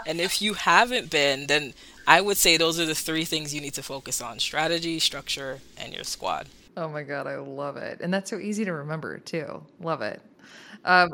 And 0.07 0.20
if 0.20 0.43
you 0.43 0.55
haven't 0.55 1.11
been, 1.11 1.47
then 1.47 1.74
I 2.07 2.20
would 2.20 2.36
say 2.36 2.57
those 2.57 2.80
are 2.80 2.86
the 2.86 2.95
three 2.95 3.24
things 3.24 3.55
you 3.55 3.61
need 3.61 3.74
to 3.74 3.82
focus 3.82 4.20
on 4.20 4.40
strategy, 4.40 4.99
structure, 4.99 5.61
and 5.76 5.95
your 5.95 6.05
squad. 6.05 6.49
Oh 6.76 6.88
my 6.88 7.02
God, 7.02 7.26
I 7.26 7.36
love 7.36 7.76
it. 7.76 8.00
And 8.00 8.12
that's 8.12 8.30
so 8.30 8.38
easy 8.38 8.64
to 8.64 8.72
remember 8.72 9.18
too. 9.18 9.64
Love 9.80 10.00
it. 10.00 10.22
Um, 10.84 11.10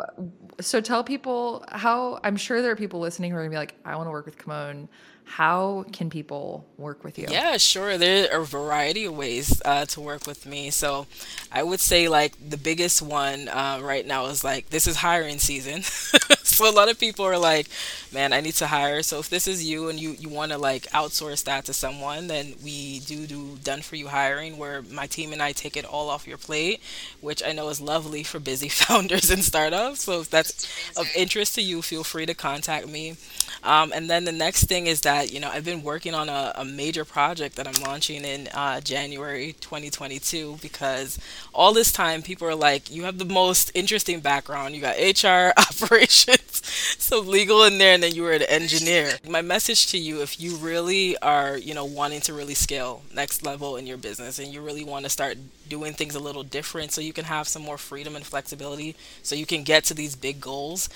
so 0.60 0.80
tell 0.80 1.02
people 1.04 1.64
how 1.68 2.20
I'm 2.24 2.36
sure 2.36 2.62
there 2.62 2.70
are 2.72 2.76
people 2.76 3.00
listening 3.00 3.30
who 3.32 3.36
are 3.36 3.40
gonna 3.40 3.50
be 3.50 3.56
like, 3.56 3.74
I 3.84 3.96
want 3.96 4.06
to 4.06 4.10
work 4.12 4.24
with 4.24 4.38
Kimone 4.38 4.88
how 5.28 5.84
can 5.92 6.10
people 6.10 6.66
work 6.76 7.04
with 7.04 7.18
you? 7.18 7.26
Yeah, 7.28 7.58
sure. 7.58 7.98
There 7.98 8.32
are 8.32 8.40
a 8.40 8.44
variety 8.44 9.04
of 9.04 9.16
ways 9.16 9.60
uh, 9.64 9.84
to 9.86 10.00
work 10.00 10.26
with 10.26 10.46
me. 10.46 10.70
So 10.70 11.06
I 11.52 11.62
would 11.62 11.80
say, 11.80 12.08
like, 12.08 12.32
the 12.50 12.56
biggest 12.56 13.02
one 13.02 13.48
uh, 13.48 13.78
right 13.82 14.06
now 14.06 14.26
is 14.26 14.42
like, 14.42 14.70
this 14.70 14.86
is 14.86 14.96
hiring 14.96 15.38
season. 15.38 15.82
so 16.42 16.68
a 16.68 16.72
lot 16.72 16.88
of 16.88 16.98
people 16.98 17.24
are 17.24 17.38
like, 17.38 17.68
man, 18.12 18.32
I 18.32 18.40
need 18.40 18.54
to 18.54 18.66
hire. 18.66 19.02
So 19.02 19.18
if 19.18 19.28
this 19.28 19.46
is 19.46 19.64
you 19.68 19.88
and 19.88 20.00
you, 20.00 20.10
you 20.18 20.28
want 20.28 20.52
to 20.52 20.58
like 20.58 20.84
outsource 20.90 21.44
that 21.44 21.66
to 21.66 21.72
someone, 21.72 22.26
then 22.26 22.54
we 22.64 23.00
do 23.00 23.26
do 23.26 23.58
done 23.62 23.82
for 23.82 23.96
you 23.96 24.08
hiring 24.08 24.56
where 24.56 24.82
my 24.82 25.06
team 25.06 25.32
and 25.32 25.42
I 25.42 25.52
take 25.52 25.76
it 25.76 25.84
all 25.84 26.08
off 26.08 26.26
your 26.26 26.38
plate, 26.38 26.80
which 27.20 27.42
I 27.44 27.52
know 27.52 27.68
is 27.68 27.80
lovely 27.80 28.22
for 28.22 28.40
busy 28.40 28.68
founders 28.70 29.30
and 29.30 29.44
startups. 29.44 30.04
So 30.04 30.20
if 30.20 30.30
that's 30.30 30.66
of 30.96 31.06
interest 31.14 31.54
to 31.56 31.62
you, 31.62 31.82
feel 31.82 32.04
free 32.04 32.26
to 32.26 32.34
contact 32.34 32.88
me. 32.88 33.16
Um, 33.62 33.92
and 33.94 34.08
then 34.08 34.24
the 34.24 34.32
next 34.32 34.64
thing 34.64 34.86
is 34.86 35.02
that, 35.02 35.32
you 35.32 35.40
know, 35.40 35.50
I've 35.50 35.64
been 35.64 35.82
working 35.82 36.14
on 36.14 36.28
a, 36.28 36.52
a 36.56 36.64
major 36.64 37.04
project 37.04 37.56
that 37.56 37.66
I'm 37.66 37.82
launching 37.82 38.24
in 38.24 38.48
uh, 38.54 38.80
January 38.80 39.54
2022 39.60 40.58
because 40.60 41.18
all 41.52 41.72
this 41.72 41.92
time 41.92 42.22
people 42.22 42.46
are 42.48 42.54
like, 42.54 42.90
you 42.90 43.04
have 43.04 43.18
the 43.18 43.24
most 43.24 43.70
interesting 43.74 44.20
background. 44.20 44.74
You 44.74 44.80
got 44.80 44.96
HR, 44.98 45.52
operations, 45.58 46.62
so 46.98 47.20
legal 47.20 47.64
in 47.64 47.78
there, 47.78 47.94
and 47.94 48.02
then 48.02 48.14
you 48.14 48.22
were 48.22 48.32
an 48.32 48.42
engineer. 48.42 49.12
My 49.28 49.42
message 49.42 49.88
to 49.88 49.98
you, 49.98 50.22
if 50.22 50.40
you 50.40 50.56
really 50.56 51.16
are, 51.18 51.56
you 51.56 51.74
know, 51.74 51.84
wanting 51.84 52.20
to 52.22 52.32
really 52.32 52.54
scale 52.54 53.02
next 53.14 53.42
level 53.44 53.76
in 53.76 53.86
your 53.86 53.96
business 53.96 54.38
and 54.38 54.52
you 54.52 54.60
really 54.60 54.84
want 54.84 55.04
to 55.04 55.10
start 55.10 55.36
doing 55.68 55.92
things 55.92 56.14
a 56.14 56.20
little 56.20 56.42
different 56.42 56.92
so 56.92 57.00
you 57.00 57.12
can 57.12 57.24
have 57.24 57.48
some 57.48 57.62
more 57.62 57.78
freedom 57.78 58.16
and 58.16 58.24
flexibility 58.24 58.96
so 59.22 59.34
you 59.34 59.46
can 59.46 59.62
get 59.62 59.84
to 59.84 59.94
these 59.94 60.16
big 60.16 60.40
goals 60.40 60.88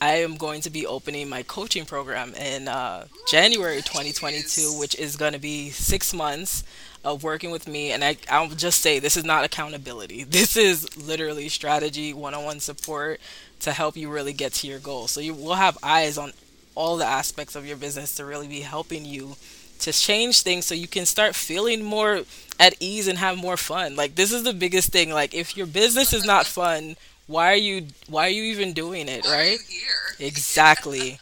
I 0.00 0.16
am 0.16 0.36
going 0.36 0.60
to 0.60 0.70
be 0.70 0.86
opening 0.86 1.28
my 1.28 1.42
coaching 1.42 1.84
program 1.84 2.32
in 2.34 2.68
uh, 2.68 3.06
January 3.28 3.78
2022, 3.78 4.78
which 4.78 4.94
is 4.94 5.16
going 5.16 5.32
to 5.32 5.40
be 5.40 5.70
six 5.70 6.14
months 6.14 6.62
of 7.04 7.24
working 7.24 7.50
with 7.50 7.66
me. 7.66 7.90
And 7.90 8.04
I, 8.04 8.16
I'll 8.30 8.48
just 8.48 8.80
say 8.80 9.00
this 9.00 9.16
is 9.16 9.24
not 9.24 9.44
accountability. 9.44 10.24
This 10.38 10.56
is 10.56 10.96
literally 10.96 11.48
strategy, 11.48 12.14
one 12.14 12.34
on 12.34 12.44
one 12.44 12.60
support 12.60 13.20
to 13.60 13.72
help 13.72 13.96
you 13.96 14.08
really 14.08 14.32
get 14.32 14.52
to 14.54 14.68
your 14.68 14.78
goal. 14.78 15.08
So 15.08 15.20
you 15.20 15.34
will 15.34 15.54
have 15.54 15.76
eyes 15.82 16.16
on 16.16 16.32
all 16.76 16.96
the 16.96 17.04
aspects 17.04 17.56
of 17.56 17.66
your 17.66 17.76
business 17.76 18.14
to 18.16 18.24
really 18.24 18.46
be 18.46 18.60
helping 18.60 19.04
you 19.04 19.34
to 19.80 19.92
change 19.92 20.42
things 20.42 20.66
so 20.66 20.74
you 20.74 20.86
can 20.88 21.06
start 21.06 21.34
feeling 21.34 21.82
more 21.82 22.22
at 22.60 22.74
ease 22.78 23.08
and 23.08 23.18
have 23.18 23.36
more 23.36 23.56
fun. 23.56 23.96
Like 23.96 24.14
this 24.14 24.32
is 24.32 24.44
the 24.44 24.52
biggest 24.52 24.90
thing. 24.92 25.10
Like 25.10 25.34
if 25.34 25.56
your 25.56 25.66
business 25.66 26.12
is 26.12 26.24
not 26.24 26.46
fun, 26.46 26.96
why 27.28 27.52
are 27.52 27.56
you 27.56 27.86
why 28.08 28.26
are 28.26 28.30
you 28.30 28.42
even 28.42 28.72
doing 28.72 29.08
it 29.08 29.24
why 29.24 29.32
right? 29.32 29.58
exactly. 30.18 31.20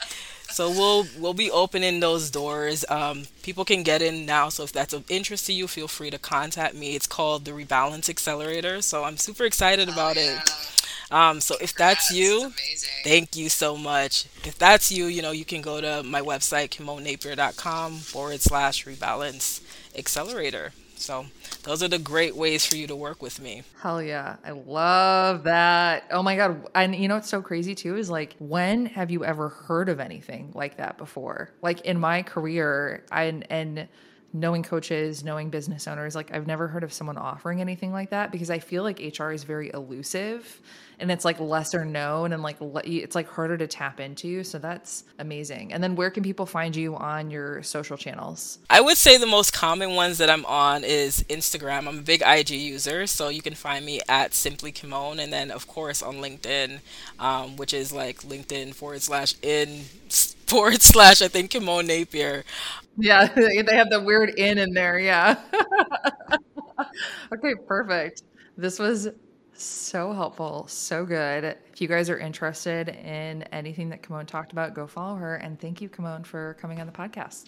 So 0.48 0.70
we'll 0.70 1.06
we'll 1.18 1.34
be 1.34 1.50
opening 1.50 2.00
those 2.00 2.30
doors. 2.30 2.84
Um, 2.88 3.24
people 3.42 3.66
can 3.66 3.82
get 3.82 4.00
in 4.00 4.24
now 4.24 4.48
so 4.48 4.62
if 4.62 4.72
that's 4.72 4.94
of 4.94 5.04
interest 5.10 5.46
to 5.46 5.52
you 5.52 5.68
feel 5.68 5.88
free 5.88 6.10
to 6.10 6.18
contact 6.18 6.74
me. 6.74 6.96
It's 6.96 7.06
called 7.06 7.44
the 7.44 7.50
rebalance 7.50 8.08
accelerator 8.08 8.80
so 8.80 9.04
i'm 9.04 9.16
super 9.18 9.44
excited 9.44 9.88
about 9.88 10.16
oh, 10.16 10.20
yeah. 10.20 10.40
it 10.40 10.76
um, 11.10 11.40
so 11.40 11.56
if 11.60 11.74
that's 11.74 12.10
you 12.10 12.52
thank 13.04 13.36
you 13.36 13.48
so 13.48 13.76
much. 13.76 14.26
If 14.44 14.58
that's 14.58 14.90
you 14.90 15.06
you 15.06 15.22
know 15.22 15.30
you 15.30 15.44
can 15.44 15.62
go 15.62 15.80
to 15.80 16.02
my 16.02 16.20
website 16.20 16.70
kimonenapier.com 16.70 17.98
forward 17.98 18.40
slash 18.40 18.84
rebalance 18.84 19.60
accelerator. 19.96 20.72
So 20.96 21.26
those 21.62 21.82
are 21.82 21.88
the 21.88 21.98
great 21.98 22.36
ways 22.36 22.64
for 22.64 22.76
you 22.76 22.86
to 22.86 22.96
work 22.96 23.22
with 23.22 23.40
me. 23.40 23.62
Hell 23.80 24.02
yeah. 24.02 24.36
I 24.44 24.50
love 24.50 25.44
that. 25.44 26.04
Oh 26.10 26.22
my 26.22 26.36
God. 26.36 26.68
And 26.74 26.94
you 26.94 27.08
know 27.08 27.16
what's 27.16 27.28
so 27.28 27.42
crazy 27.42 27.74
too 27.74 27.96
is 27.96 28.08
like, 28.08 28.36
when 28.38 28.86
have 28.86 29.10
you 29.10 29.24
ever 29.24 29.48
heard 29.48 29.88
of 29.88 30.00
anything 30.00 30.52
like 30.54 30.76
that 30.76 30.98
before? 30.98 31.50
Like 31.62 31.80
in 31.82 31.98
my 31.98 32.22
career, 32.22 33.04
I, 33.10 33.42
and 33.50 33.88
knowing 34.40 34.62
coaches, 34.62 35.24
knowing 35.24 35.50
business 35.50 35.88
owners, 35.88 36.14
like 36.14 36.32
I've 36.32 36.46
never 36.46 36.68
heard 36.68 36.84
of 36.84 36.92
someone 36.92 37.16
offering 37.16 37.60
anything 37.60 37.92
like 37.92 38.10
that 38.10 38.30
because 38.30 38.50
I 38.50 38.58
feel 38.58 38.82
like 38.82 39.00
HR 39.18 39.30
is 39.30 39.44
very 39.44 39.70
elusive 39.72 40.60
and 40.98 41.10
it's 41.10 41.24
like 41.24 41.40
lesser 41.40 41.84
known 41.84 42.32
and 42.32 42.42
like 42.42 42.56
it's 42.60 43.14
like 43.14 43.28
harder 43.28 43.56
to 43.56 43.66
tap 43.66 44.00
into. 44.00 44.44
So 44.44 44.58
that's 44.58 45.04
amazing. 45.18 45.72
And 45.72 45.82
then 45.82 45.94
where 45.94 46.10
can 46.10 46.22
people 46.22 46.46
find 46.46 46.74
you 46.74 46.96
on 46.96 47.30
your 47.30 47.62
social 47.62 47.96
channels? 47.96 48.58
I 48.70 48.80
would 48.80 48.96
say 48.96 49.16
the 49.16 49.26
most 49.26 49.52
common 49.52 49.94
ones 49.94 50.18
that 50.18 50.30
I'm 50.30 50.44
on 50.46 50.84
is 50.84 51.22
Instagram. 51.24 51.86
I'm 51.86 51.98
a 51.98 52.02
big 52.02 52.22
IG 52.24 52.50
user, 52.50 53.06
so 53.06 53.28
you 53.28 53.42
can 53.42 53.54
find 53.54 53.84
me 53.84 54.00
at 54.08 54.34
Simply 54.34 54.72
Kimone, 54.72 55.18
and 55.18 55.32
then 55.32 55.50
of 55.50 55.66
course 55.66 56.02
on 56.02 56.16
LinkedIn, 56.16 56.80
um, 57.18 57.56
which 57.56 57.72
is 57.72 57.92
like 57.92 58.22
LinkedIn 58.22 58.74
forward 58.74 59.02
slash 59.02 59.34
in 59.42 59.82
forward 60.46 60.82
slash 60.82 61.22
I 61.22 61.28
think 61.28 61.50
Kimone 61.50 61.86
Napier. 61.86 62.44
Yeah, 62.98 63.26
they 63.34 63.74
have 63.76 63.90
the 63.90 64.00
weird 64.00 64.30
in 64.30 64.58
in 64.58 64.72
there. 64.72 64.98
Yeah. 64.98 65.36
okay, 67.32 67.54
perfect. 67.66 68.22
This 68.56 68.78
was 68.78 69.08
so 69.52 70.12
helpful, 70.12 70.66
so 70.68 71.04
good. 71.04 71.44
If 71.72 71.80
you 71.80 71.88
guys 71.88 72.10
are 72.10 72.18
interested 72.18 72.88
in 72.88 73.42
anything 73.44 73.88
that 73.90 74.02
Kimone 74.02 74.26
talked 74.26 74.52
about, 74.52 74.74
go 74.74 74.86
follow 74.86 75.16
her. 75.16 75.36
And 75.36 75.58
thank 75.60 75.80
you, 75.80 75.88
Kimone, 75.88 76.24
for 76.26 76.54
coming 76.60 76.80
on 76.80 76.86
the 76.86 76.92
podcast. 76.92 77.44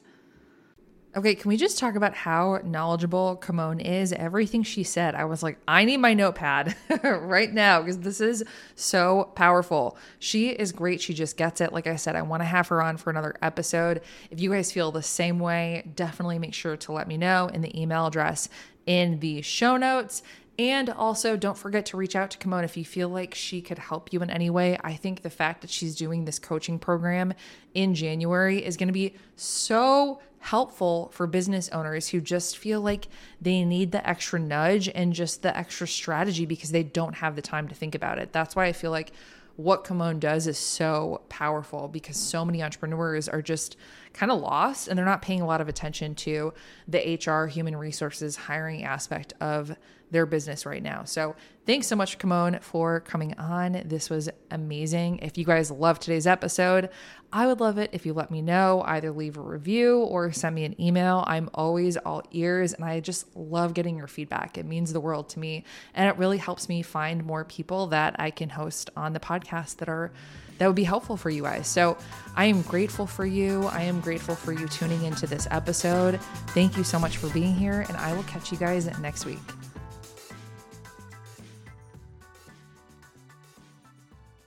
Okay, 1.17 1.35
can 1.35 1.49
we 1.49 1.57
just 1.57 1.79
talk 1.79 1.95
about 1.95 2.15
how 2.15 2.61
knowledgeable 2.63 3.39
Kimone 3.43 3.83
is? 3.83 4.13
Everything 4.13 4.63
she 4.63 4.85
said, 4.85 5.15
I 5.15 5.25
was 5.25 5.43
like, 5.43 5.59
I 5.67 5.87
need 5.87 5.97
my 5.97 6.13
notepad 6.13 6.77
right 7.03 7.53
now 7.53 7.81
because 7.81 8.01
this 8.01 8.21
is 8.21 8.45
so 8.75 9.33
powerful. 9.35 9.97
She 10.19 10.51
is 10.51 10.71
great. 10.71 11.01
She 11.01 11.15
just 11.15 11.39
gets 11.39 11.63
it. 11.63 11.73
Like 11.73 11.87
I 11.87 11.97
said, 11.97 12.15
I 12.15 12.23
want 12.23 12.43
to 12.43 12.47
have 12.47 12.69
her 12.69 12.83
on 12.83 12.99
for 12.99 13.09
another 13.09 13.35
episode. 13.41 14.03
If 14.31 14.39
you 14.39 14.51
guys 14.51 14.71
feel 14.71 14.93
the 14.93 15.03
same 15.03 15.39
way, 15.39 15.91
definitely 15.97 16.39
make 16.39 16.53
sure 16.53 16.77
to 16.77 16.93
let 16.93 17.09
me 17.09 17.17
know 17.17 17.47
in 17.47 17.63
the 17.63 17.81
email 17.81 18.07
address 18.07 18.51
in 18.85 19.21
the 19.21 19.41
show 19.41 19.79
notes. 19.79 20.23
And 20.59 20.91
also, 20.91 21.37
don't 21.37 21.57
forget 21.57 21.87
to 21.87 21.97
reach 21.97 22.17
out 22.17 22.33
to 22.33 22.39
Kimone 22.39 22.65
if 22.65 22.77
you 22.77 22.85
feel 22.85 23.09
like 23.09 23.33
she 23.33 23.63
could 23.63 23.79
help 23.79 24.13
you 24.13 24.23
in 24.23 24.31
any 24.31 24.51
way. 24.51 24.77
I 24.83 24.95
think 24.95 25.23
the 25.23 25.31
fact 25.31 25.61
that 25.61 25.71
she's 25.71 25.95
doing 25.95 26.25
this 26.25 26.41
coaching 26.41 26.81
program 26.81 27.33
in 27.75 27.95
January 27.95 28.65
is 28.65 28.77
going 28.77 28.89
to 28.89 28.93
be 28.93 29.15
so 29.37 30.21
helpful 30.41 31.11
for 31.13 31.27
business 31.29 31.69
owners 31.71 32.09
who 32.09 32.21
just 32.21 32.59
feel 32.59 32.81
like 32.81 33.07
they 33.41 33.65
need 33.65 33.93
the 33.93 34.09
extra 34.09 34.39
nudge 34.41 34.89
and 34.89 35.13
just 35.13 35.43
the 35.43 35.57
extra 35.57 35.87
strategy 35.87 36.45
because 36.45 36.71
they 36.71 36.83
don't 36.83 37.15
have 37.15 37.37
the 37.37 37.43
time 37.43 37.69
to 37.69 37.75
think 37.75 37.95
about 37.95 38.19
it. 38.19 38.33
That's 38.33 38.57
why 38.57 38.67
I 38.67 38.73
feel 38.73 38.91
like 38.91 39.13
what 39.57 39.85
Kimone 39.85 40.21
does 40.21 40.47
is 40.47 40.57
so 40.57 41.23
powerful 41.29 41.89
because 41.89 42.17
so 42.17 42.45
many 42.45 42.63
entrepreneurs 42.63 43.29
are 43.29 43.43
just 43.43 43.77
kind 44.19 44.33
of 44.33 44.41
lost 44.41 44.89
and 44.89 44.99
they're 44.99 45.07
not 45.07 45.23
paying 45.23 45.41
a 45.41 45.47
lot 45.47 45.61
of 45.61 45.69
attention 45.69 46.13
to 46.13 46.53
the 46.89 47.21
HR 47.25 47.47
human 47.47 47.77
resources 47.77 48.35
hiring 48.35 48.83
aspect 48.83 49.33
of 49.41 49.77
their 50.11 50.27
business 50.27 50.67
right 50.67 50.83
now. 50.83 51.05
So, 51.05 51.37
thanks 51.67 51.87
so 51.87 51.95
much, 51.95 52.19
Kimone, 52.19 52.63
for 52.63 53.01
coming 53.01 53.35
on. 53.39 53.83
This 53.85 54.09
was 54.11 54.29
amazing. 54.51 55.19
If 55.19 55.37
you 55.37 55.45
guys 55.45 55.71
love 55.71 56.01
today's 56.01 56.27
episode, 56.27 56.89
I 57.31 57.47
would 57.47 57.61
love 57.61 57.79
it 57.79 57.91
if 57.93 58.07
you 58.07 58.15
let 58.15 58.31
me 58.31 58.41
know, 58.41 58.83
either 58.87 59.13
leave 59.13 59.37
a 59.37 59.43
review 59.43 59.99
or 59.99 60.33
send 60.33 60.55
me 60.55 60.65
an 60.65 60.81
email. 60.81 61.25
I'm 61.27 61.51
always 61.53 61.99
all 61.99 62.23
ears 62.33 62.73
and 62.73 62.85
I 62.85 63.01
just 63.01 63.37
love 63.37 63.75
getting 63.75 63.99
your 63.99 64.07
feedback. 64.07 64.57
It 64.57 64.65
means 64.65 64.93
the 64.93 65.01
world 65.01 65.29
to 65.31 65.39
me 65.39 65.65
and 65.95 66.09
it 66.09 66.17
really 66.17 66.39
helps 66.39 66.69
me 66.69 66.83
find 66.83 67.25
more 67.25 67.45
people 67.45 67.89
that 67.89 68.17
I 68.19 68.31
can 68.31 68.49
host 68.49 68.89
on 68.97 69.13
the 69.13 69.21
podcast 69.21 69.77
that 69.77 69.91
are 69.91 70.11
that 70.59 70.67
would 70.67 70.77
be 70.77 70.85
helpful 70.85 71.17
for 71.17 71.31
you 71.31 71.43
guys. 71.43 71.67
So 71.67 71.97
I 72.37 72.47
am 72.47 72.63
grateful 72.63 73.07
for 73.07 73.27
you. 73.27 73.65
I 73.67 73.83
am 73.83 74.01
grateful 74.01 74.35
for 74.35 74.53
you 74.53 74.69
tuning 74.69 75.03
into 75.05 75.27
this 75.27 75.49
episode. 75.51 76.21
Thank 76.49 76.77
you 76.77 76.85
so 76.85 76.99
much 76.99 77.17
for 77.17 77.29
being 77.31 77.55
here, 77.55 77.85
and 77.89 77.97
I 77.97 78.13
will 78.13 78.25
catch 78.25 78.53
you 78.53 78.59
guys 78.59 78.87
next 79.01 79.25
week. 79.25 79.39